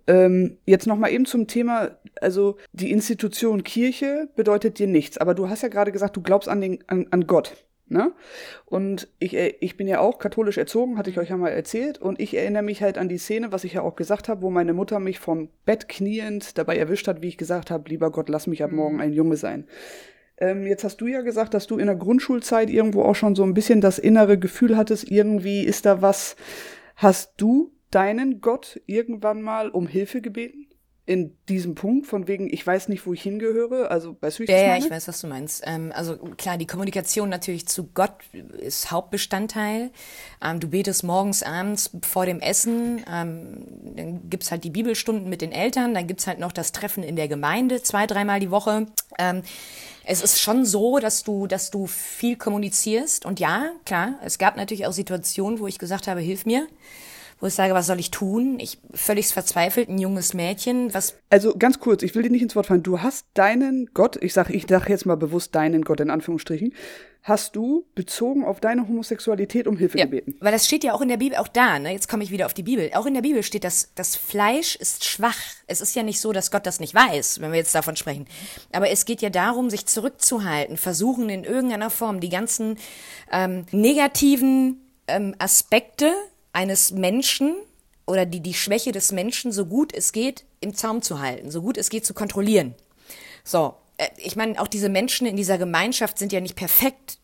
Ähm, 0.07 0.57
jetzt 0.65 0.87
nochmal 0.87 1.11
eben 1.11 1.25
zum 1.25 1.47
Thema, 1.47 1.91
also 2.19 2.57
die 2.73 2.91
Institution 2.91 3.63
Kirche 3.63 4.29
bedeutet 4.35 4.79
dir 4.79 4.87
nichts, 4.87 5.17
aber 5.17 5.35
du 5.35 5.47
hast 5.47 5.61
ja 5.61 5.69
gerade 5.69 5.91
gesagt, 5.91 6.15
du 6.15 6.21
glaubst 6.21 6.49
an, 6.49 6.59
den, 6.59 6.83
an, 6.87 7.07
an 7.11 7.27
Gott. 7.27 7.55
Ne? 7.91 8.13
Und 8.65 9.09
ich, 9.19 9.35
äh, 9.35 9.55
ich 9.59 9.75
bin 9.75 9.85
ja 9.85 9.99
auch 9.99 10.17
katholisch 10.17 10.57
erzogen, 10.57 10.97
hatte 10.97 11.09
ich 11.09 11.19
euch 11.19 11.27
ja 11.27 11.35
mal 11.35 11.49
erzählt. 11.49 11.97
Und 11.97 12.21
ich 12.21 12.33
erinnere 12.37 12.63
mich 12.63 12.81
halt 12.81 12.97
an 12.97 13.09
die 13.09 13.17
Szene, 13.17 13.51
was 13.51 13.65
ich 13.65 13.73
ja 13.73 13.81
auch 13.81 13.97
gesagt 13.97 14.29
habe, 14.29 14.43
wo 14.43 14.49
meine 14.49 14.71
Mutter 14.71 15.01
mich 15.01 15.19
vom 15.19 15.49
Bett 15.65 15.89
kniend 15.89 16.57
dabei 16.57 16.77
erwischt 16.77 17.09
hat, 17.09 17.21
wie 17.21 17.27
ich 17.27 17.37
gesagt 17.37 17.69
habe, 17.69 17.89
lieber 17.89 18.09
Gott, 18.09 18.29
lass 18.29 18.47
mich 18.47 18.63
ab 18.63 18.71
morgen 18.71 19.01
ein 19.01 19.11
Junge 19.11 19.35
sein. 19.35 19.67
Ähm, 20.37 20.65
jetzt 20.65 20.85
hast 20.85 21.01
du 21.01 21.07
ja 21.07 21.19
gesagt, 21.19 21.53
dass 21.53 21.67
du 21.67 21.77
in 21.79 21.87
der 21.87 21.97
Grundschulzeit 21.97 22.69
irgendwo 22.69 23.03
auch 23.03 23.15
schon 23.15 23.35
so 23.35 23.43
ein 23.43 23.53
bisschen 23.53 23.81
das 23.81 23.99
innere 23.99 24.39
Gefühl 24.39 24.77
hattest, 24.77 25.11
irgendwie 25.11 25.65
ist 25.65 25.85
da 25.85 26.01
was. 26.01 26.37
Hast 26.95 27.33
du 27.41 27.73
deinen 27.89 28.39
Gott 28.39 28.79
irgendwann 28.85 29.41
mal 29.41 29.69
um 29.69 29.85
Hilfe 29.85 30.21
gebeten? 30.21 30.67
In 31.11 31.35
diesem 31.49 31.75
Punkt, 31.75 32.07
von 32.07 32.29
wegen, 32.29 32.51
ich 32.51 32.65
weiß 32.65 32.87
nicht, 32.87 33.05
wo 33.05 33.11
ich 33.11 33.21
hingehöre? 33.21 33.91
Also, 33.91 34.15
weißt 34.21 34.39
du, 34.39 34.43
ich 34.43 34.49
Ja, 34.49 34.55
ja, 34.55 34.77
ich 34.77 34.89
weiß, 34.89 35.09
was 35.09 35.19
du 35.19 35.27
meinst. 35.27 35.61
Ähm, 35.65 35.91
also 35.93 36.15
klar, 36.37 36.57
die 36.57 36.65
Kommunikation 36.65 37.27
natürlich 37.27 37.67
zu 37.67 37.89
Gott 37.93 38.13
ist 38.57 38.91
Hauptbestandteil. 38.91 39.91
Ähm, 40.41 40.61
du 40.61 40.69
betest 40.69 41.03
morgens, 41.03 41.43
abends 41.43 41.89
vor 42.01 42.25
dem 42.25 42.39
Essen. 42.39 43.03
Ähm, 43.11 43.65
dann 43.95 44.29
gibt's 44.29 44.51
halt 44.51 44.63
die 44.63 44.69
Bibelstunden 44.69 45.29
mit 45.29 45.41
den 45.41 45.51
Eltern. 45.51 45.93
Dann 45.93 46.07
gibt's 46.07 46.27
halt 46.27 46.39
noch 46.39 46.53
das 46.53 46.71
Treffen 46.71 47.03
in 47.03 47.17
der 47.17 47.27
Gemeinde 47.27 47.83
zwei, 47.83 48.07
dreimal 48.07 48.39
die 48.39 48.51
Woche. 48.51 48.85
Ähm, 49.19 49.41
es 50.05 50.21
ist 50.21 50.39
schon 50.39 50.65
so, 50.65 50.99
dass 50.99 51.23
du, 51.23 51.45
dass 51.45 51.71
du 51.71 51.87
viel 51.87 52.37
kommunizierst. 52.37 53.25
Und 53.25 53.41
ja, 53.41 53.71
klar, 53.85 54.15
es 54.23 54.37
gab 54.37 54.55
natürlich 54.55 54.85
auch 54.85 54.93
Situationen, 54.93 55.59
wo 55.59 55.67
ich 55.67 55.77
gesagt 55.77 56.07
habe, 56.07 56.21
hilf 56.21 56.45
mir. 56.45 56.67
Wo 57.41 57.47
ich 57.47 57.53
sage, 57.55 57.73
was 57.73 57.87
soll 57.87 57.99
ich 57.99 58.11
tun? 58.11 58.59
Ich 58.59 58.77
völlig 58.93 59.27
verzweifelt, 59.27 59.89
ein 59.89 59.97
junges 59.97 60.33
Mädchen, 60.33 60.93
was 60.93 61.15
Also 61.29 61.55
ganz 61.57 61.79
kurz, 61.79 62.03
ich 62.03 62.13
will 62.15 62.21
dir 62.23 62.29
nicht 62.29 62.43
ins 62.43 62.55
Wort 62.55 62.67
fallen. 62.67 62.83
Du 62.83 63.01
hast 63.01 63.25
deinen 63.33 63.89
Gott, 63.93 64.15
ich 64.21 64.33
sag, 64.33 64.49
ich 64.51 64.65
sag 64.69 64.87
jetzt 64.87 65.05
mal 65.07 65.15
bewusst 65.17 65.53
deinen 65.55 65.83
Gott 65.83 65.99
in 65.99 66.11
Anführungsstrichen, 66.11 66.73
hast 67.23 67.55
du 67.55 67.85
bezogen 67.95 68.43
auf 68.45 68.59
deine 68.59 68.87
Homosexualität 68.87 69.67
um 69.67 69.75
Hilfe 69.77 69.97
Ja, 69.97 70.05
gebeten. 70.05 70.35
weil 70.39 70.51
das 70.51 70.65
steht 70.65 70.83
ja 70.83 70.93
auch 70.93 71.01
in 71.01 71.07
der 71.07 71.17
Bibel, 71.17 71.37
auch 71.37 71.47
da, 71.47 71.77
ne? 71.77 71.91
Jetzt 71.91 72.07
komme 72.07 72.23
ich 72.23 72.31
wieder 72.31 72.45
auf 72.47 72.53
die 72.53 72.63
Bibel. 72.63 72.89
Auch 72.93 73.05
in 73.05 73.13
der 73.13 73.21
Bibel 73.21 73.43
steht, 73.43 73.63
dass 73.63 73.91
das 73.95 74.15
Fleisch 74.15 74.75
ist 74.75 75.05
schwach. 75.05 75.37
Es 75.67 75.81
ist 75.81 75.95
ja 75.95 76.01
nicht 76.03 76.19
so, 76.21 76.31
dass 76.33 76.49
Gott 76.51 76.65
das 76.65 76.79
nicht 76.79 76.93
weiß, 76.95 77.41
wenn 77.41 77.51
wir 77.51 77.57
jetzt 77.59 77.75
davon 77.75 77.95
sprechen. 77.95 78.25
Aber 78.71 78.89
es 78.89 79.05
geht 79.05 79.21
ja 79.21 79.29
darum, 79.31 79.69
sich 79.69 79.85
zurückzuhalten, 79.87 80.77
versuchen 80.77 81.29
in 81.29 81.43
irgendeiner 81.43 81.89
Form 81.89 82.19
die 82.21 82.29
ganzen 82.29 82.77
ähm, 83.31 83.65
negativen 83.71 84.81
ähm, 85.07 85.35
Aspekte 85.39 86.11
eines 86.53 86.91
Menschen 86.91 87.55
oder 88.05 88.25
die, 88.25 88.41
die 88.41 88.53
Schwäche 88.53 88.91
des 88.91 89.11
Menschen 89.11 89.51
so 89.51 89.65
gut 89.65 89.93
es 89.93 90.11
geht 90.11 90.45
im 90.59 90.75
Zaum 90.75 91.01
zu 91.01 91.19
halten, 91.19 91.51
so 91.51 91.61
gut 91.61 91.77
es 91.77 91.89
geht 91.89 92.05
zu 92.05 92.13
kontrollieren. 92.13 92.75
So, 93.43 93.75
äh, 93.97 94.09
ich 94.17 94.35
meine, 94.35 94.59
auch 94.61 94.67
diese 94.67 94.89
Menschen 94.89 95.27
in 95.27 95.35
dieser 95.35 95.57
Gemeinschaft 95.57 96.17
sind 96.17 96.31
ja 96.31 96.41
nicht 96.41 96.55
perfekt. 96.55 97.19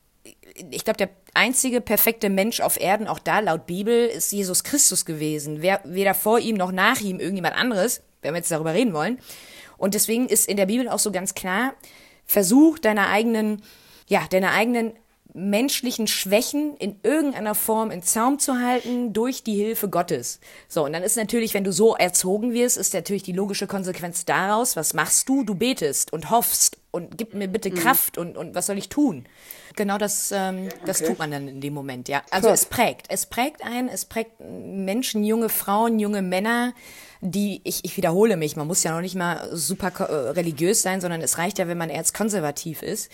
Ich 0.71 0.83
glaube, 0.83 0.97
der 0.97 1.09
einzige 1.33 1.81
perfekte 1.81 2.29
Mensch 2.29 2.61
auf 2.61 2.79
Erden, 2.79 3.07
auch 3.07 3.19
da 3.19 3.39
laut 3.39 3.67
Bibel, 3.67 4.07
ist 4.07 4.31
Jesus 4.31 4.63
Christus 4.63 5.05
gewesen. 5.05 5.61
Wer, 5.61 5.81
weder 5.83 6.13
vor 6.13 6.39
ihm 6.39 6.55
noch 6.55 6.71
nach 6.71 7.01
ihm 7.01 7.19
irgendjemand 7.19 7.55
anderes, 7.55 8.01
wenn 8.21 8.33
wir 8.33 8.39
jetzt 8.39 8.51
darüber 8.51 8.73
reden 8.73 8.93
wollen. 8.93 9.19
Und 9.77 9.93
deswegen 9.93 10.27
ist 10.27 10.47
in 10.47 10.57
der 10.57 10.65
Bibel 10.65 10.89
auch 10.89 10.99
so 10.99 11.11
ganz 11.11 11.35
klar, 11.35 11.75
versuch 12.25 12.79
deine 12.79 13.07
eigenen, 13.07 13.61
ja, 14.07 14.25
deine 14.29 14.51
eigenen 14.51 14.93
menschlichen 15.37 16.07
Schwächen 16.07 16.75
in 16.77 16.99
irgendeiner 17.03 17.53
Form 17.53 17.91
in 17.91 18.01
Zaum 18.01 18.39
zu 18.39 18.59
halten 18.59 19.13
durch 19.13 19.43
die 19.43 19.55
Hilfe 19.55 19.87
Gottes. 19.87 20.39
So, 20.67 20.83
und 20.83 20.93
dann 20.93 21.03
ist 21.03 21.15
natürlich, 21.15 21.53
wenn 21.53 21.63
du 21.63 21.71
so 21.71 21.95
erzogen 21.95 22.53
wirst, 22.53 22.75
ist 22.75 22.93
natürlich 22.95 23.21
die 23.21 23.33
logische 23.33 23.67
Konsequenz 23.67 24.25
daraus, 24.25 24.75
was 24.75 24.95
machst 24.95 25.29
du? 25.29 25.43
Du 25.43 25.53
betest 25.53 26.11
und 26.11 26.31
hoffst 26.31 26.77
und 26.89 27.17
gib 27.17 27.35
mir 27.35 27.47
bitte 27.47 27.69
Kraft 27.69 28.17
und, 28.17 28.35
und 28.35 28.55
was 28.55 28.65
soll 28.65 28.79
ich 28.79 28.89
tun? 28.89 29.25
Genau 29.75 29.99
das, 29.99 30.31
ähm, 30.31 30.69
das 30.85 31.03
tut 31.03 31.19
man 31.19 31.29
dann 31.29 31.47
in 31.47 31.61
dem 31.61 31.75
Moment, 31.75 32.09
ja. 32.09 32.23
Also 32.31 32.47
Krass. 32.47 32.61
es 32.61 32.65
prägt, 32.65 33.05
es 33.09 33.27
prägt 33.27 33.63
einen, 33.63 33.89
es 33.89 34.05
prägt 34.05 34.39
Menschen, 34.39 35.23
junge 35.23 35.49
Frauen, 35.49 35.99
junge 35.99 36.23
Männer, 36.23 36.73
die, 37.21 37.61
ich, 37.63 37.85
ich 37.85 37.95
wiederhole 37.95 38.37
mich, 38.37 38.55
man 38.55 38.65
muss 38.65 38.83
ja 38.83 38.91
noch 38.91 39.01
nicht 39.01 39.15
mal 39.15 39.55
super 39.55 39.89
äh, 39.99 40.29
religiös 40.31 40.81
sein, 40.81 40.99
sondern 40.99 41.21
es 41.21 41.37
reicht 41.37 41.59
ja, 41.59 41.67
wenn 41.67 41.77
man 41.77 41.91
erzkonservativ 41.91 42.81
ist 42.81 43.11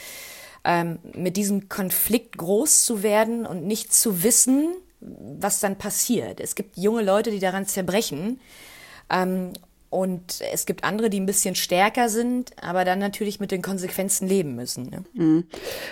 ähm, 0.64 1.00
mit 1.16 1.38
diesem 1.38 1.70
Konflikt 1.70 2.38
groß 2.38 2.84
zu 2.86 3.04
werden 3.04 3.46
und 3.46 3.66
nicht 3.66 3.94
zu 3.94 4.24
wissen, 4.24 4.70
was 5.00 5.60
dann 5.60 5.78
passiert. 5.78 6.40
Es 6.40 6.56
gibt 6.56 6.78
junge 6.78 7.02
Leute, 7.04 7.32
die 7.32 7.40
daran 7.40 7.66
zerbrechen. 7.66 8.40
Ähm, 9.10 9.52
und 9.90 10.42
es 10.52 10.66
gibt 10.66 10.84
andere, 10.84 11.10
die 11.12 11.20
ein 11.20 11.28
bisschen 11.28 11.54
stärker 11.54 12.10
sind, 12.10 12.52
aber 12.64 12.84
dann 12.84 12.98
natürlich 12.98 13.40
mit 13.40 13.52
den 13.52 13.62
Konsequenzen 13.62 14.28
leben 14.28 14.56
müssen. 14.56 14.90
Ne? 15.16 15.44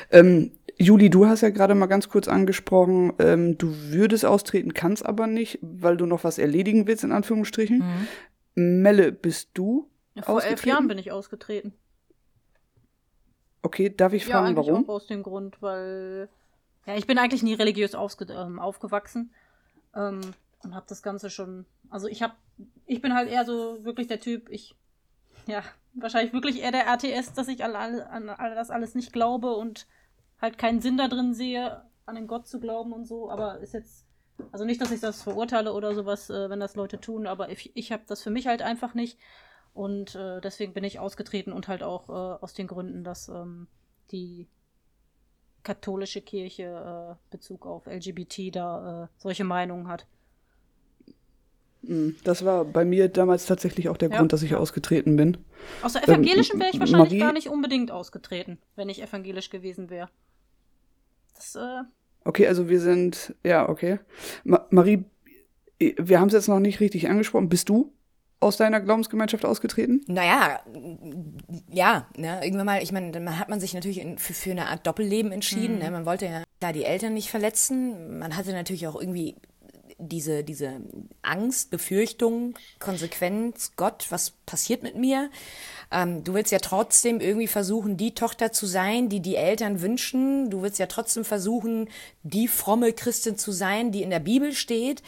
Ähm, 0.09 0.51
Juli, 0.77 1.11
du 1.11 1.27
hast 1.27 1.41
ja 1.41 1.49
gerade 1.49 1.75
mal 1.75 1.85
ganz 1.85 2.09
kurz 2.09 2.27
angesprochen, 2.27 3.13
ähm, 3.19 3.59
du 3.59 3.71
würdest 3.91 4.25
austreten, 4.25 4.73
kannst 4.73 5.05
aber 5.05 5.27
nicht, 5.27 5.59
weil 5.61 5.97
du 5.97 6.07
noch 6.07 6.23
was 6.23 6.39
erledigen 6.39 6.87
willst, 6.87 7.03
in 7.03 7.11
Anführungsstrichen. 7.11 7.83
Melle, 8.55 9.11
bist 9.11 9.49
du 9.53 9.87
Ja, 10.15 10.23
vor 10.23 10.43
elf? 10.43 10.65
Jahren 10.65 10.87
bin 10.87 10.97
ich 10.97 11.11
ausgetreten. 11.11 11.73
Okay, 13.63 13.89
darf 13.95 14.13
ich 14.13 14.25
Ja, 14.25 14.31
fragen, 14.39 14.47
eigentlich 14.57 14.67
warum? 14.69 14.85
auch 14.89 14.93
aus 14.95 15.07
dem 15.07 15.23
Grund, 15.23 15.61
weil 15.61 16.29
ja, 16.85 16.95
ich 16.95 17.05
bin 17.07 17.17
eigentlich 17.17 17.43
nie 17.43 17.53
religiös 17.53 17.93
ähm, 17.93 18.59
aufgewachsen 18.59 19.31
ähm, 19.95 20.21
und 20.63 20.75
habe 20.75 20.85
das 20.89 21.03
Ganze 21.03 21.29
schon. 21.29 21.65
Also 21.89 22.07
ich 22.07 22.23
habe, 22.23 22.33
ich 22.85 23.01
bin 23.01 23.13
halt 23.13 23.29
eher 23.29 23.45
so 23.45 23.83
wirklich 23.83 24.07
der 24.07 24.19
Typ. 24.19 24.49
Ich, 24.49 24.75
ja, 25.47 25.63
wahrscheinlich 25.93 26.33
wirklich 26.33 26.61
eher 26.61 26.71
der 26.71 26.87
RTS, 26.87 27.33
dass 27.33 27.47
ich 27.47 27.63
an, 27.63 27.75
all- 27.75 28.03
an 28.03 28.29
all 28.29 28.55
das 28.55 28.71
alles 28.71 28.95
nicht 28.95 29.13
glaube 29.13 29.53
und 29.55 29.85
halt 30.41 30.57
keinen 30.57 30.81
Sinn 30.81 30.97
da 30.97 31.07
drin 31.07 31.33
sehe, 31.35 31.83
an 32.07 32.15
den 32.15 32.27
Gott 32.27 32.47
zu 32.47 32.59
glauben 32.59 32.93
und 32.93 33.05
so. 33.05 33.29
Aber 33.29 33.59
ist 33.59 33.73
jetzt, 33.73 34.05
also 34.51 34.65
nicht, 34.65 34.81
dass 34.81 34.91
ich 34.91 35.01
das 35.01 35.21
verurteile 35.21 35.73
oder 35.73 35.93
sowas, 35.93 36.31
äh, 36.31 36.49
wenn 36.49 36.59
das 36.59 36.75
Leute 36.75 36.99
tun, 36.99 37.27
aber 37.27 37.49
ich, 37.49 37.75
ich 37.75 37.91
habe 37.91 38.03
das 38.07 38.23
für 38.23 38.31
mich 38.31 38.47
halt 38.47 38.63
einfach 38.63 38.95
nicht. 38.95 39.19
Und 39.73 40.15
äh, 40.15 40.41
deswegen 40.41 40.73
bin 40.73 40.83
ich 40.83 40.99
ausgetreten 40.99 41.53
und 41.53 41.67
halt 41.67 41.83
auch 41.83 42.09
äh, 42.09 42.11
aus 42.43 42.53
den 42.53 42.67
Gründen, 42.67 43.03
dass 43.03 43.29
ähm, 43.29 43.67
die 44.11 44.47
katholische 45.63 46.21
Kirche 46.21 46.63
äh, 46.63 47.15
Bezug 47.31 47.65
auf 47.65 47.85
LGBT 47.87 48.51
da 48.55 49.03
äh, 49.03 49.07
solche 49.17 49.43
Meinungen 49.43 49.87
hat. 49.87 50.07
Mm, 51.83 52.11
Das 52.23 52.45
war 52.45 52.65
bei 52.65 52.85
mir 52.85 53.09
damals 53.09 53.45
tatsächlich 53.45 53.89
auch 53.89 53.97
der 53.97 54.09
Ja, 54.09 54.17
Grund, 54.17 54.33
dass 54.33 54.43
ich 54.43 54.55
ausgetreten 54.55 55.15
bin. 55.15 55.37
Aus 55.81 55.93
der 55.93 56.03
evangelischen 56.03 56.59
wäre 56.59 56.69
ich 56.71 56.79
wahrscheinlich 56.79 57.13
Marie? 57.13 57.19
gar 57.19 57.33
nicht 57.33 57.49
unbedingt 57.49 57.91
ausgetreten, 57.91 58.57
wenn 58.75 58.89
ich 58.89 59.01
evangelisch 59.01 59.49
gewesen 59.49 59.89
wäre. 59.89 60.09
Das, 61.35 61.55
äh, 61.55 61.83
Okay, 62.23 62.47
also 62.47 62.69
wir 62.69 62.79
sind, 62.79 63.35
ja, 63.43 63.67
okay. 63.67 63.99
Ma 64.43 64.65
Marie, 64.69 65.05
wir 65.79 66.19
haben 66.19 66.27
es 66.27 66.33
jetzt 66.33 66.47
noch 66.49 66.59
nicht 66.59 66.79
richtig 66.79 67.09
angesprochen. 67.09 67.49
Bist 67.49 67.69
du 67.69 67.93
aus 68.41 68.57
deiner 68.57 68.81
Glaubensgemeinschaft 68.81 69.45
ausgetreten? 69.45 70.01
Naja, 70.07 70.59
ja, 71.69 72.07
ne, 72.17 72.43
irgendwann 72.43 72.65
mal, 72.65 72.83
ich 72.83 72.91
meine, 72.91 73.11
dann 73.11 73.39
hat 73.39 73.49
man 73.49 73.59
sich 73.59 73.73
natürlich 73.73 74.01
in, 74.01 74.17
für, 74.17 74.33
für 74.33 74.51
eine 74.51 74.67
Art 74.67 74.85
Doppelleben 74.85 75.31
entschieden. 75.31 75.77
Ne? 75.77 75.91
Man 75.91 76.05
wollte 76.05 76.25
ja 76.25 76.43
klar 76.59 76.73
die 76.73 76.83
Eltern 76.83 77.13
nicht 77.13 77.29
verletzen. 77.29 78.19
Man 78.19 78.35
hatte 78.35 78.51
natürlich 78.51 78.87
auch 78.87 78.99
irgendwie 78.99 79.35
diese, 80.01 80.43
diese 80.43 80.81
Angst, 81.21 81.69
Befürchtung, 81.69 82.55
Konsequenz, 82.79 83.73
Gott, 83.75 84.07
was 84.09 84.31
passiert 84.45 84.81
mit 84.81 84.95
mir? 84.95 85.29
Ähm, 85.91 86.23
du 86.23 86.33
willst 86.33 86.51
ja 86.51 86.59
trotzdem 86.59 87.19
irgendwie 87.19 87.47
versuchen, 87.47 87.97
die 87.97 88.15
Tochter 88.15 88.51
zu 88.51 88.65
sein, 88.65 89.09
die 89.09 89.19
die 89.19 89.35
Eltern 89.35 89.81
wünschen. 89.81 90.49
Du 90.49 90.63
willst 90.63 90.79
ja 90.79 90.87
trotzdem 90.87 91.23
versuchen, 91.23 91.89
die 92.23 92.47
fromme 92.47 92.93
Christin 92.93 93.37
zu 93.37 93.51
sein, 93.51 93.91
die 93.91 94.01
in 94.01 94.09
der 94.09 94.19
Bibel 94.19 94.53
steht. 94.53 95.03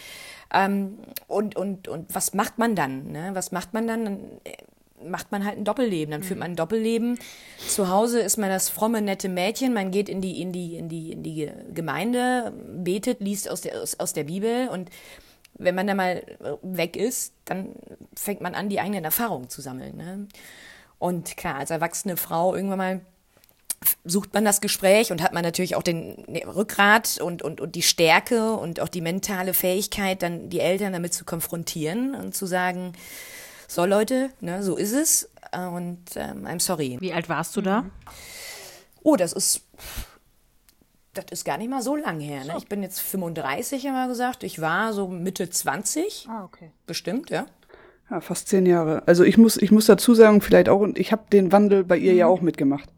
Ähm, 0.54 1.00
und, 1.28 1.56
und, 1.56 1.88
und 1.88 2.14
was 2.14 2.34
macht 2.34 2.58
man 2.58 2.76
dann? 2.76 3.12
Ne? 3.12 3.32
Was 3.34 3.52
macht 3.52 3.74
man 3.74 3.88
dann? 3.88 4.06
Dann 4.06 4.20
äh, 4.44 4.54
macht 5.04 5.32
man 5.32 5.44
halt 5.44 5.58
ein 5.58 5.66
Doppelleben. 5.66 6.12
Dann 6.12 6.24
führt 6.24 6.40
man 6.40 6.52
ein 6.52 6.56
Doppelleben. 6.56 7.20
Zu 7.68 7.90
Hause 7.90 8.22
ist 8.22 8.38
man 8.38 8.50
das 8.50 8.70
fromme, 8.70 9.02
nette 9.02 9.30
Mädchen. 9.30 9.74
Man 9.74 9.92
geht 9.92 10.08
in 10.08 10.22
die, 10.22 10.42
in 10.42 10.52
die, 10.54 10.78
in 10.78 10.90
die, 10.90 11.12
in 11.12 11.24
die 11.24 11.52
Gemeinde, 11.74 12.54
betet, 12.78 13.20
liest 13.20 13.50
aus 13.50 13.62
der, 13.62 13.82
aus, 13.82 14.00
aus 14.00 14.14
der 14.14 14.24
Bibel 14.24 14.70
und 14.70 14.90
wenn 15.56 15.76
man 15.76 15.88
dann 15.88 15.98
mal 15.98 16.24
weg 16.62 16.96
ist, 16.96 17.34
dann 17.46 17.76
fängt 18.16 18.42
man 18.42 18.56
an, 18.56 18.70
die 18.70 18.80
eigenen 18.80 19.04
Erfahrungen 19.04 19.50
zu 19.50 19.62
sammeln. 19.62 19.98
Ne? 19.98 20.28
Und 21.00 21.38
klar, 21.38 21.56
als 21.56 21.70
erwachsene 21.70 22.18
Frau 22.18 22.56
irgendwann 22.56 22.78
mal 22.78 23.02
sucht 24.04 24.34
man 24.34 24.46
das 24.46 24.62
Gespräch 24.62 25.12
und 25.12 25.22
hat 25.22 25.34
man 25.34 25.44
natürlich 25.44 25.76
auch 25.76 25.84
den 25.84 26.26
Rückgrat 26.46 27.20
und, 27.22 27.42
und, 27.42 27.62
und 27.62 27.76
die 27.76 27.82
Stärke 27.82 28.54
und 28.54 28.80
auch 28.80 28.90
die 28.90 29.02
mentale 29.02 29.54
Fähigkeit, 29.54 30.22
dann 30.22 30.50
die 30.50 30.60
Eltern 30.60 30.94
damit 30.94 31.14
zu 31.14 31.26
konfrontieren 31.26 32.16
und 32.16 32.36
zu 32.36 32.46
sagen, 32.46 32.94
so 33.68 33.86
Leute, 33.86 34.30
ne, 34.42 34.64
so 34.64 34.76
ist 34.76 34.94
es 34.94 35.30
und 35.54 36.00
ähm, 36.16 36.46
I'm 36.46 36.60
sorry. 36.60 36.98
Wie 37.00 37.14
alt 37.14 37.30
warst 37.30 37.56
du 37.56 37.62
da? 37.62 37.86
Oh, 39.04 39.16
das 39.16 39.34
ist, 39.34 39.62
das 41.14 41.26
ist 41.32 41.46
gar 41.46 41.58
nicht 41.58 41.70
mal 41.70 41.82
so 41.82 41.96
lang 41.96 42.20
her. 42.20 42.44
Ne? 42.46 42.56
Ich 42.58 42.68
bin 42.68 42.82
jetzt 42.82 43.00
35, 43.00 43.86
haben 43.88 43.94
wir 43.94 44.08
gesagt. 44.08 44.44
Ich 44.44 44.62
war 44.62 44.94
so 44.94 45.08
Mitte 45.08 45.50
20, 45.50 46.28
ah, 46.30 46.44
okay. 46.46 46.72
bestimmt, 46.88 47.30
ja. 47.30 47.46
Ja, 48.10 48.22
fast 48.22 48.48
zehn 48.48 48.66
Jahre. 48.66 49.04
Also 49.08 49.24
ich 49.24 49.38
muss, 49.38 49.58
ich 49.58 49.72
muss 49.72 49.86
dazu 49.86 50.14
sagen, 50.14 50.42
vielleicht 50.42 50.70
auch, 50.70 50.80
und 50.80 51.00
ich 51.00 51.12
habe 51.12 51.24
den 51.32 51.52
Wandel 51.52 51.84
bei 51.84 51.98
ihr 51.98 52.14
ja 52.14 52.28
auch 52.28 52.42
mitgemacht. 52.42 52.90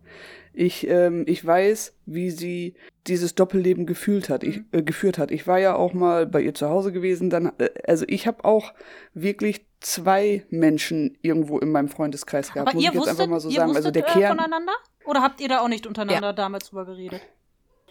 Ich, 0.55 0.87
ähm, 0.87 1.25
ich 1.27 1.45
weiß, 1.45 1.93
wie 2.05 2.31
sie 2.31 2.75
dieses 3.07 3.35
Doppelleben 3.35 3.85
gefühlt 3.85 4.29
hat, 4.29 4.43
ich, 4.43 4.61
äh, 4.71 4.81
geführt 4.81 5.17
hat. 5.17 5.31
Ich 5.31 5.47
war 5.47 5.59
ja 5.59 5.75
auch 5.75 5.93
mal 5.93 6.25
bei 6.25 6.41
ihr 6.41 6.53
zu 6.53 6.69
Hause 6.69 6.91
gewesen. 6.91 7.29
Dann, 7.29 7.51
äh, 7.57 7.69
also 7.85 8.05
ich 8.07 8.25
habe 8.25 8.45
auch 8.45 8.73
wirklich 9.13 9.65
zwei 9.81 10.45
Menschen 10.49 11.17
irgendwo 11.21 11.59
in 11.59 11.71
meinem 11.71 11.89
Freundeskreis 11.89 12.53
gehabt. 12.53 12.69
Aber 12.69 12.75
muss 12.75 12.83
ihr 12.83 12.89
ich 12.89 12.93
jetzt 12.93 13.01
wusstet, 13.01 13.19
einfach 13.19 13.31
mal 13.31 13.39
so 13.39 13.49
ihr 13.49 13.55
sagen. 13.55 13.69
wusstet 13.69 13.85
Also 13.85 13.91
der 13.91 14.07
äh, 14.07 14.11
Kern. 14.11 14.37
voneinander? 14.37 14.73
Oder 15.05 15.21
habt 15.21 15.41
ihr 15.41 15.49
da 15.49 15.59
auch 15.59 15.67
nicht 15.67 15.85
untereinander 15.85 16.33
damals 16.33 16.69
drüber 16.69 16.85
geredet? 16.85 17.21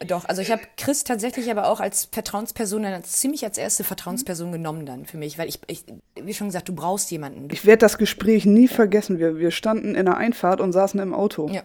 Doch, 0.05 0.25
also 0.25 0.41
ich 0.41 0.51
habe 0.51 0.61
Chris 0.75 1.05
tatsächlich 1.05 1.49
aber 1.49 1.69
auch 1.69 1.79
als 1.79 2.09
Vertrauensperson, 2.11 2.83
dann 2.83 2.93
als, 2.93 3.13
ziemlich 3.13 3.45
als 3.45 3.57
erste 3.57 3.85
Vertrauensperson 3.85 4.51
genommen 4.51 4.85
dann 4.85 5.05
für 5.05 5.17
mich, 5.17 5.37
weil 5.37 5.47
ich, 5.47 5.61
ich 5.67 5.85
wie 6.21 6.33
schon 6.33 6.47
gesagt, 6.47 6.67
du 6.67 6.75
brauchst 6.75 7.11
jemanden. 7.11 7.47
Ich 7.49 7.65
werde 7.65 7.79
das 7.79 7.97
Gespräch 7.97 8.45
nie 8.45 8.67
vergessen. 8.67 9.19
Wir, 9.19 9.37
wir 9.37 9.51
standen 9.51 9.95
in 9.95 10.05
der 10.05 10.17
Einfahrt 10.17 10.59
und 10.59 10.73
saßen 10.73 10.99
im 10.99 11.13
Auto. 11.13 11.47
Ja. 11.49 11.63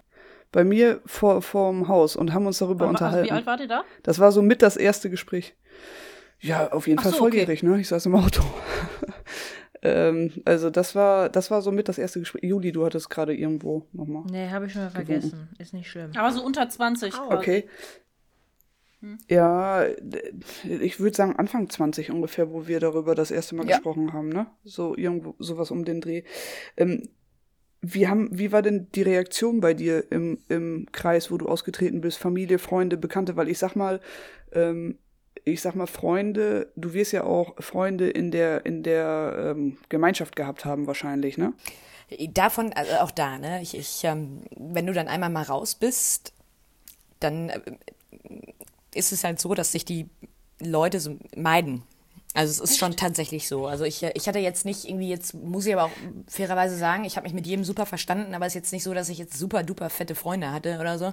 Bei 0.53 0.65
mir 0.65 1.01
vor 1.07 1.43
vorm 1.43 1.87
Haus 1.89 2.17
und 2.17 2.33
haben 2.35 2.47
uns 2.47 2.59
darüber 2.59 2.87
Also 2.87 2.91
unterhalten. 2.91 3.27
wie 3.29 3.33
alt 3.33 3.47
wart 3.47 3.61
ihr 3.61 3.69
da? 3.69 3.85
Das 4.03 4.19
war 4.19 4.33
so 4.33 4.43
mit 4.43 4.63
das 4.63 4.77
erste 4.77 5.09
Gespräch. 5.11 5.55
Ja, 6.41 6.73
auf 6.73 6.87
jeden 6.87 6.99
Ach 6.99 7.05
Fall 7.05 7.13
so, 7.13 7.19
volljährig, 7.19 7.63
ne? 7.63 7.79
Ich 7.81 7.89
saß 7.89 8.07
im 8.07 8.15
Auto. 8.17 8.43
ähm, 9.83 10.33
also 10.45 10.71
das 10.71 10.95
war, 10.95 11.29
das 11.29 11.51
war 11.51 11.63
so 11.63 11.71
mit 11.71 11.89
das 11.89 11.99
erste 11.99 12.19
Gespräch. 12.19 12.43
Juli, 12.43 12.73
du 12.73 12.85
hattest 12.85 13.11
gerade 13.11 13.35
irgendwo 13.35 13.87
nochmal. 13.93 14.25
Nee, 14.31 14.49
habe 14.51 14.67
ich 14.67 14.73
schon 14.73 14.83
mal 14.83 14.91
vergessen. 14.91 15.49
Ist 15.59 15.73
nicht 15.75 15.89
schlimm. 15.91 16.11
Aber 16.17 16.33
so 16.33 16.43
unter 16.45 16.69
20. 16.69 17.13
quasi. 17.13 17.35
Okay. 17.35 17.69
Ja, 19.31 19.85
d- 19.99 20.33
ich 20.65 21.01
würde 21.01 21.17
sagen 21.17 21.37
Anfang 21.37 21.71
20 21.71 22.11
ungefähr, 22.11 22.51
wo 22.53 22.67
wir 22.67 22.81
darüber 22.81 23.15
das 23.15 23.31
erste 23.31 23.55
Mal 23.55 23.67
Ja. 23.67 23.77
gesprochen 23.77 24.13
haben, 24.13 24.29
ne? 24.29 24.47
So 24.65 24.95
irgendwo, 24.95 25.35
sowas 25.39 25.71
um 25.71 25.87
den 25.87 26.03
Dreh. 26.03 26.25
Ähm, 26.77 27.09
wie, 27.83 28.09
haben, 28.09 28.29
wie 28.33 28.53
war 28.53 28.63
denn 28.63 28.89
die 28.95 29.03
Reaktion 29.03 29.61
bei 29.61 29.75
dir 29.75 30.11
im, 30.11 30.39
im 30.49 30.87
Kreis, 30.93 31.31
wo 31.31 31.39
du 31.39 31.49
ausgetreten 31.49 32.01
bist? 32.01 32.19
Familie, 32.19 32.59
Freunde, 32.59 32.97
Bekannte? 32.97 33.37
Weil 33.37 33.49
ich 33.49 33.59
sag 33.59 33.75
mal, 33.75 34.01
ähm, 34.53 34.99
ich 35.45 35.63
sag 35.63 35.75
mal, 35.75 35.87
Freunde, 35.87 36.71
du 36.77 36.93
wirst 36.93 37.13
ja 37.13 37.25
auch 37.25 37.55
Freunde 37.63 38.11
in 38.11 38.31
der, 38.31 38.67
in 38.67 38.83
der 38.83 39.55
ähm, 39.57 39.79
Gemeinschaft 39.89 40.37
gehabt 40.37 40.65
haben, 40.65 40.87
wahrscheinlich, 40.87 41.39
ne? 41.39 41.55
Davon, 42.35 42.73
also 42.73 42.93
auch 42.97 43.13
da, 43.13 43.39
ne? 43.39 43.63
Ich, 43.63 43.77
ich 43.77 44.05
ähm, 44.05 44.43
wenn 44.57 44.87
du 44.87 44.93
dann 44.93 45.09
einmal 45.09 45.31
mal 45.31 45.45
raus 45.45 45.75
bist, 45.75 46.33
dann 47.21 47.49
äh, 47.49 47.61
ist 48.95 49.13
es 49.13 49.25
halt 49.25 49.41
so, 49.41 49.55
dass 49.55 49.73
sich 49.73 49.85
die 49.85 50.07
Leute 50.61 51.01
so 51.01 51.17
meiden. 51.37 51.85
Also 52.33 52.63
es 52.63 52.71
ist 52.71 52.79
schon 52.79 52.97
tatsächlich 52.97 53.49
so. 53.49 53.67
Also 53.67 53.85
ich, 53.85 54.03
ich 54.03 54.29
hatte 54.29 54.39
jetzt 54.39 54.65
nicht 54.65 54.85
irgendwie, 54.85 55.09
jetzt 55.09 55.35
muss 55.35 55.67
ich 55.67 55.73
aber 55.73 55.85
auch 55.85 55.91
fairerweise 56.29 56.77
sagen, 56.77 57.05
ich 57.05 57.17
habe 57.17 57.25
mich 57.25 57.35
mit 57.35 57.47
jedem 57.47 57.65
super 57.65 57.87
verstanden, 57.87 58.35
aber 58.35 58.47
es 58.47 58.53
ist 58.53 58.63
jetzt 58.63 58.73
nicht 58.73 58.85
so, 58.85 58.95
dass 58.95 59.09
ich 59.09 59.19
jetzt 59.19 59.37
super 59.37 59.65
duper 59.65 59.91
fette 59.91 60.15
Freunde 60.15 60.53
hatte 60.53 60.79
oder 60.79 60.99
so. 60.99 61.13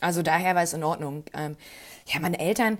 Also 0.00 0.22
daher 0.22 0.54
war 0.54 0.62
es 0.62 0.72
in 0.72 0.84
Ordnung. 0.84 1.24
Ähm, 1.34 1.56
ja, 2.06 2.18
meine 2.20 2.38
Eltern, 2.38 2.78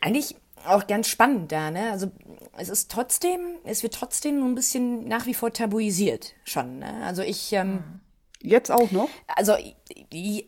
eigentlich 0.00 0.36
auch 0.66 0.86
ganz 0.86 1.08
spannend 1.08 1.52
da, 1.52 1.70
ne? 1.70 1.90
Also 1.90 2.10
es 2.56 2.68
ist 2.68 2.90
trotzdem, 2.90 3.40
es 3.64 3.82
wird 3.82 3.94
trotzdem 3.94 4.42
ein 4.44 4.54
bisschen 4.54 5.06
nach 5.08 5.26
wie 5.26 5.34
vor 5.34 5.52
tabuisiert 5.52 6.34
schon. 6.44 6.78
Ne? 6.78 7.04
Also 7.04 7.22
ich. 7.22 7.52
Ähm, 7.52 7.82
Jetzt 8.44 8.70
auch 8.70 8.90
noch? 8.90 9.08
Also 9.26 9.54
die, 10.12 10.44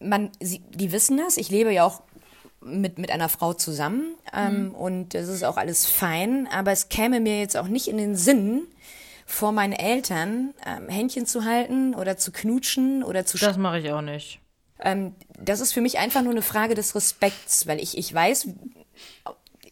man, 0.00 0.32
sie, 0.40 0.58
die 0.70 0.90
wissen 0.90 1.16
das. 1.16 1.36
Ich 1.36 1.48
lebe 1.48 1.72
ja 1.72 1.84
auch 1.84 2.02
mit, 2.60 2.98
mit 2.98 3.10
einer 3.10 3.28
Frau 3.28 3.52
zusammen 3.52 4.14
ähm, 4.32 4.68
mhm. 4.68 4.74
und 4.74 5.14
es 5.14 5.28
ist 5.28 5.44
auch 5.44 5.56
alles 5.56 5.86
fein, 5.86 6.48
aber 6.50 6.72
es 6.72 6.88
käme 6.88 7.20
mir 7.20 7.38
jetzt 7.38 7.56
auch 7.56 7.68
nicht 7.68 7.88
in 7.88 7.98
den 7.98 8.16
Sinn, 8.16 8.66
vor 9.26 9.50
meinen 9.50 9.72
Eltern 9.72 10.54
ähm, 10.64 10.88
Händchen 10.88 11.26
zu 11.26 11.44
halten 11.44 11.94
oder 11.94 12.16
zu 12.16 12.30
knutschen 12.30 13.02
oder 13.02 13.26
zu 13.26 13.36
Das 13.36 13.56
mache 13.56 13.80
ich 13.80 13.90
auch 13.90 14.00
nicht. 14.00 14.40
Ähm, 14.80 15.14
das 15.38 15.60
ist 15.60 15.72
für 15.72 15.80
mich 15.80 15.98
einfach 15.98 16.22
nur 16.22 16.30
eine 16.30 16.42
Frage 16.42 16.74
des 16.74 16.94
Respekts, 16.94 17.66
weil 17.66 17.80
ich, 17.80 17.98
ich 17.98 18.14
weiß, 18.14 18.48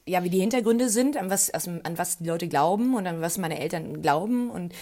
ja, 0.07 0.24
wie 0.24 0.30
die 0.30 0.41
Hintergründe 0.41 0.89
sind, 0.89 1.16
an 1.16 1.30
was, 1.30 1.51
an 1.51 1.80
was 1.97 2.18
die 2.18 2.26
Leute 2.26 2.49
glauben 2.49 2.95
und 2.95 3.07
an 3.07 3.20
was 3.20 3.39
meine 3.39 3.61
Eltern 3.61 4.03
glauben 4.03 4.51
und 4.51 4.74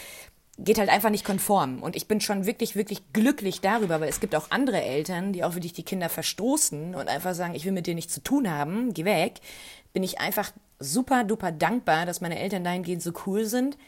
geht 0.59 0.79
halt 0.79 0.91
einfach 0.91 1.11
nicht 1.11 1.25
konform. 1.25 1.83
Und 1.83 1.97
ich 1.97 2.09
bin 2.09 2.21
schon 2.21 2.47
wirklich, 2.47 2.77
wirklich 2.77 3.13
glücklich 3.13 3.61
darüber, 3.61 4.01
weil 4.01 4.09
es 4.09 4.21
gibt 4.21 4.35
auch 4.35 4.51
andere 4.51 4.83
Eltern, 4.83 5.33
die 5.33 5.45
auch 5.45 5.55
wirklich 5.55 5.73
die 5.73 5.83
Kinder 5.83 6.09
verstoßen 6.09 6.95
und 6.95 7.09
einfach 7.09 7.35
sagen, 7.35 7.55
ich 7.55 7.65
will 7.65 7.73
mit 7.73 7.87
dir 7.87 7.95
nichts 7.95 8.15
zu 8.15 8.23
tun 8.23 8.51
haben, 8.51 8.93
geh 8.93 9.05
weg. 9.05 9.41
Bin 9.93 10.03
ich 10.03 10.21
einfach 10.21 10.53
super 10.79 11.25
duper 11.25 11.53
dankbar, 11.53 12.07
dass 12.07 12.21
meine 12.21 12.39
Eltern 12.39 12.65
dahingehend 12.65 13.03
so 13.03 13.13
cool 13.27 13.45
sind. 13.47 13.79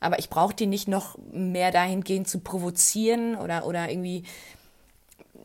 Aber 0.00 0.18
ich 0.18 0.30
brauche 0.30 0.54
die 0.54 0.66
nicht 0.66 0.88
noch 0.88 1.16
mehr 1.32 1.70
dahingehend 1.70 2.28
zu 2.28 2.40
provozieren 2.40 3.36
oder, 3.36 3.66
oder 3.66 3.88
irgendwie, 3.90 4.24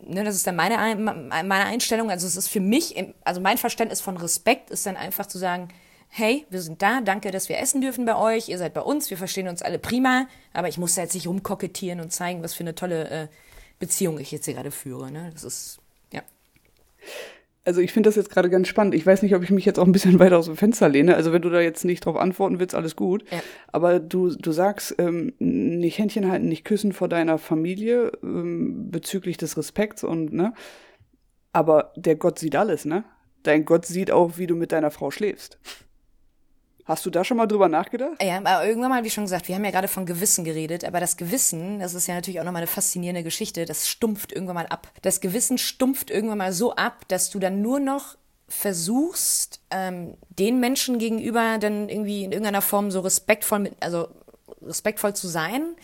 ne, 0.01 0.23
das 0.23 0.35
ist 0.35 0.47
dann 0.47 0.55
meine, 0.55 0.95
meine 0.95 1.65
Einstellung. 1.65 2.09
Also 2.09 2.25
es 2.27 2.35
ist 2.35 2.47
für 2.47 2.59
mich, 2.59 2.95
also 3.23 3.41
mein 3.41 3.57
Verständnis 3.57 4.01
von 4.01 4.17
Respekt 4.17 4.69
ist 4.69 4.85
dann 4.85 4.97
einfach 4.97 5.27
zu 5.27 5.37
sagen, 5.37 5.69
hey, 6.17 6.45
wir 6.49 6.61
sind 6.61 6.81
da, 6.81 7.01
danke, 7.01 7.29
dass 7.29 7.47
wir 7.47 7.59
essen 7.59 7.79
dürfen 7.79 8.05
bei 8.05 8.15
euch, 8.15 8.49
ihr 8.49 8.57
seid 8.57 8.73
bei 8.73 8.81
uns, 8.81 9.09
wir 9.11 9.17
verstehen 9.17 9.47
uns 9.47 9.61
alle 9.61 9.77
prima, 9.77 10.27
aber 10.51 10.67
ich 10.67 10.79
muss 10.79 10.95
da 10.95 11.03
jetzt 11.03 11.13
nicht 11.13 11.27
rumkokettieren 11.27 11.99
und 11.99 12.11
zeigen, 12.11 12.41
was 12.41 12.55
für 12.55 12.63
eine 12.63 12.73
tolle 12.73 13.09
äh, 13.09 13.27
Beziehung 13.79 14.19
ich 14.19 14.31
jetzt 14.31 14.45
hier 14.45 14.55
gerade 14.55 14.71
führe. 14.71 15.11
Ne? 15.11 15.29
Das 15.31 15.43
ist, 15.43 15.77
ja. 16.11 16.23
Also 17.65 17.81
ich 17.81 17.93
finde 17.93 18.07
das 18.07 18.15
jetzt 18.15 18.31
gerade 18.31 18.49
ganz 18.49 18.67
spannend. 18.67 18.95
Ich 18.95 19.05
weiß 19.05 19.21
nicht, 19.21 19.35
ob 19.35 19.43
ich 19.43 19.51
mich 19.51 19.65
jetzt 19.65 19.77
auch 19.77 19.85
ein 19.85 19.91
bisschen 19.91 20.17
weiter 20.19 20.39
aus 20.39 20.45
dem 20.45 20.57
Fenster 20.57 20.89
lehne. 20.89 21.15
Also 21.15 21.31
wenn 21.33 21.43
du 21.43 21.51
da 21.51 21.61
jetzt 21.61 21.85
nicht 21.85 22.03
drauf 22.03 22.15
antworten 22.15 22.59
willst, 22.59 22.73
alles 22.73 22.95
gut. 22.95 23.23
Ja. 23.29 23.43
Aber 23.71 23.99
du, 23.99 24.33
du 24.35 24.51
sagst, 24.51 24.95
ähm, 24.97 25.33
nicht 25.37 25.99
Händchen 25.99 26.31
halten, 26.31 26.47
nicht 26.47 26.65
küssen 26.65 26.93
vor 26.93 27.09
deiner 27.09 27.37
Familie 27.37 28.11
ähm, 28.23 28.89
bezüglich 28.89 29.37
des 29.37 29.55
Respekts 29.55 30.03
und, 30.03 30.33
ne? 30.33 30.53
Aber 31.53 31.93
der 31.95 32.15
Gott 32.15 32.39
sieht 32.39 32.55
alles, 32.55 32.85
ne? 32.85 33.03
Dein 33.43 33.65
Gott 33.65 33.85
sieht 33.85 34.11
auch, 34.11 34.37
wie 34.37 34.47
du 34.47 34.55
mit 34.55 34.71
deiner 34.71 34.91
Frau 34.91 35.11
schläfst. 35.11 35.59
Hast 36.87 37.05
du 37.05 37.09
da 37.09 37.25
schon 37.25 37.35
mal 37.35 37.47
drüber 37.47 37.67
nachgedacht? 37.67 38.23
Ja, 38.23 38.37
aber 38.37 38.65
irgendwann 38.65 38.89
mal, 38.89 39.03
wie 39.03 39.09
schon 39.09 39.25
gesagt, 39.25 39.49
wir 39.49 39.55
haben 39.55 39.65
ja 39.65 39.71
gerade 39.71 39.89
von 39.89 40.05
Gewissen 40.05 40.45
geredet, 40.45 40.85
aber 40.85 41.01
das 41.01 41.17
Gewissen, 41.17 41.79
das 41.79 41.93
ist 41.93 42.07
ja 42.07 42.15
natürlich 42.15 42.39
auch 42.39 42.45
nochmal 42.45 42.61
eine 42.61 42.67
faszinierende 42.67 43.23
Geschichte, 43.23 43.65
das 43.65 43.89
stumpft 43.89 44.31
irgendwann 44.31 44.55
mal 44.55 44.67
ab. 44.67 44.87
Das 45.01 45.19
Gewissen 45.19 45.57
stumpft 45.57 46.09
irgendwann 46.09 46.37
mal 46.37 46.53
so 46.53 46.75
ab, 46.75 47.05
dass 47.09 47.29
du 47.29 47.39
dann 47.39 47.61
nur 47.61 47.81
noch 47.81 48.15
versuchst, 48.47 49.59
ähm, 49.69 50.13
den 50.29 50.61
Menschen 50.61 50.97
gegenüber 50.97 51.57
dann 51.57 51.89
irgendwie 51.89 52.23
in 52.23 52.31
irgendeiner 52.31 52.61
Form 52.61 52.89
so 52.89 53.01
respektvoll 53.01 53.59
mit, 53.59 53.73
also 53.81 54.07
respektvoll 54.61 55.13
zu 55.13 55.27
sein, 55.27 55.75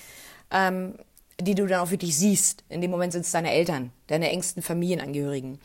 ähm, 0.52 0.96
die 1.42 1.56
du 1.56 1.68
dann 1.68 1.82
auch 1.82 1.92
wirklich 1.92 2.18
siehst. 2.18 2.64
In 2.70 2.80
dem 2.80 2.92
Moment 2.92 3.12
sind 3.12 3.26
es 3.26 3.32
deine 3.32 3.52
Eltern, 3.52 3.92
deine 4.08 4.30
engsten 4.30 4.64
Familienangehörigen. 4.64 5.60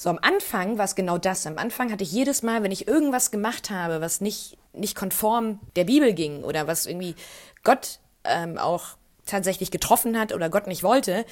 So 0.00 0.08
am 0.08 0.18
Anfang 0.22 0.78
war 0.78 0.86
es 0.86 0.94
genau 0.94 1.18
das. 1.18 1.46
Am 1.46 1.58
Anfang 1.58 1.92
hatte 1.92 2.04
ich 2.04 2.10
jedes 2.10 2.42
Mal, 2.42 2.62
wenn 2.62 2.72
ich 2.72 2.88
irgendwas 2.88 3.30
gemacht 3.30 3.68
habe, 3.68 4.00
was 4.00 4.22
nicht, 4.22 4.56
nicht 4.72 4.96
konform 4.96 5.60
der 5.76 5.84
Bibel 5.84 6.14
ging 6.14 6.42
oder 6.42 6.66
was 6.66 6.86
irgendwie 6.86 7.14
Gott 7.64 7.98
ähm, 8.24 8.56
auch 8.56 8.96
tatsächlich 9.26 9.70
getroffen 9.70 10.18
hat 10.18 10.32
oder 10.32 10.48
Gott 10.48 10.68
nicht 10.68 10.82
wollte, 10.82 11.26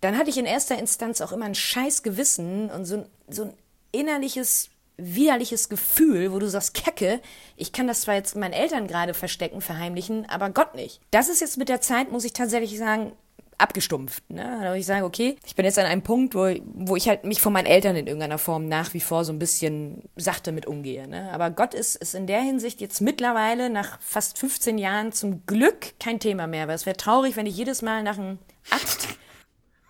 dann 0.00 0.16
hatte 0.16 0.30
ich 0.30 0.38
in 0.38 0.46
erster 0.46 0.78
Instanz 0.78 1.20
auch 1.20 1.30
immer 1.30 1.44
ein 1.44 1.54
scheiß 1.54 2.02
Gewissen 2.02 2.70
und 2.70 2.86
so, 2.86 3.04
so 3.28 3.42
ein 3.42 3.54
innerliches 3.92 4.70
widerliches 4.96 5.68
Gefühl, 5.68 6.32
wo 6.32 6.38
du 6.38 6.48
sagst, 6.48 6.72
Kecke, 6.72 7.20
ich 7.54 7.72
kann 7.72 7.86
das 7.86 8.00
zwar 8.00 8.14
jetzt 8.14 8.34
meinen 8.34 8.54
Eltern 8.54 8.86
gerade 8.86 9.12
verstecken, 9.12 9.60
verheimlichen, 9.60 10.26
aber 10.30 10.48
Gott 10.48 10.74
nicht. 10.74 11.02
Das 11.10 11.28
ist 11.28 11.42
jetzt 11.42 11.58
mit 11.58 11.68
der 11.68 11.82
Zeit, 11.82 12.10
muss 12.10 12.24
ich 12.24 12.32
tatsächlich 12.32 12.78
sagen, 12.78 13.12
abgestumpft. 13.58 14.28
Ne? 14.30 14.58
Da 14.62 14.74
ich 14.74 14.86
sage, 14.86 15.04
okay, 15.04 15.36
ich 15.46 15.54
bin 15.54 15.64
jetzt 15.64 15.78
an 15.78 15.86
einem 15.86 16.02
Punkt, 16.02 16.34
wo, 16.34 16.54
wo 16.74 16.96
ich 16.96 17.08
halt 17.08 17.24
mich 17.24 17.40
von 17.40 17.52
meinen 17.52 17.66
Eltern 17.66 17.96
in 17.96 18.06
irgendeiner 18.06 18.38
Form 18.38 18.68
nach 18.68 18.94
wie 18.94 19.00
vor 19.00 19.24
so 19.24 19.32
ein 19.32 19.38
bisschen 19.38 20.02
sachte 20.16 20.52
mit 20.52 20.66
umgehe. 20.66 21.08
Ne? 21.08 21.30
Aber 21.32 21.50
Gott 21.50 21.74
ist, 21.74 21.96
ist 21.96 22.14
in 22.14 22.26
der 22.26 22.40
Hinsicht 22.40 22.80
jetzt 22.80 23.00
mittlerweile 23.00 23.70
nach 23.70 24.00
fast 24.00 24.38
15 24.38 24.78
Jahren 24.78 25.12
zum 25.12 25.46
Glück 25.46 25.98
kein 25.98 26.20
Thema 26.20 26.46
mehr. 26.46 26.68
Weil 26.68 26.74
es 26.74 26.86
wäre 26.86 26.96
traurig, 26.96 27.36
wenn 27.36 27.46
ich 27.46 27.56
jedes 27.56 27.82
Mal 27.82 28.02
nach 28.02 28.18
einem 28.18 28.38
Akt 28.70 29.08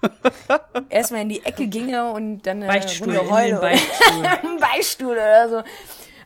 erstmal 0.89 1.23
in 1.23 1.29
die 1.29 1.45
Ecke 1.45 1.67
ginge 1.67 2.13
und 2.13 2.43
dann 2.43 2.63
äh, 2.63 2.67
Beichtstuhl, 2.67 3.17
heule. 3.31 3.59
Beichtstuhl. 3.59 4.23
Beichtstuhl 4.61 5.13
oder 5.13 5.49
so. 5.49 5.63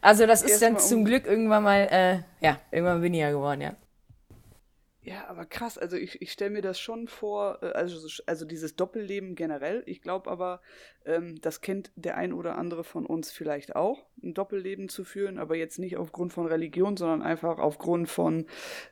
Also 0.02 0.26
das 0.26 0.42
ist 0.42 0.62
dann 0.62 0.78
zum 0.78 1.04
Glück 1.04 1.26
irgendwann 1.26 1.62
mal, 1.62 1.88
äh, 1.90 2.44
ja, 2.44 2.58
irgendwann 2.70 3.02
weniger 3.02 3.30
geworden, 3.30 3.60
ja. 3.60 3.74
Ja, 5.10 5.26
aber 5.28 5.44
krass, 5.44 5.76
also 5.76 5.96
ich, 5.96 6.22
ich 6.22 6.30
stelle 6.30 6.52
mir 6.52 6.62
das 6.62 6.78
schon 6.78 7.08
vor, 7.08 7.58
äh, 7.62 7.72
also, 7.72 8.06
also 8.26 8.44
dieses 8.44 8.76
Doppelleben 8.76 9.34
generell. 9.34 9.82
Ich 9.86 10.02
glaube 10.02 10.30
aber, 10.30 10.60
ähm, 11.04 11.40
das 11.40 11.60
kennt 11.60 11.90
der 11.96 12.16
ein 12.16 12.32
oder 12.32 12.56
andere 12.56 12.84
von 12.84 13.06
uns 13.06 13.32
vielleicht 13.32 13.74
auch, 13.74 14.06
ein 14.22 14.34
Doppelleben 14.34 14.88
zu 14.88 15.02
führen, 15.02 15.38
aber 15.38 15.56
jetzt 15.56 15.80
nicht 15.80 15.96
aufgrund 15.96 16.32
von 16.32 16.46
Religion, 16.46 16.96
sondern 16.96 17.22
einfach 17.22 17.58
aufgrund 17.58 18.08
von, 18.08 18.46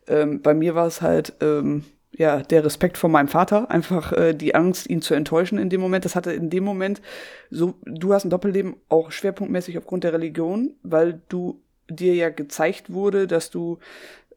ähm, 0.09 0.43
bei 0.43 0.55
mir 0.55 0.75
war 0.75 0.89
es 0.89 1.03
halt, 1.03 1.35
ähm, 1.41 1.85
ja, 2.11 2.43
der 2.43 2.65
Respekt 2.65 2.99
vor 2.99 3.11
meinem 3.11 3.29
Vater, 3.29 3.71
einfach 3.71 4.13
äh, 4.13 4.35
die 4.35 4.57
Angst, 4.57 4.91
ihn 4.91 5.03
zu 5.03 5.15
enttäuschen 5.15 5.57
in 5.57 5.71
dem 5.71 5.81
Moment. 5.81 6.05
Das 6.05 6.17
hatte 6.17 6.33
in 6.33 6.51
dem 6.51 6.65
Moment 6.65 7.01
so, 7.49 7.75
du 7.85 8.13
hast 8.13 8.25
ein 8.25 8.31
Doppelleben 8.31 8.75
auch 8.89 9.13
schwerpunktmäßig 9.13 9.79
aufgrund 9.79 10.03
der 10.03 10.15
Religion, 10.15 10.75
weil 10.83 11.23
du 11.29 11.63
dir 11.91 12.15
ja 12.15 12.29
gezeigt 12.31 12.93
wurde, 12.93 13.27
dass 13.27 13.51
du 13.51 13.79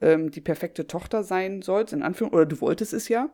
ähm, 0.02 0.32
die 0.32 0.41
perfekte 0.41 0.88
Tochter 0.88 1.24
sein 1.24 1.62
sollst, 1.62 1.93
in 1.93 2.04
Anführung, 2.04 2.34
oder 2.34 2.45
du 2.45 2.60
wolltest 2.62 2.93
es 2.93 3.08
ja. 3.08 3.30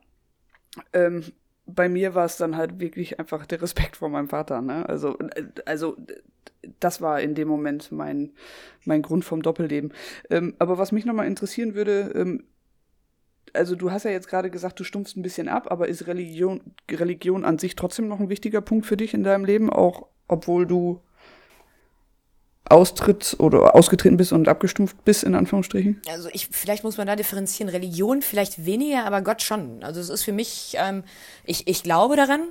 Ähm, 0.94 1.24
bei 1.66 1.90
mir 1.90 2.16
war 2.16 2.26
es 2.26 2.38
dann 2.38 2.56
halt 2.56 2.80
wirklich 2.80 3.20
einfach 3.20 3.46
der 3.46 3.62
Respekt 3.62 3.98
vor 3.98 4.10
meinem 4.10 4.30
Vater, 4.30 4.62
ne? 4.62 4.88
Also, 4.88 5.18
äh, 5.20 5.44
also 5.66 5.98
das 6.80 7.02
war 7.02 7.22
in 7.22 7.36
dem 7.36 7.48
Moment 7.48 7.92
mein, 7.92 8.34
mein 8.86 9.02
Grund 9.02 9.26
vom 9.26 9.42
Doppelleben. 9.42 9.94
Ähm, 10.30 10.56
aber 10.60 10.78
was 10.78 10.92
mich 10.92 11.06
nochmal 11.06 11.28
interessieren 11.28 11.76
würde, 11.76 12.12
ähm, 12.16 12.44
also 13.54 13.76
du 13.76 13.92
hast 13.92 14.04
ja 14.04 14.12
jetzt 14.12 14.28
gerade 14.28 14.50
gesagt, 14.50 14.80
du 14.80 14.84
stumpfst 14.84 15.16
ein 15.16 15.22
bisschen 15.22 15.48
ab, 15.48 15.72
aber 15.72 15.88
ist 15.88 16.08
Religion, 16.08 16.62
Religion 16.92 17.46
an 17.46 17.58
sich 17.58 17.76
trotzdem 17.76 18.08
noch 18.08 18.20
ein 18.20 18.30
wichtiger 18.30 18.62
Punkt 18.62 18.86
für 18.86 18.98
dich 18.98 19.14
in 19.14 19.24
deinem 19.24 19.46
Leben, 19.46 19.70
auch 19.70 20.08
obwohl 20.28 20.66
du 20.66 21.02
austritt 22.70 23.36
oder 23.40 23.76
ausgetreten 23.76 24.18
bist 24.18 24.34
und 24.34 24.48
abgestumpft 24.48 25.04
bist, 25.06 25.24
in 25.24 25.36
Anführungsstrichen? 25.36 26.02
Also 26.10 26.30
ich, 26.32 26.50
vielleicht 26.52 26.84
muss 26.84 26.98
man 26.98 27.08
da 27.08 27.16
differenzieren. 27.16 27.70
Religion 27.70 28.22
vielleicht 28.22 28.66
weniger, 28.66 29.06
aber 29.06 29.22
Gott 29.22 29.42
schon. 29.42 29.84
Also 29.84 30.00
es 30.00 30.10
ist 30.10 30.24
für 30.24 30.32
mich, 30.32 30.76
ähm, 30.78 31.04
ich, 31.46 31.68
ich 31.68 31.84
glaube 31.84 32.16
daran, 32.16 32.50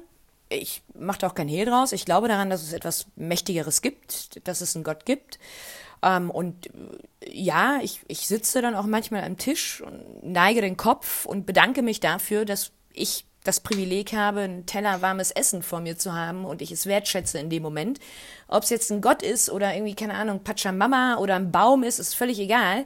ich 0.48 0.82
mache 0.98 1.18
da 1.18 1.26
auch 1.28 1.34
kein 1.34 1.48
Hehl 1.48 1.66
draus, 1.66 1.92
ich 1.92 2.04
glaube 2.04 2.28
daran, 2.28 2.50
dass 2.50 2.62
es 2.62 2.72
etwas 2.72 3.06
Mächtigeres 3.16 3.82
gibt, 3.82 4.46
dass 4.46 4.60
es 4.60 4.76
einen 4.76 4.84
Gott 4.84 5.04
gibt. 5.04 5.38
Ähm, 6.02 6.30
und 6.30 6.66
äh, 6.66 7.30
ja, 7.30 7.80
ich, 7.82 8.00
ich 8.08 8.26
sitze 8.26 8.62
dann 8.62 8.74
auch 8.74 8.86
manchmal 8.86 9.24
am 9.24 9.36
Tisch 9.36 9.80
und 9.80 10.22
neige 10.22 10.60
den 10.60 10.76
Kopf 10.76 11.26
und 11.26 11.46
bedanke 11.46 11.82
mich 11.82 12.00
dafür, 12.00 12.44
dass 12.44 12.72
ich 12.92 13.26
das 13.46 13.60
Privileg 13.60 14.12
habe, 14.12 14.40
einen 14.40 14.66
Teller 14.66 15.02
warmes 15.02 15.30
Essen 15.30 15.62
vor 15.62 15.80
mir 15.80 15.96
zu 15.96 16.14
haben 16.14 16.44
und 16.44 16.62
ich 16.62 16.72
es 16.72 16.86
wertschätze 16.86 17.38
in 17.38 17.50
dem 17.50 17.62
Moment. 17.62 18.00
Ob 18.48 18.62
es 18.62 18.70
jetzt 18.70 18.90
ein 18.90 19.00
Gott 19.00 19.22
ist 19.22 19.50
oder 19.50 19.74
irgendwie, 19.74 19.94
keine 19.94 20.14
Ahnung, 20.14 20.42
Pachamama 20.42 21.16
oder 21.18 21.36
ein 21.36 21.52
Baum 21.52 21.82
ist, 21.82 21.98
ist 21.98 22.14
völlig 22.14 22.38
egal. 22.38 22.84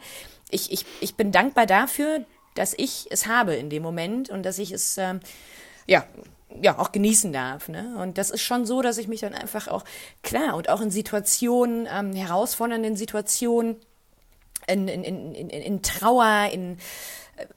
Ich, 0.51 0.73
ich, 0.73 0.85
ich 1.01 1.15
bin 1.15 1.33
dankbar 1.33 1.67
dafür, 1.67 2.25
dass 2.55 2.75
ich 2.77 3.07
es 3.11 3.27
habe 3.27 3.55
in 3.55 3.71
dem 3.71 3.83
Moment 3.83 4.31
und 4.31 4.45
dass 4.45 4.59
ich 4.59 4.73
es, 4.73 4.99
ähm, 4.99 5.21
ja, 5.87 6.05
ja, 6.61 6.79
auch 6.79 6.93
genießen 6.93 7.33
darf. 7.33 7.69
Ne? 7.69 7.97
Und 7.99 8.19
das 8.19 8.31
ist 8.31 8.43
schon 8.43 8.67
so, 8.67 8.83
dass 8.83 8.99
ich 8.99 9.09
mich 9.09 9.21
dann 9.21 9.35
einfach 9.35 9.69
auch, 9.69 9.85
klar, 10.23 10.57
und 10.57 10.69
auch 10.69 10.81
in 10.81 10.91
Situationen, 10.91 11.89
ähm, 11.93 12.13
herausfordernden 12.13 12.97
Situationen, 12.97 13.77
in, 14.67 14.89
in, 14.89 15.05
in, 15.05 15.49
in, 15.49 15.83
Trauer, 15.83 16.49
in 16.53 16.79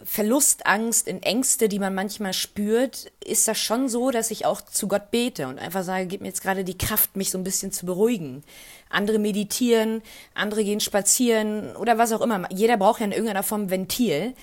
Verlustangst, 0.04 1.08
in 1.08 1.22
Ängste, 1.24 1.70
die 1.70 1.80
man 1.80 1.96
manchmal 1.96 2.34
spürt, 2.34 3.12
ist 3.24 3.48
das 3.48 3.60
schon 3.60 3.90
so, 3.90 4.12
dass 4.12 4.32
ich 4.32 4.46
auch 4.46 4.62
zu 4.62 4.88
Gott 4.88 5.12
bete 5.12 5.48
und 5.48 5.60
einfach 5.60 5.84
sage, 5.84 6.08
gib 6.08 6.22
mir 6.22 6.28
jetzt 6.28 6.42
gerade 6.42 6.64
die 6.64 6.78
Kraft, 6.78 7.16
mich 7.16 7.32
so 7.32 7.38
ein 7.38 7.44
bisschen 7.44 7.72
zu 7.72 7.86
beruhigen. 7.86 8.44
Andere 8.90 9.20
meditieren, 9.20 10.02
andere 10.34 10.64
gehen 10.64 10.80
spazieren 10.80 11.76
oder 11.76 11.98
was 11.98 12.12
auch 12.12 12.22
immer. 12.22 12.48
Jeder 12.52 12.78
braucht 12.78 13.00
ja 13.00 13.06
in 13.06 13.12
irgendeiner 13.12 13.44
Form 13.44 13.70
Ventil. 13.70 14.34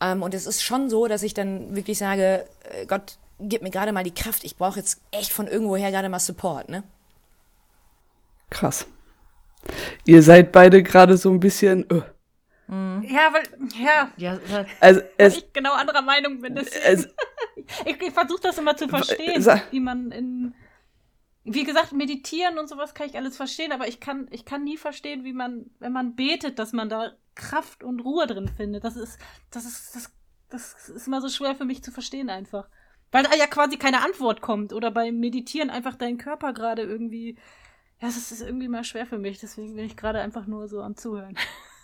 Ähm, 0.00 0.22
und 0.22 0.34
es 0.34 0.46
ist 0.46 0.62
schon 0.62 0.90
so, 0.90 1.06
dass 1.06 1.22
ich 1.22 1.34
dann 1.34 1.74
wirklich 1.74 1.98
sage, 1.98 2.44
äh, 2.70 2.86
Gott, 2.86 3.16
gib 3.40 3.62
mir 3.62 3.70
gerade 3.70 3.92
mal 3.92 4.04
die 4.04 4.14
Kraft. 4.14 4.44
Ich 4.44 4.56
brauche 4.56 4.78
jetzt 4.78 5.00
echt 5.10 5.32
von 5.32 5.46
irgendwoher 5.46 5.90
gerade 5.90 6.08
mal 6.08 6.18
Support, 6.18 6.68
ne? 6.68 6.82
Krass. 8.50 8.86
Ihr 10.04 10.22
seid 10.22 10.52
beide 10.52 10.82
gerade 10.82 11.16
so 11.16 11.30
ein 11.30 11.40
bisschen. 11.40 11.84
Uh. 11.92 12.02
Ja, 12.68 13.32
weil, 13.32 13.44
ja, 13.80 14.10
Ja, 14.16 14.38
Also 14.80 15.00
weil 15.00 15.06
es, 15.18 15.36
ich 15.38 15.52
genau 15.52 15.72
anderer 15.74 16.02
Meinung 16.02 16.40
bin. 16.40 16.56
es 16.56 16.74
ich 17.84 18.00
ich 18.00 18.12
versuche 18.12 18.40
das 18.42 18.58
immer 18.58 18.76
zu 18.76 18.88
verstehen, 18.88 19.44
wie 19.70 19.80
man 19.80 20.10
in. 20.10 20.54
Wie 21.48 21.62
gesagt, 21.62 21.92
meditieren 21.92 22.58
und 22.58 22.68
sowas 22.68 22.92
kann 22.92 23.06
ich 23.06 23.16
alles 23.16 23.36
verstehen, 23.36 23.70
aber 23.70 23.86
ich 23.86 24.00
kann, 24.00 24.26
ich 24.32 24.44
kann 24.44 24.64
nie 24.64 24.76
verstehen, 24.76 25.22
wie 25.22 25.32
man, 25.32 25.70
wenn 25.78 25.92
man 25.92 26.16
betet, 26.16 26.58
dass 26.58 26.72
man 26.72 26.88
da 26.88 27.12
Kraft 27.36 27.84
und 27.84 28.00
Ruhe 28.00 28.26
drin 28.26 28.48
findet. 28.48 28.82
Das 28.82 28.96
ist, 28.96 29.16
das 29.52 29.64
ist, 29.64 29.94
das, 29.94 30.12
das 30.48 30.88
ist 30.88 31.06
immer 31.06 31.20
so 31.20 31.28
schwer 31.28 31.54
für 31.54 31.64
mich 31.64 31.84
zu 31.84 31.92
verstehen 31.92 32.30
einfach. 32.30 32.68
Weil 33.12 33.22
da 33.22 33.36
ja 33.36 33.46
quasi 33.46 33.76
keine 33.76 34.02
Antwort 34.02 34.40
kommt 34.40 34.72
oder 34.72 34.90
beim 34.90 35.20
Meditieren 35.20 35.70
einfach 35.70 35.94
dein 35.94 36.18
Körper 36.18 36.52
gerade 36.52 36.82
irgendwie. 36.82 37.36
Ja, 38.00 38.08
das 38.08 38.32
ist 38.32 38.42
irgendwie 38.42 38.68
mal 38.68 38.82
schwer 38.82 39.06
für 39.06 39.18
mich, 39.18 39.38
deswegen 39.38 39.76
bin 39.76 39.84
ich 39.84 39.96
gerade 39.96 40.20
einfach 40.20 40.46
nur 40.46 40.66
so 40.66 40.82
am 40.82 40.96
Zuhören. 40.96 41.36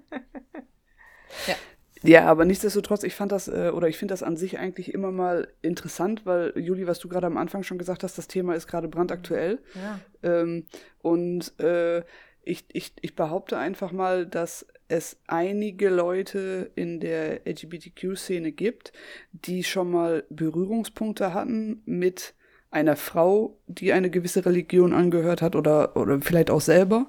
Ja, 2.06 2.26
aber 2.26 2.44
nichtsdestotrotz, 2.44 3.02
ich 3.02 3.14
fand 3.14 3.32
das, 3.32 3.48
äh, 3.48 3.70
oder 3.74 3.88
ich 3.88 3.96
finde 3.96 4.12
das 4.12 4.22
an 4.22 4.36
sich 4.36 4.58
eigentlich 4.58 4.92
immer 4.92 5.10
mal 5.10 5.48
interessant, 5.62 6.26
weil, 6.26 6.52
Juli, 6.54 6.86
was 6.86 6.98
du 6.98 7.08
gerade 7.08 7.26
am 7.26 7.38
Anfang 7.38 7.62
schon 7.62 7.78
gesagt 7.78 8.02
hast, 8.02 8.18
das 8.18 8.28
Thema 8.28 8.54
ist 8.54 8.66
gerade 8.66 8.88
brandaktuell. 8.88 9.58
ja. 9.74 10.00
Ähm, 10.22 10.66
und 11.00 11.58
äh, 11.60 12.02
ich, 12.42 12.66
ich, 12.72 12.92
ich 13.00 13.16
behaupte 13.16 13.56
einfach 13.56 13.90
mal, 13.90 14.26
dass 14.26 14.66
es 14.88 15.16
einige 15.26 15.88
Leute 15.88 16.70
in 16.74 17.00
der 17.00 17.46
LGBTQ-Szene 17.46 18.52
gibt, 18.52 18.92
die 19.32 19.64
schon 19.64 19.90
mal 19.90 20.24
Berührungspunkte 20.28 21.32
hatten 21.32 21.82
mit 21.86 22.34
einer 22.70 22.96
Frau, 22.96 23.56
die 23.66 23.92
eine 23.92 24.10
gewisse 24.10 24.44
Religion 24.44 24.92
angehört 24.92 25.40
hat 25.40 25.56
oder, 25.56 25.96
oder 25.96 26.20
vielleicht 26.20 26.50
auch 26.50 26.60
selber. 26.60 27.08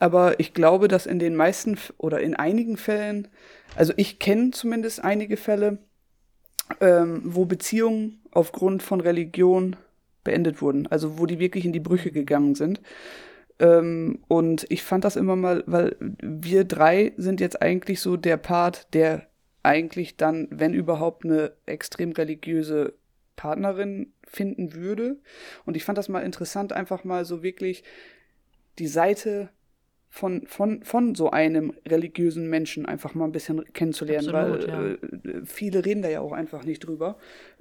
Aber 0.00 0.40
ich 0.40 0.54
glaube, 0.54 0.88
dass 0.88 1.06
in 1.06 1.18
den 1.18 1.36
meisten 1.36 1.78
oder 1.98 2.20
in 2.20 2.34
einigen 2.34 2.76
Fällen, 2.76 3.28
also 3.76 3.92
ich 3.96 4.18
kenne 4.18 4.50
zumindest 4.50 5.04
einige 5.04 5.36
Fälle, 5.36 5.78
ähm, 6.80 7.20
wo 7.24 7.44
Beziehungen 7.44 8.22
aufgrund 8.32 8.82
von 8.82 9.00
Religion 9.00 9.76
beendet 10.24 10.62
wurden, 10.62 10.86
also 10.86 11.18
wo 11.18 11.26
die 11.26 11.38
wirklich 11.38 11.66
in 11.66 11.72
die 11.72 11.80
Brüche 11.80 12.10
gegangen 12.10 12.54
sind. 12.54 12.80
Ähm, 13.58 14.20
und 14.26 14.64
ich 14.70 14.82
fand 14.82 15.04
das 15.04 15.16
immer 15.16 15.36
mal, 15.36 15.62
weil 15.66 15.96
wir 16.00 16.64
drei 16.64 17.12
sind 17.18 17.40
jetzt 17.40 17.60
eigentlich 17.60 18.00
so 18.00 18.16
der 18.16 18.38
Part, 18.38 18.94
der 18.94 19.26
eigentlich 19.62 20.16
dann, 20.16 20.48
wenn 20.50 20.72
überhaupt, 20.72 21.26
eine 21.26 21.52
extrem 21.66 22.12
religiöse 22.12 22.94
Partnerin 23.36 24.14
finden 24.26 24.72
würde. 24.72 25.18
Und 25.66 25.76
ich 25.76 25.84
fand 25.84 25.98
das 25.98 26.08
mal 26.08 26.20
interessant, 26.20 26.72
einfach 26.72 27.04
mal 27.04 27.26
so 27.26 27.42
wirklich 27.42 27.84
die 28.78 28.86
Seite 28.86 29.50
von, 30.10 30.44
von, 30.46 30.82
von 30.82 31.14
so 31.14 31.30
einem 31.30 31.72
religiösen 31.86 32.50
Menschen 32.50 32.84
einfach 32.84 33.14
mal 33.14 33.24
ein 33.24 33.32
bisschen 33.32 33.64
kennenzulernen, 33.72 34.34
Absolut, 34.34 34.68
weil 34.68 34.94
äh, 35.24 35.46
viele 35.46 35.84
reden 35.84 36.02
da 36.02 36.08
ja 36.08 36.20
auch 36.20 36.32
einfach 36.32 36.64
nicht 36.64 36.80
drüber. 36.80 37.16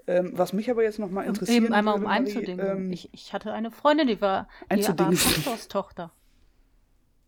Ähm, 0.07 0.31
was 0.33 0.53
mich 0.53 0.69
aber 0.71 0.81
jetzt 0.81 0.97
noch 0.97 1.11
mal 1.11 1.23
interessiert. 1.23 1.63
Eben 1.63 1.73
einmal 1.73 1.93
um 1.93 2.07
einzudingen. 2.07 2.65
Ähm, 2.65 2.91
ich, 2.91 3.13
ich 3.13 3.31
hatte 3.33 3.53
eine 3.53 3.69
Freundin, 3.69 4.07
die 4.07 4.19
war, 4.19 4.47
die 4.73 4.83
war. 4.87 4.95
Pastorstochter. 4.95 6.11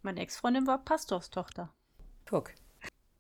Meine 0.02 0.20
Ex-Freundin 0.22 0.66
war 0.66 0.84
Pastorstochter. 0.84 1.72
Guck. 2.28 2.50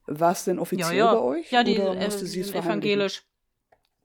war 0.08 0.32
es 0.32 0.45
denn 0.45 0.58
offiziell 0.58 0.97
ja, 0.97 1.06
ja. 1.06 1.14
bei 1.14 1.22
euch? 1.22 1.52
Ja, 1.52 1.64
die 1.64 1.78
oder 1.78 1.95
äh, 1.95 2.06
musste 2.06 2.26
sie 2.26 2.39
es 2.39 2.52
evangelisch. 2.52 3.24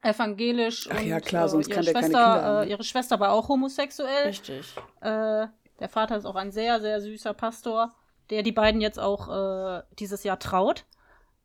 Evangelisch. 0.02 0.86
Ach 0.90 1.00
und, 1.00 1.06
ja, 1.06 1.20
klar, 1.20 1.46
äh, 1.46 1.48
sonst 1.48 1.68
ihre 1.68 1.76
kann 1.76 1.84
der 1.86 1.94
keine 1.94 2.06
Schwester, 2.06 2.34
Kinder 2.34 2.42
haben, 2.42 2.66
äh? 2.66 2.70
Ihre 2.70 2.84
Schwester 2.84 3.20
war 3.20 3.32
auch 3.32 3.48
homosexuell. 3.48 4.26
Richtig. 4.26 4.74
Äh, 5.00 5.46
der 5.80 5.88
Vater 5.88 6.16
ist 6.16 6.26
auch 6.26 6.36
ein 6.36 6.52
sehr, 6.52 6.80
sehr 6.80 7.00
süßer 7.00 7.34
Pastor, 7.34 7.94
der 8.30 8.42
die 8.42 8.52
beiden 8.52 8.80
jetzt 8.80 8.98
auch 8.98 9.28
äh, 9.28 9.82
dieses 9.98 10.24
Jahr 10.24 10.38
traut. 10.38 10.84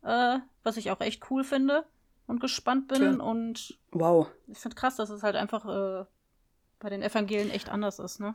Äh, 0.02 0.38
was 0.64 0.76
ich 0.76 0.90
auch 0.90 1.00
echt 1.00 1.30
cool 1.30 1.44
finde 1.44 1.84
und 2.26 2.40
gespannt 2.40 2.88
bin. 2.88 2.98
Tja. 2.98 3.24
Und 3.24 3.78
Wow. 3.92 4.28
ich 4.48 4.58
finde 4.58 4.76
krass, 4.76 4.96
dass 4.96 5.10
es 5.10 5.22
halt 5.22 5.36
einfach 5.36 5.64
äh, 5.64 6.04
bei 6.80 6.88
den 6.88 7.02
Evangelien 7.02 7.50
echt 7.50 7.68
anders 7.68 7.98
ist, 7.98 8.20
ne? 8.20 8.34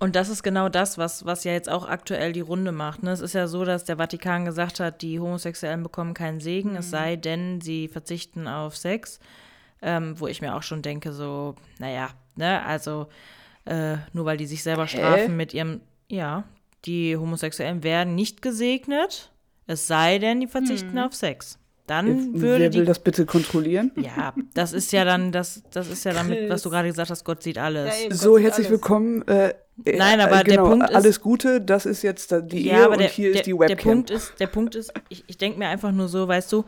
Und 0.00 0.16
das 0.16 0.28
ist 0.28 0.42
genau 0.42 0.68
das, 0.68 0.98
was, 0.98 1.26
was 1.26 1.44
ja 1.44 1.52
jetzt 1.52 1.68
auch 1.68 1.86
aktuell 1.86 2.32
die 2.32 2.40
Runde 2.40 2.72
macht. 2.72 3.04
Ne? 3.04 3.12
Es 3.12 3.20
ist 3.20 3.34
ja 3.34 3.46
so, 3.46 3.64
dass 3.64 3.84
der 3.84 3.98
Vatikan 3.98 4.44
gesagt 4.44 4.80
hat, 4.80 5.00
die 5.00 5.20
Homosexuellen 5.20 5.84
bekommen 5.84 6.12
keinen 6.12 6.40
Segen, 6.40 6.74
es 6.74 6.90
sei 6.90 7.14
denn, 7.14 7.60
sie 7.60 7.86
verzichten 7.86 8.48
auf 8.48 8.76
Sex. 8.76 9.20
Ähm, 9.80 10.18
wo 10.18 10.26
ich 10.26 10.40
mir 10.40 10.56
auch 10.56 10.64
schon 10.64 10.82
denke, 10.82 11.12
so, 11.12 11.54
naja, 11.78 12.10
ne, 12.34 12.64
also 12.64 13.06
äh, 13.64 13.96
nur 14.12 14.24
weil 14.24 14.36
die 14.36 14.46
sich 14.46 14.62
selber 14.62 14.84
Hä? 14.86 14.96
strafen 14.98 15.36
mit 15.36 15.54
ihrem, 15.54 15.80
ja, 16.08 16.44
die 16.84 17.16
Homosexuellen 17.16 17.82
werden 17.82 18.14
nicht 18.14 18.42
gesegnet, 18.42 19.30
es 19.66 19.86
sei 19.86 20.18
denn, 20.18 20.40
die 20.40 20.46
verzichten 20.48 20.98
auf 20.98 21.14
Sex. 21.14 21.58
Dann 21.86 22.40
würde 22.40 22.60
Wer 22.62 22.70
die 22.70 22.78
will 22.78 22.84
das 22.84 23.00
bitte 23.00 23.26
kontrollieren? 23.26 23.90
ja, 23.96 24.32
das 24.54 24.72
ist 24.72 24.92
ja 24.92 25.04
dann, 25.04 25.32
das, 25.32 25.62
das 25.72 25.88
ist 25.88 26.04
ja 26.04 26.12
damit, 26.12 26.48
was 26.48 26.62
du 26.62 26.70
gerade 26.70 26.88
gesagt 26.88 27.10
hast, 27.10 27.24
Gott 27.24 27.42
sieht 27.42 27.58
alles. 27.58 27.92
Ja, 27.98 28.04
eben. 28.06 28.14
So, 28.14 28.36
sieht 28.36 28.44
herzlich 28.46 28.66
alles. 28.68 28.80
willkommen. 28.80 29.26
Äh, 29.26 29.48
äh, 29.84 29.96
Nein, 29.96 30.20
aber 30.20 30.40
äh, 30.40 30.44
der 30.44 30.56
genau, 30.56 30.68
Punkt 30.68 30.88
ist- 30.90 30.94
alles 30.96 31.20
Gute, 31.20 31.60
das 31.60 31.84
ist 31.86 32.02
jetzt 32.02 32.30
die 32.52 32.66
Ja, 32.66 32.78
Ehe 32.78 32.84
aber 32.84 32.92
und 32.92 33.00
der, 33.00 33.08
hier 33.08 33.32
der, 33.32 33.40
ist 33.40 33.46
die 33.46 33.52
Webcam. 33.54 33.68
der 33.68 33.76
Punkt 33.82 34.10
ist, 34.10 34.32
der 34.38 34.46
Punkt 34.46 34.74
ist, 34.76 34.92
ich, 35.08 35.24
ich 35.26 35.38
denke 35.38 35.58
mir 35.58 35.68
einfach 35.68 35.90
nur 35.92 36.08
so, 36.08 36.26
weißt 36.28 36.52
du, 36.52 36.64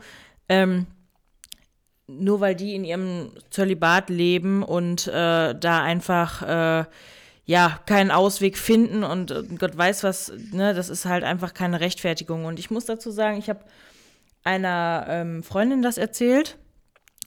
ähm, 0.49 0.85
nur 2.07 2.39
weil 2.39 2.55
die 2.55 2.75
in 2.75 2.83
ihrem 2.83 3.31
Zölibat 3.49 4.09
leben 4.09 4.63
und 4.63 5.07
äh, 5.07 5.55
da 5.55 5.83
einfach 5.83 6.41
äh, 6.41 6.85
ja 7.45 7.79
keinen 7.85 8.11
Ausweg 8.11 8.57
finden 8.57 9.03
und 9.03 9.31
äh, 9.31 9.43
Gott 9.57 9.77
weiß 9.77 10.03
was, 10.03 10.31
ne, 10.51 10.73
das 10.73 10.89
ist 10.89 11.05
halt 11.05 11.23
einfach 11.23 11.53
keine 11.53 11.79
Rechtfertigung. 11.79 12.45
Und 12.45 12.59
ich 12.59 12.69
muss 12.69 12.85
dazu 12.85 13.11
sagen, 13.11 13.37
ich 13.37 13.49
habe 13.49 13.65
einer 14.43 15.05
ähm, 15.09 15.43
Freundin 15.43 15.81
das 15.81 15.97
erzählt, 15.97 16.57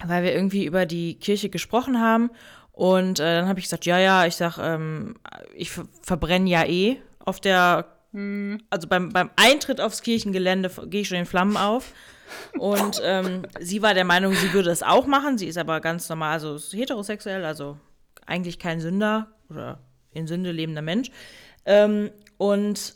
weil 0.04 0.22
wir 0.22 0.32
irgendwie 0.32 0.64
über 0.64 0.86
die 0.86 1.18
Kirche 1.18 1.48
gesprochen 1.48 2.00
haben. 2.00 2.30
Und 2.70 3.18
äh, 3.18 3.40
dann 3.40 3.48
habe 3.48 3.58
ich 3.58 3.64
gesagt, 3.66 3.86
ja, 3.86 3.98
ja, 3.98 4.26
ich 4.26 4.36
sag, 4.36 4.58
ähm, 4.58 5.16
ich 5.54 5.70
ver 5.72 5.86
verbrenne 6.02 6.48
ja 6.48 6.64
eh 6.64 6.98
auf 7.18 7.40
der, 7.40 7.86
also 8.70 8.88
beim, 8.88 9.10
beim 9.10 9.30
Eintritt 9.36 9.80
aufs 9.80 10.02
Kirchengelände 10.02 10.70
gehe 10.86 11.02
ich 11.02 11.08
schon 11.08 11.18
in 11.18 11.26
Flammen 11.26 11.56
auf. 11.56 11.92
Und 12.58 13.00
ähm, 13.04 13.42
sie 13.60 13.82
war 13.82 13.94
der 13.94 14.04
Meinung, 14.04 14.34
sie 14.34 14.52
würde 14.52 14.70
es 14.70 14.82
auch 14.82 15.06
machen. 15.06 15.38
Sie 15.38 15.46
ist 15.46 15.58
aber 15.58 15.80
ganz 15.80 16.08
normal, 16.08 16.32
also 16.32 16.58
heterosexuell, 16.58 17.44
also 17.44 17.76
eigentlich 18.26 18.58
kein 18.58 18.80
Sünder 18.80 19.28
oder 19.50 19.78
in 20.12 20.26
Sünde 20.26 20.52
lebender 20.52 20.82
Mensch. 20.82 21.10
Ähm, 21.64 22.10
und 22.36 22.94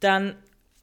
dann 0.00 0.36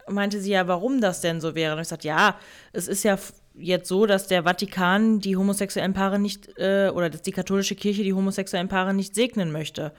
meinte 0.07 0.39
sie 0.41 0.51
ja, 0.51 0.67
warum 0.67 1.01
das 1.01 1.21
denn 1.21 1.41
so 1.41 1.55
wäre. 1.55 1.75
Und 1.75 1.81
ich 1.81 1.87
sagte, 1.87 2.07
ja, 2.07 2.37
es 2.73 2.87
ist 2.87 3.03
ja 3.03 3.17
jetzt 3.55 3.87
so, 3.87 4.05
dass 4.05 4.27
der 4.27 4.43
Vatikan 4.43 5.19
die 5.19 5.35
homosexuellen 5.35 5.93
Paare 5.93 6.19
nicht, 6.19 6.57
äh, 6.57 6.89
oder 6.93 7.09
dass 7.09 7.21
die 7.21 7.31
katholische 7.31 7.75
Kirche 7.75 8.03
die 8.03 8.13
homosexuellen 8.13 8.69
Paare 8.69 8.93
nicht 8.93 9.15
segnen 9.15 9.51
möchte. 9.51 9.93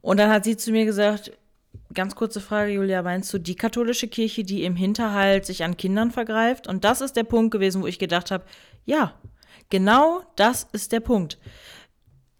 Und 0.00 0.18
dann 0.18 0.30
hat 0.30 0.44
sie 0.44 0.56
zu 0.56 0.70
mir 0.70 0.84
gesagt, 0.84 1.32
ganz 1.92 2.14
kurze 2.14 2.40
Frage, 2.40 2.72
Julia, 2.72 3.02
meinst 3.02 3.32
du 3.32 3.38
die 3.38 3.56
katholische 3.56 4.08
Kirche, 4.08 4.44
die 4.44 4.64
im 4.64 4.76
Hinterhalt 4.76 5.46
sich 5.46 5.64
an 5.64 5.76
Kindern 5.76 6.10
vergreift? 6.10 6.66
Und 6.66 6.84
das 6.84 7.00
ist 7.00 7.16
der 7.16 7.24
Punkt 7.24 7.52
gewesen, 7.52 7.82
wo 7.82 7.86
ich 7.86 7.98
gedacht 7.98 8.30
habe, 8.30 8.44
ja, 8.84 9.14
genau 9.70 10.22
das 10.36 10.68
ist 10.72 10.92
der 10.92 11.00
Punkt. 11.00 11.38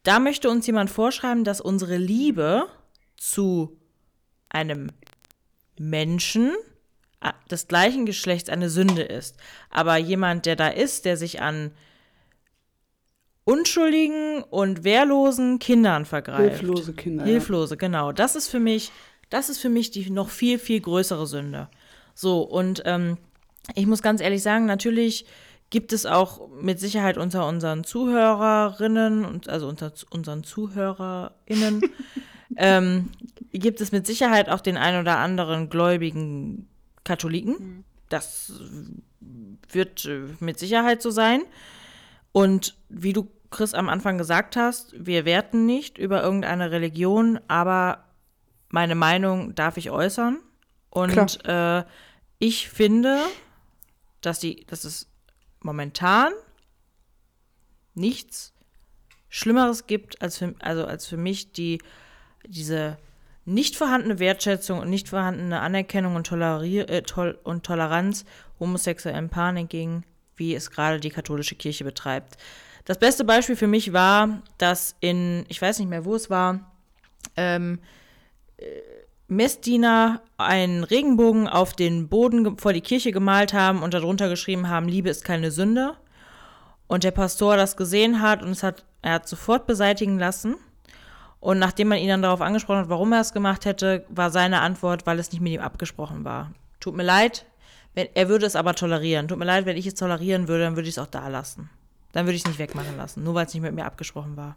Da 0.03 0.21
möchte 0.21 0.51
uns 0.51 0.67
jemand 0.67 0.91
vorschreiben, 0.91 1.45
dass 1.45 1.61
unsere 1.61 1.97
Liebe 1.97 2.67
zu 3.17 3.79
einem 4.51 4.91
Menschen 5.79 6.53
des 7.51 7.69
gleichen 7.69 8.05
Geschlechts 8.07 8.51
eine 8.51 8.69
Sünde 8.69 9.03
ist. 9.03 9.37
Aber 9.71 9.97
jemand, 9.97 10.47
der 10.47 10.57
da 10.57 10.69
ist, 10.69 11.05
der 11.05 11.17
sich 11.17 11.41
an 11.41 11.73
unschuldigen 13.45 14.43
und 14.43 14.85
wehrlosen 14.85 15.59
Kindern 15.59 16.05
vergreift. 16.05 16.61
Hilflose 16.61 16.93
Kinder. 16.95 17.25
Hilflose, 17.25 17.77
genau. 17.77 18.13
Das 18.13 18.37
ist 18.37 18.49
für 18.49 18.61
mich, 18.61 18.91
das 19.31 19.49
ist 19.49 19.59
für 19.59 19.69
mich 19.69 19.91
die 19.91 20.11
noch 20.11 20.29
viel, 20.29 20.59
viel 20.59 20.81
größere 20.81 21.27
Sünde. 21.27 21.69
So, 22.15 22.43
und 22.43 22.83
ähm, 22.85 23.19
ich 23.75 23.87
muss 23.87 24.03
ganz 24.03 24.21
ehrlich 24.21 24.43
sagen, 24.43 24.67
natürlich 24.67 25.27
gibt 25.71 25.93
es 25.93 26.07
auch 26.07 26.49
mit 26.61 26.79
Sicherheit 26.79 27.19
unter 27.19 27.49
unseren 27.49 27.85
Zuhörerinnen 27.85 29.25
und 29.25 29.49
also 29.49 29.67
unter 29.69 29.93
unseren 30.11 30.45
ZuhörerInnen 30.45 31.83
ähm, 32.57 33.11
gibt 33.53 33.81
es 33.81 33.91
mit 33.91 34.07
Sicherheit 34.07 34.49
auch 34.49 34.61
den 34.61 34.77
ein 34.77 35.01
oder 35.01 35.19
anderen 35.19 35.71
gläubigen 35.71 36.69
Katholiken. 37.03 37.53
Mhm. 37.53 37.85
Das 38.09 38.53
wird 39.71 40.05
äh, 40.05 40.21
mit 40.41 40.59
Sicherheit 40.59 41.03
so 41.03 41.11
sein. 41.11 41.43
Und 42.33 42.77
wie 42.89 43.13
du, 43.13 43.29
Chris, 43.51 43.75
am 43.75 43.89
Anfang 43.89 44.19
gesagt 44.19 44.57
hast, 44.57 44.95
wir 44.97 45.25
werten 45.25 45.67
nicht 45.67 45.99
über 45.99 46.23
irgendeine 46.23 46.71
Religion, 46.71 47.41
aber 47.49 48.04
meine 48.75 48.97
Meinung 48.97 49.55
darf 49.55 49.77
ich 49.77 49.93
äußern. 49.93 50.41
Und 50.91 51.45
äh, 51.47 51.85
ich 52.41 52.69
finde, 52.69 53.21
dass, 54.21 54.41
die, 54.41 54.67
dass 54.67 54.83
es 54.83 55.09
momentan 55.61 56.33
nichts 57.95 58.53
Schlimmeres 59.29 59.87
gibt 59.87 60.21
als 60.21 60.39
für, 60.39 60.57
also 60.59 60.87
als 60.87 61.07
für 61.07 61.17
mich 61.17 61.53
die, 61.53 61.81
diese 62.47 62.99
nicht 63.45 63.77
vorhandene 63.77 64.19
Wertschätzung 64.19 64.81
und 64.81 64.91
nicht 64.91 65.09
vorhandene 65.09 65.61
Anerkennung 65.61 66.17
und, 66.17 66.27
Tolerier 66.27 66.91
äh, 66.91 67.03
Tol 67.03 67.39
und 67.45 67.65
Toleranz 67.65 68.25
homosexuellen 68.59 69.29
Paaren 69.29 69.57
entgegen, 69.57 70.05
wie 70.35 70.53
es 70.53 70.73
gerade 70.73 70.99
die 70.99 71.11
katholische 71.11 71.55
Kirche 71.55 71.85
betreibt. 71.85 72.39
Das 72.87 72.99
beste 72.99 73.25
Beispiel 73.25 73.57
für 73.57 73.69
mich 73.69 73.93
war, 73.93 74.43
dass 74.59 74.97
in, 74.99 75.45
ich 75.49 75.63
weiß 75.63 75.79
nicht 75.79 75.89
mehr, 75.89 76.05
wo 76.05 76.17
es 76.17 76.29
war, 76.29 76.73
ähm, 77.37 77.79
äh, 77.79 78.04
Messdiener 79.29 80.23
einen 80.37 80.85
Regenbogen 80.85 81.49
auf 81.49 81.73
den 81.75 82.09
Boden 82.09 82.59
vor 82.59 82.73
die 82.73 82.81
Kirche 82.81 83.11
gemalt 83.11 83.53
haben 83.53 83.83
und 83.83 83.95
darunter 83.95 84.29
geschrieben 84.29 84.69
haben, 84.69 84.89
Liebe 84.89 85.11
ist 85.11 85.25
keine 85.25 85.51
Sünde. 85.51 85.95
Und 86.87 87.05
der 87.05 87.11
Pastor 87.11 87.57
das 87.57 87.77
gesehen 87.77 88.21
hat 88.21 88.43
und 88.43 88.51
es 88.51 88.63
hat, 88.63 88.85
er 89.03 89.15
hat 89.15 89.29
sofort 89.29 89.67
beseitigen 89.67 90.19
lassen. 90.19 90.57
Und 91.41 91.59
nachdem 91.59 91.89
man 91.89 91.99
ihn 91.99 92.09
dann 92.09 92.23
darauf 92.23 92.41
angesprochen 92.41 92.81
hat, 92.81 92.89
warum 92.89 93.13
er 93.13 93.21
es 93.21 93.33
gemacht 93.33 93.65
hätte, 93.65 94.05
war 94.09 94.31
seine 94.31 94.61
Antwort, 94.61 95.07
weil 95.07 95.19
es 95.19 95.33
nicht 95.33 95.41
mit 95.41 95.53
ihm 95.53 95.61
abgesprochen 95.61 96.25
war. 96.25 96.53
Tut 96.81 96.95
mir 96.95 97.03
leid, 97.03 97.47
wenn, 97.95 98.09
er 98.15 98.29
würde 98.29 98.47
es 98.47 98.57
aber 98.57 98.75
tolerieren. 98.75 99.29
Tut 99.29 99.39
mir 99.39 99.45
leid, 99.45 99.67
wenn 99.67 99.77
ich 99.77 99.87
es 99.87 99.95
tolerieren 99.95 100.49
würde, 100.49 100.65
dann 100.65 100.77
würde 100.77 100.89
ich 100.89 100.95
es 100.95 100.99
auch 100.99 101.07
da 101.07 101.29
lassen. 101.29 101.71
Dann 102.13 102.27
würde 102.27 102.37
ich 102.37 102.43
es 102.43 102.49
nicht 102.49 102.59
wegmachen 102.59 102.97
lassen, 102.97 103.25
nur 103.25 103.35
weil 103.35 103.47
es 103.47 103.55
nicht 103.55 103.63
mit 103.63 103.75
mir 103.75 103.85
abgesprochen 103.85 104.37
war. 104.37 104.57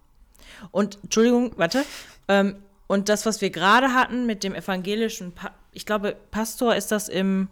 Und, 0.71 0.99
Entschuldigung, 1.03 1.51
warte, 1.57 1.83
ähm, 2.27 2.57
und 2.87 3.09
das, 3.09 3.25
was 3.25 3.41
wir 3.41 3.49
gerade 3.49 3.93
hatten 3.93 4.25
mit 4.25 4.43
dem 4.43 4.55
evangelischen, 4.55 5.33
pa 5.33 5.51
ich 5.71 5.85
glaube, 5.85 6.15
Pastor 6.31 6.75
ist 6.75 6.91
das 6.91 7.07
im, 7.07 7.49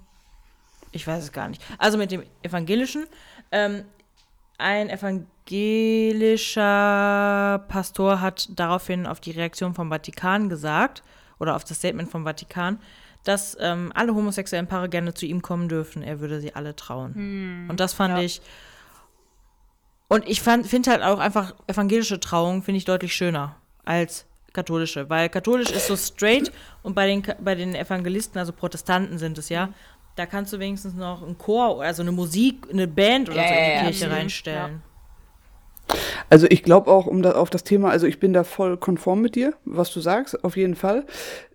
ich 0.91 1.05
weiß 1.05 1.23
es 1.23 1.31
gar 1.31 1.49
nicht, 1.49 1.61
also 1.77 1.97
mit 1.97 2.11
dem 2.11 2.23
evangelischen, 2.41 3.05
ähm, 3.51 3.83
ein 4.57 4.89
evangelischer 4.89 7.65
Pastor 7.67 8.21
hat 8.21 8.47
daraufhin 8.55 9.05
auf 9.05 9.19
die 9.19 9.31
Reaktion 9.31 9.73
vom 9.73 9.89
Vatikan 9.89 10.49
gesagt, 10.49 11.03
oder 11.39 11.55
auf 11.55 11.63
das 11.63 11.77
Statement 11.77 12.09
vom 12.09 12.23
Vatikan, 12.23 12.79
dass 13.23 13.57
ähm, 13.59 13.91
alle 13.95 14.15
homosexuellen 14.15 14.67
Paare 14.67 14.89
gerne 14.89 15.13
zu 15.13 15.25
ihm 15.25 15.41
kommen 15.41 15.67
dürfen. 15.67 16.03
Er 16.03 16.19
würde 16.19 16.39
sie 16.39 16.55
alle 16.55 16.75
trauen. 16.75 17.15
Hm, 17.15 17.67
und 17.69 17.79
das 17.79 17.93
fand 17.93 18.17
ja. 18.17 18.23
ich. 18.23 18.41
Und 20.07 20.27
ich 20.27 20.41
finde 20.41 20.91
halt 20.91 21.01
auch 21.01 21.19
einfach 21.19 21.55
evangelische 21.67 22.19
Trauung 22.19 22.61
finde 22.61 22.77
ich 22.77 22.85
deutlich 22.85 23.15
schöner 23.15 23.55
als 23.83 24.25
katholische, 24.55 25.09
weil 25.09 25.29
katholisch 25.29 25.69
ist 25.69 25.87
so 25.87 25.95
straight 25.95 26.51
und 26.81 26.95
bei 26.95 27.05
den, 27.05 27.21
bei 27.39 27.53
den 27.53 27.75
Evangelisten, 27.75 28.39
also 28.39 28.51
Protestanten 28.51 29.19
sind 29.19 29.37
es 29.37 29.49
ja, 29.49 29.69
da 30.15 30.25
kannst 30.25 30.53
du 30.53 30.59
wenigstens 30.59 30.95
noch 30.95 31.21
einen 31.21 31.37
Chor, 31.37 31.83
also 31.83 32.01
eine 32.01 32.11
Musik, 32.11 32.67
eine 32.71 32.87
Band 32.87 33.29
oder 33.29 33.41
ja, 33.41 33.47
so 33.47 33.53
in 33.53 33.59
die 33.59 33.75
ja, 33.75 33.83
Kirche 33.83 34.05
ja. 34.05 34.11
reinstellen. 34.13 34.81
Also 36.29 36.47
ich 36.49 36.63
glaube 36.63 36.89
auch, 36.89 37.05
um 37.05 37.21
da 37.21 37.33
auf 37.33 37.49
das 37.49 37.63
Thema, 37.63 37.91
also 37.91 38.07
ich 38.07 38.19
bin 38.19 38.33
da 38.33 38.43
voll 38.43 38.77
konform 38.77 39.21
mit 39.21 39.35
dir, 39.35 39.53
was 39.65 39.91
du 39.91 39.99
sagst, 39.99 40.43
auf 40.43 40.57
jeden 40.57 40.75
Fall. 40.75 41.05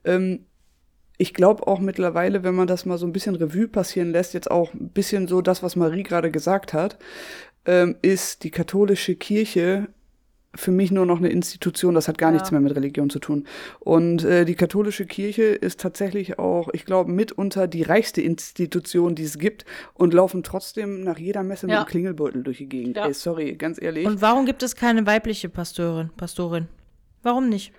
Ähm, 0.05 0.46
ich 1.18 1.34
glaube 1.34 1.66
auch 1.66 1.80
mittlerweile, 1.80 2.44
wenn 2.44 2.55
man 2.55 2.66
das 2.66 2.86
mal 2.86 2.96
so 2.96 3.07
ein 3.07 3.12
bisschen 3.12 3.34
Revue 3.34 3.68
passieren 3.68 4.12
lässt, 4.12 4.32
jetzt 4.32 4.51
auch 4.51 4.72
ein 4.72 4.90
bisschen 4.90 5.26
so 5.26 5.42
das, 5.42 5.62
was 5.62 5.76
Marie 5.76 6.03
gerade 6.03 6.30
gesagt 6.30 6.72
hat, 6.72 6.98
ähm, 7.66 7.96
ist 8.03 8.44
die 8.44 8.51
katholische 8.51 9.16
Kirche 9.16 9.88
für 10.55 10.72
mich 10.72 10.90
nur 10.90 11.07
noch 11.07 11.18
eine 11.18 11.28
Institution, 11.28 11.94
das 11.94 12.09
hat 12.09 12.18
gar 12.18 12.30
ja. 12.30 12.34
nichts 12.34 12.51
mehr 12.51 12.61
mit 12.61 12.74
Religion 12.74 13.09
zu 13.09 13.20
tun. 13.20 13.46
Und 13.78 14.24
äh, 14.24 14.44
die 14.44 14.55
katholische 14.55 15.07
Kirche 15.07 15.44
ist 15.44 15.80
tatsächlich 15.80 16.38
auch, 16.38 16.68
ich 16.72 16.84
glaube, 16.84 17.11
mitunter 17.11 17.68
die 17.68 17.82
reichste 17.82 18.20
Institution, 18.20 19.14
die 19.14 19.24
es 19.24 19.38
gibt 19.38 19.64
und 19.94 20.12
laufen 20.12 20.42
trotzdem 20.42 21.05
nach 21.05 21.18
jeder 21.18 21.42
Messe 21.42 21.66
ja. 21.66 21.72
mit 21.72 21.78
einem 21.78 21.86
Klingelbeutel 21.86 22.42
durch 22.42 22.59
die 22.59 22.68
Gegend. 22.68 22.96
Ja. 22.96 23.07
Ey, 23.07 23.14
sorry, 23.14 23.55
ganz 23.55 23.80
ehrlich. 23.80 24.07
Und 24.07 24.22
warum 24.22 24.44
gibt 24.44 24.62
es 24.62 24.74
keine 24.74 25.07
weibliche 25.07 25.48
Pastorin? 25.48 26.11
Pastorin? 26.16 26.66
Warum 27.22 27.48
nicht? 27.48 27.72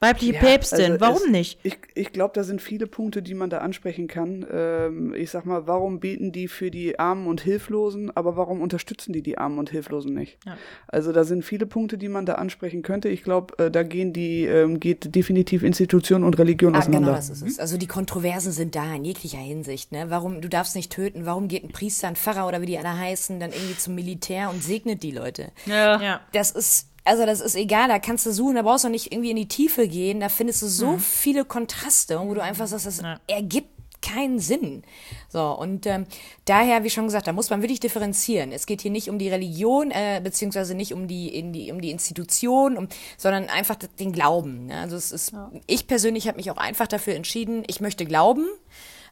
Weibliche 0.00 0.34
ja, 0.34 0.40
Päpstin, 0.40 0.92
also 0.92 1.00
warum 1.00 1.22
es, 1.24 1.30
nicht? 1.30 1.58
Ich, 1.64 1.76
ich 1.94 2.12
glaube, 2.12 2.32
da 2.34 2.44
sind 2.44 2.62
viele 2.62 2.86
Punkte, 2.86 3.20
die 3.20 3.34
man 3.34 3.50
da 3.50 3.58
ansprechen 3.58 4.06
kann. 4.06 4.46
Ähm, 4.50 5.12
ich 5.12 5.30
sag 5.30 5.44
mal, 5.44 5.66
warum 5.66 5.98
beten 5.98 6.30
die 6.30 6.46
für 6.46 6.70
die 6.70 7.00
Armen 7.00 7.26
und 7.26 7.40
Hilflosen, 7.40 8.16
aber 8.16 8.36
warum 8.36 8.60
unterstützen 8.60 9.12
die 9.12 9.22
die 9.22 9.38
Armen 9.38 9.58
und 9.58 9.70
Hilflosen 9.70 10.14
nicht? 10.14 10.38
Ja. 10.46 10.56
Also 10.86 11.10
da 11.10 11.24
sind 11.24 11.44
viele 11.44 11.66
Punkte, 11.66 11.98
die 11.98 12.08
man 12.08 12.26
da 12.26 12.34
ansprechen 12.34 12.82
könnte. 12.82 13.08
Ich 13.08 13.24
glaube, 13.24 13.58
äh, 13.58 13.70
da 13.72 13.82
gehen 13.82 14.12
die, 14.12 14.44
ähm, 14.44 14.78
geht 14.78 15.16
definitiv 15.16 15.64
Institution 15.64 16.22
und 16.22 16.38
Religion 16.38 16.76
ah, 16.76 16.78
auseinander. 16.78 17.08
Genau, 17.08 17.16
das 17.16 17.30
ist 17.30 17.42
es. 17.42 17.58
Also 17.58 17.76
die 17.76 17.88
Kontroversen 17.88 18.52
sind 18.52 18.76
da 18.76 18.94
in 18.94 19.04
jeglicher 19.04 19.38
Hinsicht. 19.38 19.90
Ne? 19.90 20.06
Warum, 20.10 20.40
du 20.40 20.48
darfst 20.48 20.76
nicht 20.76 20.92
töten, 20.92 21.26
warum 21.26 21.48
geht 21.48 21.64
ein 21.64 21.72
Priester, 21.72 22.06
ein 22.06 22.14
Pfarrer 22.14 22.46
oder 22.46 22.62
wie 22.62 22.66
die 22.66 22.78
alle 22.78 22.96
heißen, 22.96 23.40
dann 23.40 23.50
irgendwie 23.50 23.76
zum 23.76 23.96
Militär 23.96 24.50
und 24.50 24.62
segnet 24.62 25.02
die 25.02 25.10
Leute? 25.10 25.50
Ja. 25.66 26.00
ja. 26.00 26.20
Das 26.32 26.52
ist 26.52 26.86
also 27.08 27.24
das 27.24 27.40
ist 27.40 27.54
egal, 27.54 27.88
da 27.88 27.98
kannst 27.98 28.26
du 28.26 28.32
suchen, 28.32 28.56
da 28.56 28.62
brauchst 28.62 28.84
du 28.84 28.90
nicht 28.90 29.12
irgendwie 29.12 29.30
in 29.30 29.36
die 29.36 29.48
Tiefe 29.48 29.88
gehen, 29.88 30.20
da 30.20 30.28
findest 30.28 30.62
du 30.62 30.66
so 30.66 30.92
mhm. 30.92 31.00
viele 31.00 31.44
Kontraste, 31.44 32.20
wo 32.20 32.34
du 32.34 32.42
einfach 32.42 32.66
sagst, 32.66 32.86
das 32.86 33.00
ja. 33.00 33.18
ergibt 33.26 33.70
keinen 34.00 34.38
Sinn. 34.38 34.84
So, 35.28 35.42
und 35.52 35.86
ähm, 35.86 36.06
daher, 36.44 36.84
wie 36.84 36.90
schon 36.90 37.04
gesagt, 37.04 37.26
da 37.26 37.32
muss 37.32 37.50
man 37.50 37.62
wirklich 37.62 37.80
differenzieren. 37.80 38.52
Es 38.52 38.66
geht 38.66 38.82
hier 38.82 38.90
nicht 38.90 39.08
um 39.08 39.18
die 39.18 39.28
Religion, 39.28 39.90
äh, 39.90 40.20
beziehungsweise 40.22 40.74
nicht 40.74 40.92
um 40.92 41.08
die, 41.08 41.34
in 41.34 41.52
die, 41.52 41.72
um 41.72 41.80
die 41.80 41.90
Institution, 41.90 42.76
um, 42.76 42.88
sondern 43.16 43.48
einfach 43.48 43.76
den 43.76 44.12
Glauben. 44.12 44.66
Ne? 44.66 44.78
Also 44.78 44.96
es 44.96 45.10
ist, 45.10 45.32
ja. 45.32 45.50
ich 45.66 45.86
persönlich 45.86 46.28
habe 46.28 46.36
mich 46.36 46.50
auch 46.50 46.58
einfach 46.58 46.86
dafür 46.86 47.14
entschieden, 47.14 47.64
ich 47.66 47.80
möchte 47.80 48.04
glauben. 48.04 48.46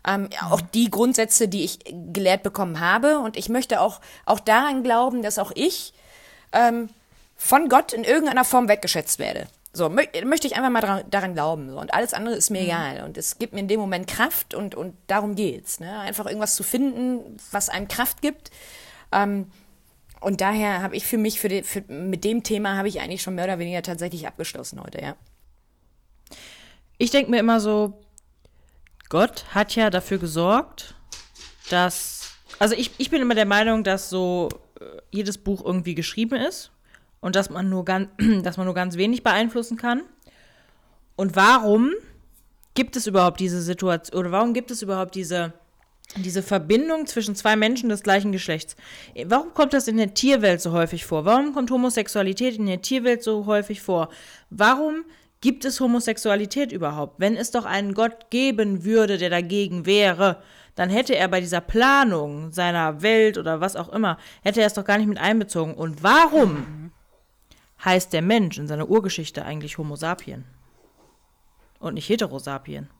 Ähm, 0.06 0.22
mhm. 0.22 0.28
Auch 0.50 0.60
die 0.60 0.90
Grundsätze, 0.90 1.48
die 1.48 1.64
ich 1.64 1.80
gelehrt 2.12 2.42
bekommen 2.42 2.78
habe. 2.78 3.18
Und 3.18 3.36
ich 3.36 3.48
möchte 3.48 3.80
auch, 3.80 4.00
auch 4.24 4.38
daran 4.38 4.82
glauben, 4.84 5.22
dass 5.22 5.38
auch 5.38 5.50
ich 5.54 5.94
ähm, 6.52 6.90
von 7.36 7.68
Gott 7.68 7.92
in 7.92 8.04
irgendeiner 8.04 8.44
Form 8.44 8.68
weggeschätzt 8.68 9.18
werde. 9.18 9.46
So, 9.76 9.90
mö 9.90 10.02
möchte 10.24 10.46
ich 10.46 10.56
einfach 10.56 10.70
mal 10.70 10.80
daran, 10.80 11.10
daran 11.10 11.34
glauben. 11.34 11.70
So. 11.70 11.78
Und 11.78 11.92
alles 11.92 12.14
andere 12.14 12.34
ist 12.34 12.48
mir 12.50 12.62
mhm. 12.62 12.66
egal. 12.66 13.04
Und 13.04 13.18
es 13.18 13.38
gibt 13.38 13.52
mir 13.52 13.60
in 13.60 13.68
dem 13.68 13.78
Moment 13.78 14.06
Kraft 14.06 14.54
und, 14.54 14.74
und 14.74 14.96
darum 15.06 15.34
geht's. 15.34 15.80
Ne? 15.80 16.00
Einfach 16.00 16.24
irgendwas 16.24 16.56
zu 16.56 16.62
finden, 16.62 17.36
was 17.52 17.68
einem 17.68 17.86
Kraft 17.86 18.22
gibt. 18.22 18.50
Ähm, 19.12 19.50
und 20.20 20.40
daher 20.40 20.80
habe 20.80 20.96
ich 20.96 21.04
für 21.06 21.18
mich, 21.18 21.38
für 21.38 21.48
die, 21.48 21.62
für, 21.62 21.82
mit 21.88 22.24
dem 22.24 22.42
Thema 22.42 22.76
habe 22.76 22.88
ich 22.88 23.00
eigentlich 23.00 23.20
schon 23.20 23.34
mehr 23.34 23.44
oder 23.44 23.58
weniger 23.58 23.82
tatsächlich 23.82 24.26
abgeschlossen 24.26 24.80
heute, 24.82 25.02
ja. 25.02 25.14
Ich 26.96 27.10
denke 27.10 27.30
mir 27.30 27.38
immer 27.38 27.60
so, 27.60 28.02
Gott 29.10 29.44
hat 29.54 29.76
ja 29.76 29.90
dafür 29.90 30.16
gesorgt, 30.16 30.94
dass. 31.68 32.30
Also 32.58 32.74
ich, 32.74 32.92
ich 32.96 33.10
bin 33.10 33.20
immer 33.20 33.34
der 33.34 33.44
Meinung, 33.44 33.84
dass 33.84 34.08
so 34.08 34.48
äh, 34.80 34.84
jedes 35.10 35.36
Buch 35.36 35.62
irgendwie 35.62 35.94
geschrieben 35.94 36.36
ist 36.36 36.70
und 37.26 37.34
dass 37.34 37.50
man 37.50 37.68
nur 37.68 37.84
ganz, 37.84 38.08
dass 38.44 38.56
man 38.56 38.66
nur 38.66 38.74
ganz 38.74 38.96
wenig 38.96 39.24
beeinflussen 39.24 39.76
kann. 39.76 40.02
Und 41.16 41.34
warum 41.34 41.90
gibt 42.74 42.94
es 42.94 43.08
überhaupt 43.08 43.40
diese 43.40 43.60
Situation 43.60 44.20
oder 44.20 44.30
warum 44.30 44.54
gibt 44.54 44.70
es 44.70 44.80
überhaupt 44.80 45.16
diese 45.16 45.52
diese 46.14 46.40
Verbindung 46.40 47.06
zwischen 47.06 47.34
zwei 47.34 47.56
Menschen 47.56 47.88
des 47.88 48.04
gleichen 48.04 48.30
Geschlechts. 48.30 48.76
Warum 49.24 49.52
kommt 49.54 49.72
das 49.72 49.88
in 49.88 49.96
der 49.96 50.14
Tierwelt 50.14 50.60
so 50.60 50.70
häufig 50.70 51.04
vor? 51.04 51.24
Warum 51.24 51.52
kommt 51.52 51.68
Homosexualität 51.72 52.58
in 52.58 52.66
der 52.66 52.80
Tierwelt 52.80 53.24
so 53.24 53.44
häufig 53.46 53.82
vor? 53.82 54.08
Warum 54.48 55.04
gibt 55.40 55.64
es 55.64 55.80
Homosexualität 55.80 56.70
überhaupt? 56.70 57.18
Wenn 57.18 57.36
es 57.36 57.50
doch 57.50 57.64
einen 57.64 57.92
Gott 57.92 58.30
geben 58.30 58.84
würde, 58.84 59.18
der 59.18 59.30
dagegen 59.30 59.84
wäre, 59.84 60.40
dann 60.76 60.90
hätte 60.90 61.16
er 61.16 61.26
bei 61.26 61.40
dieser 61.40 61.60
Planung 61.60 62.52
seiner 62.52 63.02
Welt 63.02 63.36
oder 63.36 63.60
was 63.60 63.74
auch 63.74 63.88
immer, 63.88 64.16
hätte 64.42 64.60
er 64.60 64.68
es 64.68 64.74
doch 64.74 64.84
gar 64.84 64.98
nicht 64.98 65.08
mit 65.08 65.18
einbezogen. 65.18 65.74
Und 65.74 66.04
warum 66.04 66.92
heißt 67.86 68.12
der 68.12 68.20
Mensch 68.20 68.58
in 68.58 68.66
seiner 68.66 68.90
Urgeschichte 68.90 69.46
eigentlich 69.46 69.78
Homo 69.78 69.96
sapien 69.96 70.44
und 71.78 71.94
nicht 71.94 72.08
Heterosapien. 72.08 72.90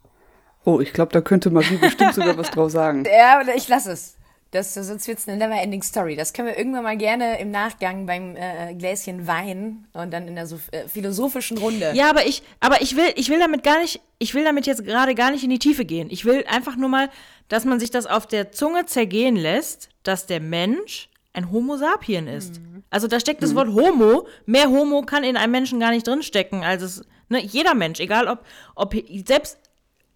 Oh, 0.65 0.81
ich 0.81 0.93
glaube, 0.93 1.13
da 1.13 1.21
könnte 1.21 1.51
Marie 1.51 1.77
bestimmt 1.77 2.15
sogar 2.15 2.39
was 2.39 2.51
drauf 2.51 2.71
sagen. 2.73 3.05
Ja, 3.11 3.43
ich 3.55 3.69
lasse 3.69 3.93
es. 3.93 4.17
Das, 4.53 4.73
sonst 4.75 5.07
wird's 5.09 5.29
eine 5.29 5.37
never-ending 5.37 5.83
Story. 5.83 6.17
Das 6.17 6.33
können 6.33 6.49
wir 6.49 6.57
irgendwann 6.57 6.85
mal 6.85 6.97
gerne 6.97 7.39
im 7.41 7.51
Nachgang 7.51 8.07
beim 8.07 8.37
äh, 8.37 8.75
Gläschen 8.75 9.27
Wein 9.27 9.87
und 9.93 10.13
dann 10.13 10.29
in 10.29 10.37
der 10.37 10.47
so, 10.47 10.59
äh, 10.71 10.89
philosophischen 10.89 11.59
Runde. 11.59 11.93
Ja, 11.95 12.09
aber 12.09 12.27
ich, 12.27 12.43
aber 12.61 12.81
ich 12.81 12.97
will, 12.97 13.13
ich 13.17 13.29
will 13.29 13.41
damit 13.41 13.65
gar 13.65 13.81
nicht, 13.81 14.01
ich 14.19 14.35
will 14.35 14.45
damit 14.45 14.67
jetzt 14.67 14.85
gerade 14.85 15.15
gar 15.15 15.31
nicht 15.31 15.45
in 15.45 15.51
die 15.51 15.59
Tiefe 15.59 15.85
gehen. 15.85 16.09
Ich 16.11 16.25
will 16.25 16.45
einfach 16.49 16.77
nur 16.77 16.89
mal, 16.89 17.11
dass 17.49 17.65
man 17.65 17.81
sich 17.81 17.91
das 17.91 18.07
auf 18.07 18.27
der 18.27 18.53
Zunge 18.53 18.87
zergehen 18.87 19.37
lässt, 19.37 19.89
dass 20.05 20.27
der 20.27 20.41
Mensch 20.41 21.11
ein 21.37 21.51
Homo 21.51 21.77
sapien 21.77 22.27
ist. 22.27 22.61
Also 22.91 23.09
da 23.09 23.21
steckt 23.21 23.43
das 23.43 23.55
Wort 23.55 23.69
Homo. 23.69 24.27
Mehr 24.47 24.69
Homo 24.69 25.03
kann 25.03 25.25
in 25.25 25.37
einem 25.37 25.53
Menschen 25.53 25.81
gar 25.81 25.91
nicht 25.91 26.07
drinstecken. 26.07 26.63
Also 26.63 26.87
es, 26.87 27.05
ne, 27.29 27.43
jeder 27.45 27.75
Mensch, 27.75 28.01
egal 28.01 28.29
ob, 28.29 28.45
ob 28.75 28.95
selbst, 29.27 29.59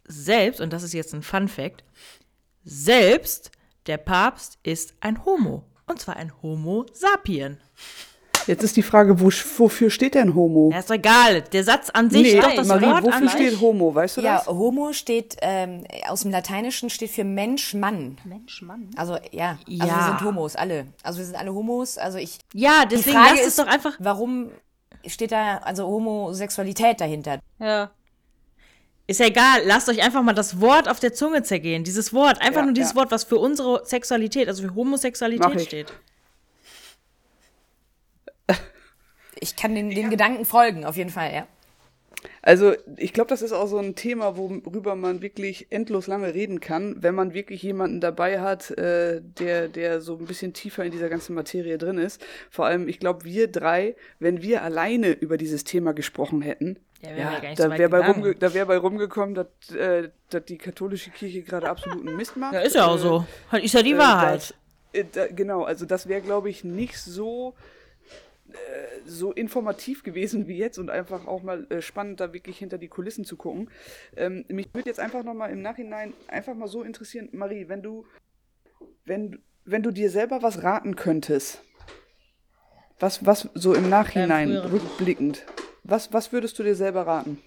selbst, 0.05 0.61
und 0.61 0.73
das 0.73 0.83
ist 0.83 0.95
jetzt 0.95 1.15
ein 1.15 1.23
Fun 1.23 1.49
Fact, 1.49 1.85
selbst 2.65 3.51
der 3.87 3.99
Papst 3.99 4.59
ist 4.63 4.95
ein 5.01 5.25
Homo. 5.25 5.65
Und 5.87 6.01
zwar 6.01 6.17
ein 6.17 6.33
Homo 6.43 6.87
sapien. 6.93 7.59
Jetzt 8.51 8.65
ist 8.65 8.77
die 8.77 8.83
Frage, 8.83 9.21
wo, 9.21 9.27
wofür 9.59 9.91
steht 9.91 10.17
denn 10.17 10.35
Homo? 10.35 10.71
Ja, 10.73 10.81
ist 10.81 10.91
doch 10.91 10.97
egal. 10.97 11.43
Der 11.43 11.63
Satz 11.63 11.89
an 11.91 12.11
sich, 12.11 12.35
nee, 12.35 12.41
doch 12.41 12.53
das 12.53 12.67
Marie, 12.67 12.87
Wort 12.87 13.05
wofür 13.05 13.15
an 13.17 13.29
steht 13.29 13.61
Homo? 13.61 13.95
Weißt 13.95 14.17
du 14.17 14.23
Ja, 14.23 14.39
das? 14.39 14.49
Homo 14.49 14.93
steht 14.93 15.37
ähm, 15.41 15.85
aus 16.09 16.23
dem 16.23 16.33
Lateinischen 16.33 16.91
steht 16.91 17.11
für 17.13 17.23
Mensch, 17.23 17.75
Mann. 17.75 18.19
Mensch, 18.25 18.61
Mann. 18.63 18.91
Also 18.97 19.17
ja, 19.31 19.51
also 19.51 19.63
Ja. 19.69 19.85
wir 19.87 20.05
sind 20.07 20.21
Homos, 20.25 20.57
alle. 20.57 20.87
Also 21.05 21.19
wir 21.21 21.27
sind 21.27 21.37
alle 21.37 21.55
Homos. 21.55 21.97
Also 21.97 22.19
ich. 22.19 22.39
Ja, 22.53 22.85
Die 22.87 22.97
deswegen 22.97 23.17
Frage 23.19 23.31
lass 23.35 23.41
es 23.43 23.47
ist 23.47 23.59
doch 23.61 23.69
einfach. 23.69 23.95
Warum 24.01 24.51
steht 25.07 25.31
da 25.31 25.59
also 25.59 25.87
Homosexualität 25.87 27.01
dahinter? 27.01 27.39
Ja. 27.61 27.93
Ist 29.07 29.21
ja 29.21 29.27
egal, 29.27 29.63
lasst 29.65 29.89
euch 29.89 30.03
einfach 30.03 30.23
mal 30.23 30.35
das 30.35 30.61
Wort 30.61 30.89
auf 30.89 30.99
der 31.01 31.13
Zunge 31.13 31.43
zergehen. 31.45 31.83
Dieses 31.85 32.13
Wort, 32.13 32.41
einfach 32.41 32.61
Ja, 32.61 32.65
nur 32.67 32.75
dieses 32.75 32.91
ja. 32.93 32.97
Wort, 32.97 33.11
was 33.13 33.25
für 33.25 33.39
unsere 33.39 33.83
Sexualität, 33.85 34.49
also 34.49 34.63
für 34.63 34.75
Homosexualität 34.75 35.61
steht. 35.63 35.93
Ich 39.41 39.57
kann 39.57 39.75
den, 39.75 39.91
den 39.91 40.11
Gedanken 40.11 40.45
folgen, 40.45 40.85
auf 40.85 40.97
jeden 40.97 41.11
Fall, 41.11 41.33
ja. 41.33 41.47
Also, 42.43 42.75
ich 42.99 43.15
glaube, 43.15 43.29
das 43.29 43.41
ist 43.41 43.53
auch 43.53 43.67
so 43.67 43.79
ein 43.79 43.95
Thema, 43.95 44.37
worüber 44.37 44.95
man 44.95 45.23
wirklich 45.23 45.69
endlos 45.71 46.07
lange 46.07 46.35
reden 46.35 46.61
kann, 46.61 46.97
wenn 47.03 47.15
man 47.15 47.33
wirklich 47.33 47.63
jemanden 47.63 48.01
dabei 48.03 48.41
hat, 48.41 48.71
äh, 48.73 49.23
der, 49.23 49.69
der 49.69 50.03
so 50.03 50.19
ein 50.19 50.27
bisschen 50.27 50.53
tiefer 50.53 50.85
in 50.85 50.91
dieser 50.93 51.09
ganzen 51.09 51.35
Materie 51.35 51.79
drin 51.79 51.97
ist. 51.97 52.23
Vor 52.51 52.67
allem, 52.67 52.89
ich 52.89 52.99
glaube, 52.99 53.25
wir 53.25 53.49
drei, 53.51 53.97
wenn 54.19 54.43
wir 54.43 54.63
alleine 54.63 55.13
über 55.13 55.39
dieses 55.39 55.65
Thema 55.65 55.93
gesprochen 55.95 56.43
hätten, 56.43 56.79
Ja, 57.01 57.11
ja 57.17 57.39
gar 57.41 57.49
nicht 57.49 57.59
da 57.59 57.71
wäre 57.79 57.89
bei, 57.89 58.01
gegangen. 58.01 58.23
rumge 58.23 58.35
da 58.35 58.53
wär 58.53 58.67
bei 58.67 58.77
rumgekommen, 58.77 59.35
dass, 59.35 59.75
äh, 59.75 60.11
dass 60.29 60.45
die 60.45 60.59
katholische 60.59 61.11
Kirche 61.11 61.43
gerade 61.43 61.71
absoluten 61.71 62.17
Mist 62.17 62.37
macht. 62.37 62.53
Ja, 62.53 62.61
ist 62.61 62.75
ja 62.75 62.87
auch 62.87 62.97
Äh, 62.97 62.99
so. 62.99 63.25
Halt, 63.51 63.65
ist 63.65 63.73
ja 63.73 63.83
die 63.83 63.93
äh, 63.93 63.99
Wahrheit. 63.99 64.55
Das, 64.93 65.01
äh, 65.01 65.05
da, 65.11 65.27
genau, 65.29 65.63
also 65.65 65.87
das 65.87 66.07
wäre, 66.07 66.21
glaube 66.21 66.51
ich, 66.51 66.65
nicht 66.65 66.99
so, 66.99 67.55
äh, 67.57 67.80
so 69.07 69.33
informativ 69.33 70.03
gewesen 70.03 70.47
wie 70.47 70.57
jetzt 70.57 70.79
und 70.79 70.91
einfach 70.91 71.27
auch 71.27 71.43
mal 71.43 71.67
äh, 71.71 71.81
spannend, 71.83 72.21
da 72.21 72.33
wirklich 72.33 72.59
hinter 72.59 72.79
die 72.79 72.89
Kulissen 72.89 73.25
zu 73.25 73.37
gucken. 73.37 73.71
Ähm, 74.17 74.45
mich 74.49 74.69
würde 74.73 74.89
jetzt 74.89 75.01
einfach 75.01 75.23
nochmal 75.25 75.51
im 75.51 75.63
Nachhinein 75.63 76.13
einfach 76.29 76.55
mal 76.55 76.69
so 76.69 76.83
interessieren, 76.83 77.29
Marie, 77.33 77.69
wenn 77.69 77.83
du, 77.83 78.05
wenn, 79.05 79.43
wenn 79.65 79.83
du 79.83 79.91
dir 79.91 80.11
selber 80.11 80.43
was 80.43 80.63
raten 80.63 80.97
könntest, 80.97 81.63
was, 82.99 83.25
was 83.25 83.49
so 83.55 83.75
im 83.75 83.89
Nachhinein, 83.89 84.51
früheren- 84.51 84.71
rückblickend, 84.71 85.47
was, 85.85 86.13
was 86.13 86.33
würdest 86.33 86.59
du 86.59 86.63
dir 86.63 86.75
selber 86.75 87.07
raten? 87.07 87.43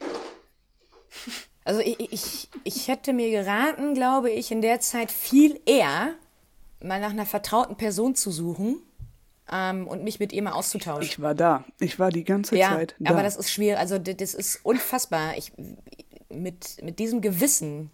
Also 1.63 1.79
ich, 1.79 1.99
ich, 2.11 2.49
ich 2.63 2.87
hätte 2.87 3.13
mir 3.13 3.29
geraten, 3.29 3.93
glaube 3.93 4.31
ich, 4.31 4.51
in 4.51 4.61
der 4.61 4.79
Zeit 4.79 5.11
viel 5.11 5.59
eher 5.65 6.15
mal 6.81 6.99
nach 6.99 7.11
einer 7.11 7.25
vertrauten 7.25 7.77
Person 7.77 8.15
zu 8.15 8.31
suchen 8.31 8.81
ähm, 9.51 9.87
und 9.87 10.03
mich 10.03 10.19
mit 10.19 10.33
ihr 10.33 10.41
mal 10.41 10.53
auszutauschen. 10.53 11.03
Ich 11.03 11.21
war 11.21 11.35
da. 11.35 11.65
Ich 11.79 11.99
war 11.99 12.09
die 12.09 12.23
ganze 12.23 12.57
ja, 12.57 12.69
Zeit 12.69 12.95
da. 12.99 13.11
aber 13.11 13.23
das 13.23 13.35
ist 13.35 13.51
schwierig. 13.51 13.77
Also 13.77 13.97
das 13.97 14.33
ist 14.33 14.59
unfassbar. 14.63 15.37
Ich, 15.37 15.51
mit, 16.29 16.81
mit 16.83 16.99
diesem 16.99 17.21
Gewissen 17.21 17.91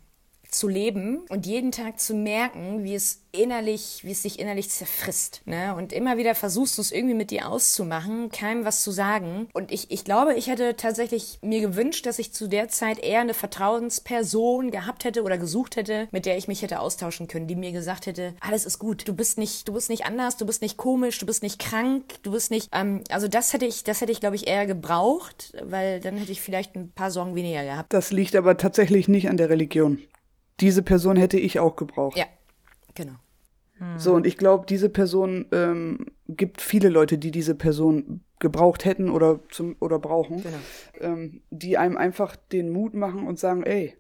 zu 0.50 0.68
leben 0.68 1.20
und 1.30 1.46
jeden 1.46 1.72
Tag 1.72 2.00
zu 2.00 2.14
merken, 2.14 2.84
wie 2.84 2.96
es 2.96 3.22
innerlich, 3.32 4.02
wie 4.04 4.12
es 4.12 4.24
sich 4.24 4.40
innerlich 4.40 4.70
zerfrisst. 4.70 5.42
Ne? 5.46 5.76
Und 5.76 5.94
immer 5.94 6.18
wieder 6.18 6.34
versuchst 6.34 6.78
du 6.78 6.82
es 6.82 6.92
irgendwie 6.92 7.14
mit 7.14 7.32
dir 7.32 7.48
auszumachen, 7.48 8.30
keinem 8.32 8.66
was 8.66 8.82
zu 8.82 8.92
sagen. 8.92 9.48
Und 9.54 9.72
ich, 9.72 9.92
ich 9.92 10.04
glaube, 10.04 10.34
ich 10.34 10.48
hätte 10.48 10.76
tatsächlich 10.76 11.38
mir 11.42 11.62
gewünscht, 11.62 12.06
dass 12.06 12.20
ich 12.20 12.34
zu 12.34 12.48
der 12.48 12.70
Zeit 12.70 13.00
eher 13.00 13.22
eine 13.22 13.36
Vertrauensperson 13.36 14.72
gehabt 14.72 15.04
hätte 15.04 15.24
oder 15.24 15.38
gesucht 15.38 15.76
hätte, 15.76 16.08
mit 16.12 16.26
der 16.26 16.38
ich 16.38 16.48
mich 16.48 16.62
hätte 16.64 16.80
austauschen 16.80 17.28
können, 17.28 17.48
die 17.48 17.56
mir 17.56 17.72
gesagt 17.72 18.08
hätte, 18.08 18.34
alles 18.40 18.66
ist 18.66 18.80
gut, 18.80 19.08
du 19.08 19.14
bist 19.14 19.38
nicht, 19.38 19.68
du 19.68 19.74
bist 19.74 19.90
nicht 19.90 20.06
anders, 20.06 20.38
du 20.38 20.46
bist 20.46 20.62
nicht 20.62 20.78
komisch, 20.78 21.20
du 21.20 21.26
bist 21.26 21.44
nicht 21.44 21.60
krank, 21.60 22.04
du 22.24 22.32
bist 22.32 22.50
nicht, 22.50 22.70
ähm, 22.74 23.04
also 23.10 23.28
das 23.28 23.54
hätte 23.54 23.66
ich, 23.66 23.84
das 23.84 24.02
hätte 24.02 24.12
ich, 24.12 24.20
glaube 24.20 24.36
ich, 24.36 24.48
eher 24.48 24.66
gebraucht, 24.66 25.54
weil 25.64 26.00
dann 26.00 26.18
hätte 26.18 26.32
ich 26.32 26.42
vielleicht 26.42 26.76
ein 26.76 26.92
paar 26.92 27.12
Sorgen 27.12 27.36
weniger 27.36 27.64
gehabt. 27.64 27.94
Das 27.94 28.12
liegt 28.12 28.36
aber 28.36 28.58
tatsächlich 28.58 29.08
nicht 29.08 29.30
an 29.30 29.38
der 29.38 29.50
Religion. 29.50 30.00
Diese 30.62 30.82
Person 30.84 31.16
hätte 31.16 31.40
ich 31.40 31.60
auch 31.60 31.76
gebraucht. 31.76 32.18
Ja, 32.18 32.26
genau. 32.96 33.14
So, 33.98 34.14
und 34.14 34.28
ich 34.28 34.36
glaube, 34.36 34.66
diese 34.68 34.90
Person 34.90 35.46
ähm, 35.54 36.08
gibt 36.28 36.60
viele 36.60 36.90
Leute, 36.90 37.18
die 37.18 37.32
diese 37.32 37.56
Person 37.56 38.22
gebraucht 38.40 38.84
hätten 38.84 39.10
oder, 39.10 39.40
zum, 39.52 39.78
oder 39.80 40.00
brauchen, 40.00 40.44
Genau. 40.44 40.58
ähm, 41.00 41.42
die 41.50 41.78
einem 41.78 41.96
einfach 41.96 42.36
den 42.36 42.72
Mut 42.72 42.94
machen 42.94 43.26
und 43.26 43.40
sagen, 43.40 43.64
ey, 43.64 43.96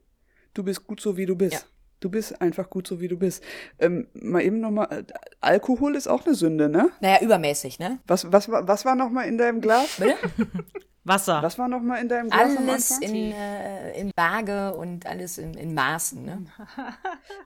du 0.53 0.63
bist 0.63 0.85
gut 0.85 0.99
so, 0.99 1.15
wie 1.15 1.25
du 1.25 1.37
bist. 1.37 1.53
Ja. 1.53 1.59
Du 2.01 2.09
bist 2.09 2.41
einfach 2.41 2.69
gut 2.69 2.87
so, 2.87 2.99
wie 2.99 3.07
du 3.07 3.15
bist. 3.17 3.41
Ähm, 3.79 4.07
mal 4.13 4.41
eben 4.41 4.59
nochmal, 4.59 5.05
Alkohol 5.39 5.95
ist 5.95 6.07
auch 6.07 6.25
eine 6.25 6.35
Sünde, 6.35 6.67
ne? 6.67 6.89
Naja, 6.99 7.19
übermäßig, 7.21 7.79
ne? 7.79 7.99
Was, 8.05 8.29
was, 8.33 8.49
war- 8.49 8.67
was 8.67 8.83
war 8.83 8.95
nochmal 8.95 9.27
in 9.29 9.37
deinem 9.37 9.61
Glas? 9.61 9.95
Bitte? 9.97 10.15
Wasser. 11.09 11.43
Was 11.43 11.59
war 11.59 11.67
nochmal 11.67 12.01
in 12.01 12.07
deinem 12.07 12.29
Glas 12.29 12.57
Alles 12.57 12.99
in, 13.01 13.33
äh, 13.33 13.99
in 13.99 14.11
Waage 14.15 14.73
und 14.75 15.05
alles 15.05 15.37
in, 15.37 15.55
in 15.55 15.73
Maßen, 15.73 16.23
ne? 16.23 16.45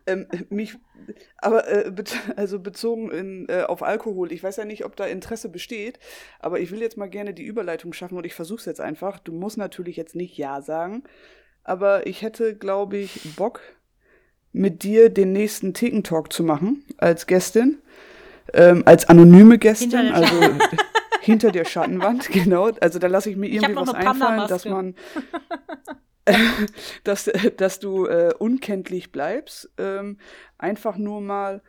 Ähm, 0.05 0.27
mich, 0.49 0.75
aber 1.37 1.67
äh, 1.67 1.89
be 1.89 2.03
also 2.35 2.59
bezogen 2.59 3.09
in, 3.09 3.47
äh, 3.49 3.63
auf 3.63 3.81
Alkohol, 3.81 4.31
ich 4.31 4.43
weiß 4.43 4.57
ja 4.57 4.65
nicht, 4.65 4.85
ob 4.85 4.95
da 4.95 5.05
Interesse 5.05 5.49
besteht, 5.49 5.97
aber 6.39 6.59
ich 6.59 6.71
will 6.71 6.81
jetzt 6.81 6.97
mal 6.97 7.09
gerne 7.09 7.33
die 7.33 7.43
Überleitung 7.43 7.93
schaffen 7.93 8.17
und 8.17 8.25
ich 8.25 8.33
versuche 8.33 8.59
es 8.59 8.65
jetzt 8.65 8.81
einfach. 8.81 9.19
Du 9.19 9.31
musst 9.31 9.57
natürlich 9.57 9.95
jetzt 9.95 10.15
nicht 10.15 10.37
Ja 10.37 10.61
sagen, 10.61 11.03
aber 11.63 12.05
ich 12.05 12.21
hätte, 12.21 12.55
glaube 12.55 12.97
ich, 12.97 13.35
Bock, 13.35 13.61
mit 14.53 14.83
dir 14.83 15.09
den 15.09 15.33
nächsten 15.33 15.73
Theken-Talk 15.73 16.31
zu 16.31 16.43
machen 16.43 16.85
als 16.97 17.27
Gästin, 17.27 17.79
ähm, 18.53 18.83
als 18.85 19.09
anonyme 19.09 19.57
Gästin, 19.57 20.11
also 20.13 20.35
hinter 21.23 21.51
der 21.51 21.65
Schattenwand, 21.65 22.29
genau. 22.31 22.69
Also 22.81 22.99
da 22.99 23.07
lasse 23.07 23.29
ich 23.29 23.37
mir 23.37 23.47
irgendwie 23.47 23.73
noch 23.73 23.87
was 23.87 23.93
eine 23.93 24.09
einfallen, 24.09 24.47
dass 24.47 24.65
man 24.65 24.95
dass, 27.03 27.29
dass 27.57 27.79
du 27.79 28.05
äh, 28.07 28.33
unkenntlich 28.37 29.11
bleibst. 29.11 29.69
Ähm, 29.77 30.17
einfach 30.57 30.97
nur 30.97 31.21
mal, 31.21 31.61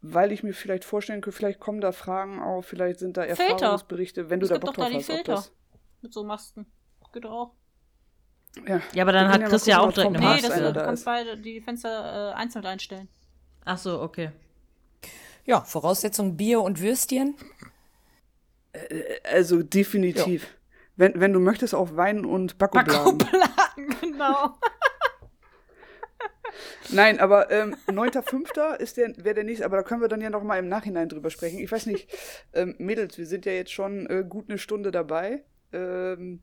weil 0.00 0.32
ich 0.32 0.42
mir 0.42 0.52
vielleicht 0.52 0.84
vorstellen 0.84 1.20
könnte, 1.20 1.36
vielleicht 1.36 1.60
kommen 1.60 1.80
da 1.80 1.92
Fragen 1.92 2.40
auf, 2.40 2.66
vielleicht 2.66 3.00
sind 3.00 3.16
da 3.16 3.22
Filter. 3.24 3.44
Erfahrungsberichte, 3.52 4.30
wenn 4.30 4.40
du 4.40 4.44
Es 4.44 4.50
da 4.50 4.56
gibt 4.56 4.66
Bock 4.66 4.74
doch 4.76 4.84
da 4.84 4.90
drauf 4.90 4.92
die 4.92 4.98
hast. 4.98 5.06
Filter. 5.16 5.34
das, 5.34 5.52
Mit 6.02 6.12
so 6.12 6.24
Masken. 6.24 6.66
Geht 7.12 7.26
auch. 7.26 7.52
ja. 8.68 8.80
Ja, 8.92 9.02
aber 9.04 9.12
dann 9.12 9.28
hat 9.28 9.40
ja 9.40 9.48
Chris 9.48 9.66
ja 9.66 9.80
auch 9.80 9.92
direkt 9.92 10.14
eine 10.16 10.18
vom 10.18 10.34
Nee, 10.36 10.40
das, 10.42 10.50
Maske. 10.50 10.64
du 10.64 10.72
da 10.72 10.84
kannst 10.84 11.04
beide 11.04 11.38
die 11.38 11.60
Fenster 11.60 12.32
äh, 12.32 12.34
einzeln 12.34 12.66
einstellen. 12.66 13.08
Ach 13.64 13.78
so, 13.78 14.00
okay. 14.02 14.30
Ja, 15.46 15.62
Voraussetzung 15.62 16.36
Bier 16.36 16.60
und 16.60 16.80
Würstchen. 16.80 17.36
Also 19.24 19.62
definitiv. 19.62 20.56
Wenn, 20.96 21.20
wenn 21.20 21.32
du 21.32 21.40
möchtest, 21.40 21.74
auch 21.74 21.96
Wein 21.96 22.24
und 22.24 22.58
Backobladen. 22.58 23.18
Backobladen, 23.18 23.96
genau. 24.00 24.58
Nein, 26.90 27.20
aber 27.20 27.50
ähm, 27.50 27.76
9.5. 27.88 28.76
ist 28.76 28.96
der, 28.96 29.12
wäre 29.18 29.34
der 29.34 29.44
nächste, 29.44 29.64
aber 29.64 29.76
da 29.76 29.82
können 29.82 30.00
wir 30.00 30.08
dann 30.08 30.20
ja 30.20 30.30
noch 30.30 30.42
mal 30.42 30.58
im 30.58 30.68
Nachhinein 30.68 31.08
drüber 31.08 31.30
sprechen. 31.30 31.58
Ich 31.58 31.70
weiß 31.70 31.86
nicht, 31.86 32.08
ähm, 32.54 32.74
Mädels, 32.78 33.18
wir 33.18 33.26
sind 33.26 33.44
ja 33.44 33.52
jetzt 33.52 33.72
schon 33.72 34.06
äh, 34.06 34.24
gut 34.26 34.48
eine 34.48 34.58
Stunde 34.58 34.90
dabei. 34.90 35.44
Ähm, 35.72 36.40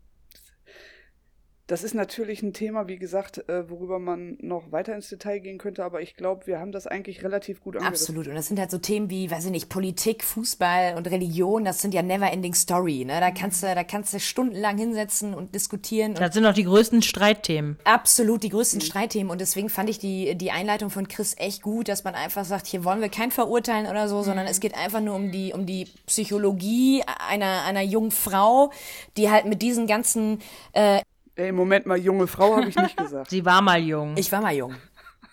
das 1.67 1.83
ist 1.83 1.93
natürlich 1.95 2.43
ein 2.43 2.51
Thema, 2.51 2.87
wie 2.89 2.97
gesagt, 2.97 3.47
äh, 3.47 3.69
worüber 3.69 3.97
man 3.97 4.37
noch 4.41 4.71
weiter 4.73 4.93
ins 4.95 5.07
Detail 5.07 5.39
gehen 5.39 5.57
könnte, 5.57 5.85
aber 5.85 6.01
ich 6.01 6.15
glaube, 6.15 6.45
wir 6.45 6.59
haben 6.59 6.73
das 6.73 6.87
eigentlich 6.87 7.23
relativ 7.23 7.61
gut 7.61 7.77
angerissen. 7.77 8.03
Absolut. 8.03 8.27
Und 8.27 8.35
das 8.35 8.47
sind 8.47 8.59
halt 8.59 8.69
so 8.69 8.79
Themen 8.79 9.09
wie, 9.09 9.31
weiß 9.31 9.45
ich 9.45 9.51
nicht, 9.51 9.69
Politik, 9.69 10.25
Fußball 10.25 10.95
und 10.97 11.09
Religion, 11.09 11.63
das 11.63 11.81
sind 11.81 11.93
ja 11.93 12.01
never 12.01 12.29
ending 12.31 12.53
story, 12.53 13.05
ne? 13.05 13.21
Da 13.21 13.31
kannst 13.31 13.63
du, 13.63 13.73
da 13.73 13.83
kannst 13.85 14.13
du 14.13 14.19
stundenlang 14.19 14.77
hinsetzen 14.77 15.33
und 15.33 15.55
diskutieren 15.55 16.11
und 16.11 16.19
Das 16.19 16.33
sind 16.33 16.45
auch 16.45 16.53
die 16.53 16.65
größten 16.65 17.01
Streitthemen. 17.01 17.77
absolut 17.85 18.43
die 18.43 18.49
größten 18.49 18.81
Streitthemen. 18.81 19.31
Und 19.31 19.39
deswegen 19.39 19.69
fand 19.69 19.89
ich 19.89 19.99
die, 19.99 20.35
die 20.35 20.51
Einleitung 20.51 20.89
von 20.89 21.07
Chris 21.07 21.33
echt 21.37 21.61
gut, 21.61 21.87
dass 21.87 22.03
man 22.03 22.13
einfach 22.13 22.43
sagt, 22.43 22.67
hier 22.67 22.83
wollen 22.83 22.99
wir 22.99 23.09
kein 23.09 23.31
verurteilen 23.31 23.87
oder 23.87 24.09
so, 24.09 24.21
sondern 24.21 24.47
es 24.47 24.59
geht 24.59 24.75
einfach 24.75 24.99
nur 24.99 25.15
um 25.15 25.31
die, 25.31 25.53
um 25.53 25.65
die 25.65 25.87
Psychologie 26.07 27.03
einer, 27.29 27.63
einer 27.63 27.81
jungen 27.81 28.11
Frau, 28.11 28.71
die 29.15 29.29
halt 29.29 29.45
mit 29.45 29.61
diesen 29.61 29.87
ganzen, 29.87 30.39
äh, 30.73 30.99
Ey, 31.35 31.51
Moment 31.51 31.85
mal, 31.85 31.97
junge 31.97 32.27
Frau 32.27 32.55
habe 32.55 32.69
ich 32.69 32.75
nicht 32.75 32.97
gesagt. 33.03 33.29
Sie 33.31 33.43
war 33.45 33.61
mal 33.61 33.79
jung. 33.79 34.15
ich 34.17 34.31
war 34.31 34.41
mal 34.41 34.53
jung. 34.53 34.75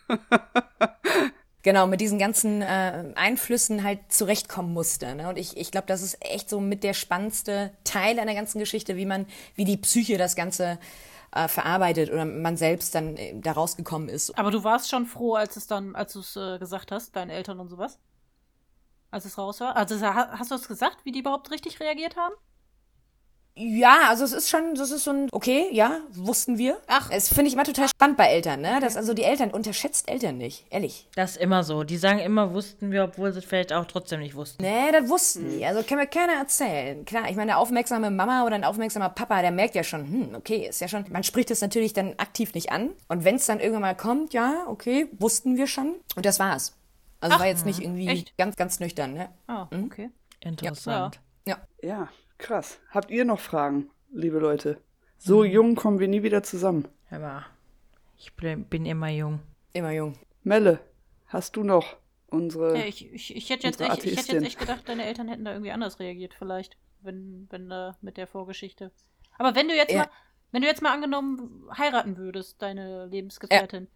genau, 1.63 1.87
mit 1.87 2.01
diesen 2.01 2.19
ganzen 2.19 2.63
äh, 2.63 3.13
Einflüssen 3.17 3.85
halt 3.85 4.01
zurechtkommen 4.13 4.73
musste. 4.73 5.15
Ne? 5.15 5.29
Und 5.29 5.37
ich, 5.37 5.57
ich 5.57 5.71
glaube, 5.71 5.87
das 5.87 6.03
ist 6.03 6.17
echt 6.25 6.49
so 6.49 6.61
mit 6.61 6.83
der 6.85 6.95
spannendste 6.95 7.73
Teil 7.85 8.19
einer 8.19 8.35
ganzen 8.35 8.59
Geschichte, 8.59 8.97
wie 8.97 9.07
man, 9.07 9.27
wie 9.55 9.65
die 9.65 9.77
Psyche 9.77 10.17
das 10.19 10.37
Ganze 10.37 10.79
äh, 11.33 11.49
verarbeitet 11.49 12.11
oder 12.11 12.25
man 12.25 12.57
selbst 12.57 12.95
dann 12.95 13.17
äh, 13.17 13.39
da 13.39 13.53
rausgekommen 13.53 14.09
ist. 14.09 14.37
Aber 14.39 14.51
du 14.51 14.65
warst 14.65 14.89
schon 14.91 15.07
froh, 15.07 15.35
als 15.35 15.57
es 15.57 15.67
dann, 15.67 15.95
als 15.95 16.15
du 16.15 16.21
es 16.21 16.35
äh, 16.37 16.59
gesagt 16.59 16.91
hast, 16.93 17.15
deinen 17.15 17.31
Eltern 17.31 17.61
und 17.61 17.69
sowas? 17.69 17.99
Als 19.13 19.25
es 19.25 19.37
raus 19.39 19.61
war? 19.61 19.77
Also 19.77 20.01
ha- 20.01 20.31
hast 20.39 20.51
du 20.51 20.55
es 20.55 20.67
gesagt, 20.67 21.05
wie 21.05 21.13
die 21.13 21.21
überhaupt 21.21 21.51
richtig 21.51 21.79
reagiert 21.81 22.17
haben? 22.17 22.35
Ja, 23.57 24.09
also 24.09 24.25
es 24.25 24.33
ist 24.33 24.49
schon, 24.49 24.75
das 24.75 24.91
ist 24.91 25.05
so 25.05 25.11
ein, 25.11 25.29
okay, 25.33 25.69
ja, 25.73 25.99
wussten 26.13 26.57
wir. 26.57 26.81
Ach. 26.87 27.11
Es 27.11 27.29
finde 27.29 27.49
ich 27.49 27.55
immer 27.55 27.65
total 27.65 27.89
spannend 27.89 28.17
bei 28.17 28.27
Eltern, 28.27 28.61
ne? 28.61 28.79
Das, 28.81 28.97
also 28.97 29.13
die 29.13 29.25
Eltern, 29.25 29.51
unterschätzt 29.51 30.09
Eltern 30.09 30.39
nicht, 30.39 30.65
ehrlich. 30.71 31.09
Das 31.15 31.33
ist 31.33 31.37
immer 31.39 31.63
so. 31.65 31.85
Die 31.85 31.97
sagen 31.97 32.21
immer, 32.21 32.55
wussten 32.55 32.91
wir, 32.91 33.05
obwohl 33.05 33.33
sie 33.33 33.41
es 33.41 33.45
vielleicht 33.45 33.73
auch 33.73 33.85
trotzdem 33.87 34.21
nicht 34.21 34.35
wussten. 34.35 34.63
Nee, 34.63 34.93
das 34.93 35.09
wussten 35.09 35.51
die. 35.51 35.65
Also 35.67 35.83
kann 35.83 35.99
mir 35.99 36.07
keiner 36.07 36.35
erzählen. 36.35 37.05
Klar, 37.05 37.25
ich 37.25 37.37
meine, 37.37 37.53
eine 37.53 37.59
aufmerksame 37.59 38.11
Mama 38.11 38.45
oder 38.47 38.55
ein 38.55 38.65
aufmerksamer 38.65 39.11
Papa, 39.11 39.43
der 39.43 39.51
merkt 39.51 39.75
ja 39.75 39.85
schon, 39.85 40.07
hm, 40.07 40.35
okay, 40.35 40.69
ist 40.69 40.81
ja 40.81 40.89
schon, 40.89 41.05
man 41.11 41.25
spricht 41.25 41.51
es 41.51 41.61
natürlich 41.61 41.93
dann 41.93 42.15
aktiv 42.19 42.55
nicht 42.55 42.73
an. 42.73 42.91
Und 43.09 43.25
wenn 43.25 43.35
es 43.37 43.47
dann 43.47 43.61
irgendwann 43.61 43.83
mal 43.83 43.97
kommt, 43.97 44.33
ja, 44.33 44.65
okay, 44.69 45.09
wussten 45.19 45.57
wir 45.57 45.67
schon. 45.67 45.97
Und 46.17 46.25
das 46.25 46.39
war's. 46.39 46.77
Also 47.21 47.39
war 47.39 47.47
jetzt 47.47 47.67
nicht 47.67 47.81
irgendwie 47.81 48.09
echt? 48.09 48.39
ganz, 48.39 48.57
ganz 48.57 48.81
nüchtern, 48.81 49.13
ne? 49.13 49.29
Ah, 49.47 49.69
okay. 49.85 50.09
Interessant. 50.41 51.21
Ja. 51.47 51.59
Ja, 51.83 52.09
krass. 52.41 52.81
Habt 52.91 53.11
ihr 53.11 53.25
noch 53.25 53.41
Fragen, 53.41 53.91
liebe 54.11 54.39
Leute? 54.39 54.81
So 55.19 55.45
jung 55.45 55.75
kommen 55.77 55.99
wir 56.01 56.09
nie 56.09 56.23
wieder 56.23 56.43
zusammen. 56.43 56.89
Mal. 57.11 57.45
Ich 58.17 58.33
bin 58.35 58.87
immer 58.87 59.09
jung. 59.09 59.41
Immer 59.73 59.93
jung. 59.93 60.19
Melle, 60.43 60.81
hast 61.27 61.57
du 61.57 61.63
noch 61.65 61.97
unsere. 62.29 62.77
Ja, 62.79 62.85
ich, 62.85 63.13
ich, 63.13 63.37
ich, 63.37 63.51
hätte 63.51 63.67
jetzt 63.67 63.81
Unsere 63.81 63.97
echt, 63.99 64.05
ich 64.07 64.19
hätte 64.19 64.33
jetzt 64.33 64.45
echt 64.47 64.59
gedacht, 64.59 64.89
deine 64.89 65.05
Eltern 65.05 65.29
hätten 65.29 65.45
da 65.45 65.53
irgendwie 65.53 65.73
anders 65.73 65.99
reagiert, 66.01 66.35
vielleicht, 66.35 66.77
wenn, 67.03 67.47
wenn 67.51 67.71
äh, 67.71 67.93
mit 68.01 68.17
der 68.17 68.27
Vorgeschichte. 68.27 68.91
Aber 69.39 69.55
wenn 69.55 69.69
du 69.69 69.75
jetzt 69.75 69.93
Ja. 69.93 70.01
mal, 70.01 70.11
wenn 70.53 70.63
du 70.63 70.69
jetzt 70.69 70.83
mal 70.83 70.93
angenommen 70.93 71.69
heiraten 71.77 72.17
würdest, 72.17 72.61
deine 72.63 73.07
Lebensgefährtin, 73.07 73.89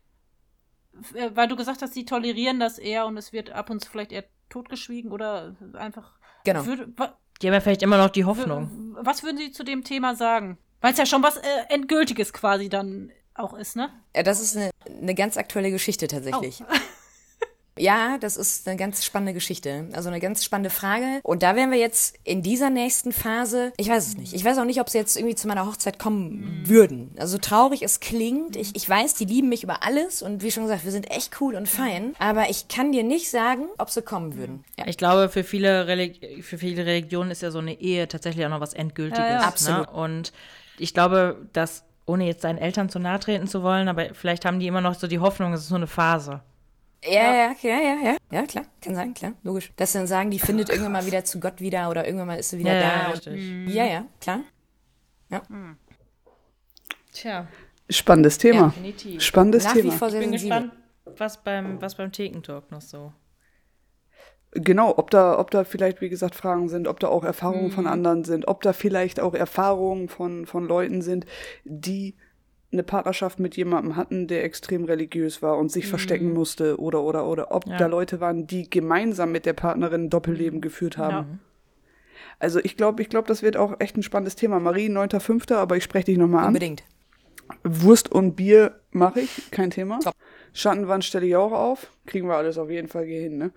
f- 1.00 1.14
äh, 1.14 1.34
weil 1.36 1.48
du 1.48 1.56
gesagt 1.56 1.82
hast, 1.82 1.94
sie 1.94 2.04
tolerieren 2.04 2.60
das 2.60 2.78
eher 2.78 3.06
und 3.06 3.16
es 3.16 3.32
wird 3.32 3.50
ab 3.50 3.70
und 3.70 3.80
zu 3.80 3.90
vielleicht 3.90 4.12
eher 4.12 4.24
totgeschwiegen 4.50 5.10
oder 5.12 5.56
einfach. 5.74 6.18
Genau. 6.44 6.66
Würde, 6.66 6.92
Die 7.42 7.46
haben 7.46 7.54
ja 7.54 7.60
vielleicht 7.60 7.82
immer 7.82 7.98
noch 7.98 8.10
die 8.10 8.24
Hoffnung. 8.24 8.96
was 9.00 9.22
würden 9.22 9.38
sie 9.38 9.52
zu 9.52 9.64
dem 9.64 9.84
Thema 9.84 10.14
sagen? 10.14 10.58
Weil 10.80 10.92
es 10.92 10.98
ja 10.98 11.06
schon 11.06 11.22
was 11.22 11.36
äh, 11.36 11.42
Endgültiges 11.68 12.32
quasi 12.32 12.68
dann 12.68 13.10
auch 13.34 13.54
ist, 13.54 13.76
ne? 13.76 13.90
Ja, 14.14 14.22
das 14.22 14.40
ist 14.40 14.56
eine, 14.56 14.70
eine 14.86 15.14
ganz 15.14 15.36
aktuelle 15.36 15.70
Geschichte 15.70 16.06
tatsächlich. 16.06 16.62
Oh. 16.62 16.74
Ja, 17.78 18.18
das 18.18 18.36
ist 18.36 18.68
eine 18.68 18.76
ganz 18.76 19.04
spannende 19.04 19.34
Geschichte. 19.34 19.88
Also 19.92 20.08
eine 20.08 20.20
ganz 20.20 20.44
spannende 20.44 20.70
Frage. 20.70 21.20
Und 21.22 21.42
da 21.42 21.56
wären 21.56 21.70
wir 21.70 21.78
jetzt 21.78 22.16
in 22.24 22.42
dieser 22.42 22.70
nächsten 22.70 23.12
Phase. 23.12 23.72
Ich 23.76 23.88
weiß 23.88 24.08
es 24.08 24.16
nicht. 24.16 24.32
Ich 24.32 24.44
weiß 24.44 24.58
auch 24.58 24.64
nicht, 24.64 24.80
ob 24.80 24.88
sie 24.88 24.98
jetzt 24.98 25.16
irgendwie 25.16 25.34
zu 25.34 25.48
meiner 25.48 25.66
Hochzeit 25.66 25.98
kommen 25.98 26.62
würden. 26.64 27.10
Also 27.18 27.38
traurig 27.38 27.82
es 27.82 28.00
klingt. 28.00 28.56
Ich, 28.56 28.76
ich 28.76 28.88
weiß, 28.88 29.14
die 29.14 29.24
lieben 29.24 29.48
mich 29.48 29.64
über 29.64 29.82
alles. 29.82 30.22
Und 30.22 30.42
wie 30.42 30.50
schon 30.50 30.64
gesagt, 30.64 30.84
wir 30.84 30.92
sind 30.92 31.10
echt 31.10 31.40
cool 31.40 31.54
und 31.54 31.68
fein. 31.68 32.14
Aber 32.18 32.48
ich 32.48 32.68
kann 32.68 32.92
dir 32.92 33.02
nicht 33.02 33.30
sagen, 33.30 33.66
ob 33.78 33.90
sie 33.90 34.02
kommen 34.02 34.36
würden. 34.36 34.64
Ja. 34.78 34.86
Ich 34.86 34.96
glaube, 34.96 35.28
für 35.28 35.44
viele, 35.44 36.12
für 36.42 36.58
viele 36.58 36.86
Religionen 36.86 37.30
ist 37.30 37.42
ja 37.42 37.50
so 37.50 37.58
eine 37.58 37.80
Ehe 37.80 38.06
tatsächlich 38.08 38.44
auch 38.46 38.50
noch 38.50 38.60
was 38.60 38.74
Endgültiges. 38.74 39.18
Ja, 39.18 39.26
ja. 39.26 39.38
Ne? 39.40 39.46
Absolut. 39.46 39.88
Und 39.88 40.32
ich 40.78 40.94
glaube, 40.94 41.46
dass, 41.52 41.84
ohne 42.06 42.26
jetzt 42.26 42.44
deinen 42.44 42.58
Eltern 42.58 42.88
zu 42.88 42.98
nahe 42.98 43.18
treten 43.18 43.46
zu 43.46 43.62
wollen, 43.62 43.88
aber 43.88 44.14
vielleicht 44.14 44.44
haben 44.44 44.60
die 44.60 44.66
immer 44.66 44.80
noch 44.80 44.94
so 44.94 45.06
die 45.06 45.18
Hoffnung, 45.18 45.52
es 45.52 45.62
ist 45.62 45.70
nur 45.70 45.78
eine 45.78 45.86
Phase. 45.86 46.40
Ja, 47.06 47.34
ja, 47.34 47.54
ja, 47.62 47.78
ja, 47.80 47.96
ja. 48.04 48.16
Ja, 48.32 48.42
klar. 48.46 48.64
Kann 48.80 48.94
sein, 48.94 49.14
klar. 49.14 49.32
Logisch. 49.42 49.72
Dass 49.76 49.92
sie 49.92 49.98
dann 49.98 50.06
sagen, 50.06 50.30
die 50.30 50.38
findet 50.38 50.70
irgendwann 50.70 50.92
mal 50.92 51.06
wieder 51.06 51.24
zu 51.24 51.38
Gott 51.40 51.60
wieder 51.60 51.90
oder 51.90 52.04
irgendwann 52.06 52.28
mal 52.28 52.38
ist 52.38 52.50
sie 52.50 52.58
wieder 52.58 52.74
Ja, 52.74 52.80
da. 52.80 52.86
ja, 53.02 53.10
richtig. 53.10 53.74
ja, 53.74 53.84
ja, 53.84 54.06
klar. 54.20 54.40
Tja, 57.12 57.46
Spannendes 57.90 58.38
Thema. 58.38 58.68
definitiv. 58.68 59.22
Spannendes 59.22 59.64
Nach 59.64 59.74
wie 59.76 59.80
Thema. 59.82 59.92
vor 59.92 60.10
sehr 60.10 60.20
Ich 60.20 60.30
bin 60.30 60.38
sensibel. 60.38 60.60
gespannt, 60.62 61.18
was 61.18 61.44
beim, 61.44 61.80
was 61.82 61.94
beim 61.96 62.10
Thekentalk 62.12 62.70
noch 62.70 62.80
so. 62.80 63.12
Genau, 64.52 64.96
ob 64.96 65.10
da, 65.10 65.38
ob 65.38 65.50
da 65.50 65.64
vielleicht, 65.64 66.00
wie 66.00 66.08
gesagt, 66.08 66.34
Fragen 66.34 66.68
sind, 66.68 66.86
ob 66.88 67.00
da 67.00 67.08
auch 67.08 67.24
Erfahrungen 67.24 67.70
von 67.72 67.86
anderen 67.86 68.24
sind, 68.24 68.46
ob 68.48 68.62
da 68.62 68.72
vielleicht 68.72 69.18
auch 69.20 69.34
Erfahrungen 69.34 70.08
von, 70.08 70.46
von 70.46 70.66
Leuten 70.66 71.02
sind, 71.02 71.26
die 71.64 72.16
eine 72.74 72.82
Partnerschaft 72.82 73.40
mit 73.40 73.56
jemandem 73.56 73.96
hatten, 73.96 74.26
der 74.28 74.44
extrem 74.44 74.84
religiös 74.84 75.40
war 75.42 75.56
und 75.58 75.72
sich 75.72 75.86
verstecken 75.86 76.32
musste 76.34 76.78
oder 76.78 77.02
oder 77.02 77.26
oder 77.26 77.50
ob 77.52 77.66
Ja. 77.66 77.76
da 77.78 77.86
Leute 77.86 78.20
waren, 78.20 78.46
die 78.46 78.68
gemeinsam 78.68 79.32
mit 79.32 79.46
der 79.46 79.54
Partnerin 79.54 80.04
ein 80.04 80.10
Doppelleben 80.10 80.60
geführt 80.60 80.98
haben. 80.98 81.40
Also 82.38 82.60
ich 82.62 82.76
glaube, 82.76 83.00
ich 83.02 83.08
glaube, 83.08 83.28
das 83.28 83.42
wird 83.42 83.56
auch 83.56 83.76
echt 83.80 83.96
ein 83.96 84.02
spannendes 84.02 84.36
Thema. 84.36 84.60
Marie, 84.60 84.88
9.5., 84.88 85.54
aber 85.54 85.76
ich 85.76 85.84
spreche 85.84 86.06
dich 86.06 86.18
nochmal 86.18 86.42
an. 86.42 86.48
Unbedingt. 86.48 86.82
Wurst 87.62 88.10
und 88.10 88.34
Bier 88.36 88.80
mache 88.90 89.20
ich, 89.20 89.50
kein 89.50 89.70
Thema. 89.70 89.98
Top. 90.00 90.14
Schattenwand 90.52 91.04
stelle 91.04 91.26
ich 91.26 91.36
auch 91.36 91.52
auf. 91.52 91.90
Kriegen 92.06 92.26
wir 92.28 92.36
alles 92.36 92.58
auf 92.58 92.70
jeden 92.70 92.88
Fall 92.88 93.04
hier 93.04 93.20
hin, 93.20 93.38
ne? 93.38 93.52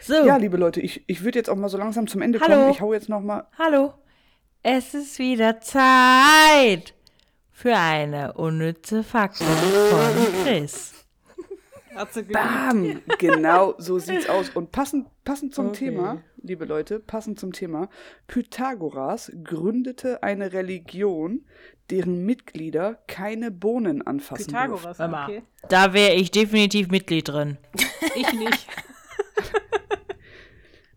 So, 0.00 0.14
Ja, 0.26 0.36
liebe 0.36 0.56
Leute, 0.58 0.80
ich, 0.80 1.02
ich 1.06 1.24
würde 1.24 1.38
jetzt 1.38 1.48
auch 1.48 1.56
mal 1.56 1.68
so 1.68 1.78
langsam 1.78 2.06
zum 2.08 2.20
Ende 2.22 2.40
Hallo. 2.40 2.54
kommen. 2.56 2.70
Ich 2.70 2.80
hau 2.80 2.92
jetzt 2.92 3.08
noch 3.08 3.20
mal. 3.20 3.46
hallo. 3.58 3.94
Es 4.62 4.94
ist 4.94 5.18
wieder 5.18 5.60
Zeit 5.60 6.94
für 7.54 7.76
eine 7.76 8.32
unnütze 8.34 9.02
Faktor 9.04 9.46
von 9.46 10.44
Chris. 10.44 10.92
Hat 11.94 12.12
sie 12.12 12.22
geübt. 12.22 12.34
Bam! 12.34 13.02
Genau, 13.18 13.74
so 13.78 13.98
sieht's 14.00 14.28
aus. 14.28 14.50
Und 14.50 14.72
passend, 14.72 15.06
passend 15.24 15.54
zum 15.54 15.68
Okay. 15.68 15.86
Thema, 15.86 16.22
liebe 16.42 16.64
Leute, 16.64 16.98
passend 16.98 17.38
zum 17.38 17.52
Thema, 17.52 17.88
Pythagoras 18.26 19.30
gründete 19.44 20.22
eine 20.24 20.52
Religion, 20.52 21.46
deren 21.90 22.26
Mitglieder 22.26 22.98
keine 23.06 23.52
Bohnen 23.52 24.04
anfassen 24.04 24.46
Pythagoras, 24.46 24.96
durften. 24.96 25.14
Okay. 25.14 25.42
Da 25.68 25.92
wäre 25.92 26.14
ich 26.14 26.32
definitiv 26.32 26.88
Mitglied 26.88 27.28
drin. 27.28 27.58
Ich 28.16 28.32
nicht. 28.32 28.66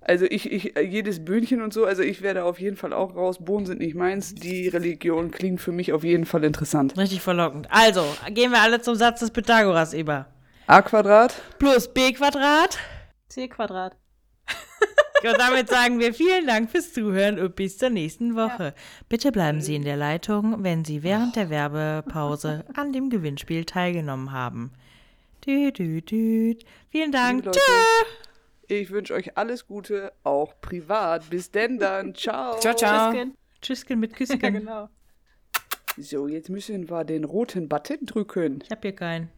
Also 0.08 0.26
ich, 0.26 0.50
ich, 0.50 0.78
äh, 0.78 0.82
jedes 0.82 1.26
Böhnchen 1.26 1.62
und 1.62 1.74
so, 1.74 1.84
also 1.84 2.02
ich 2.02 2.22
werde 2.22 2.46
auf 2.46 2.62
jeden 2.62 2.78
Fall 2.78 2.94
auch 2.94 3.14
raus. 3.16 3.40
Bohnen 3.44 3.66
sind 3.66 3.80
nicht 3.80 3.94
meins. 3.94 4.34
Die 4.34 4.70
Religion 4.70 5.32
klingt 5.32 5.60
für 5.60 5.74
mich 5.74 5.92
auf 5.92 6.06
jeden 6.06 6.26
Fall 6.26 6.46
interessant. 6.46 6.98
Richtig 6.98 7.22
verlockend. 7.22 7.68
Also, 7.70 8.06
gehen 8.30 8.52
wir 8.52 8.62
alle 8.62 8.82
zum 8.82 8.96
Satz 8.96 9.20
des 9.20 9.32
Pythagoras 9.32 9.94
über. 9.94 10.28
A 10.66 10.82
Quadrat. 10.82 11.36
Plus 11.60 11.90
b 11.94 12.14
Quadrat. 12.14 12.80
C 13.28 13.50
Quadrat. 13.50 13.98
Und 15.24 15.38
damit 15.40 15.68
sagen 15.68 16.00
wir 16.00 16.14
vielen 16.14 16.48
Dank 16.48 16.72
fürs 16.72 16.94
Zuhören 16.94 17.40
und 17.40 17.56
bis 17.56 17.78
zur 17.78 17.90
nächsten 17.90 18.36
Woche. 18.36 18.76
Bitte 19.10 19.32
bleiben 19.32 19.62
Sie 19.62 19.76
in 19.76 19.84
der 19.84 19.98
Leitung, 19.98 20.64
wenn 20.64 20.86
Sie 20.86 21.02
während 21.04 21.36
der 21.36 21.50
Werbepause 21.50 22.64
an 22.76 22.94
dem 22.94 23.10
Gewinnspiel 23.10 23.66
teilgenommen 23.66 24.32
haben. 24.32 24.72
Dü, 25.46 25.72
dü, 25.72 26.02
dü. 26.02 26.56
Vielen 26.92 27.12
Dank. 27.12 27.46
Tschö. 27.46 27.60
Ich 28.68 28.92
wünsche 28.92 29.14
euch 29.14 29.38
alles 29.38 29.66
Gute, 29.66 30.12
auch 30.24 30.60
privat. 30.60 31.30
Bis 31.30 31.52
denn 31.52 31.80
dann. 31.80 32.14
Ciao. 32.16 32.60
Ciao, 32.60 32.76
ciao. 32.76 33.12
Tschüsschen. 33.12 33.38
Tschüsschen 33.62 34.00
mit 34.00 34.14
Küsschen. 34.16 34.40
Ja, 34.42 34.50
genau. 34.50 34.90
So, 35.98 36.28
jetzt 36.28 36.50
müssen 36.50 36.90
wir 36.90 37.04
den 37.06 37.24
roten 37.24 37.70
Button 37.70 38.06
drücken. 38.06 38.60
Ich 38.64 38.70
hab 38.70 38.84
hier 38.84 38.94
keinen. 38.94 39.30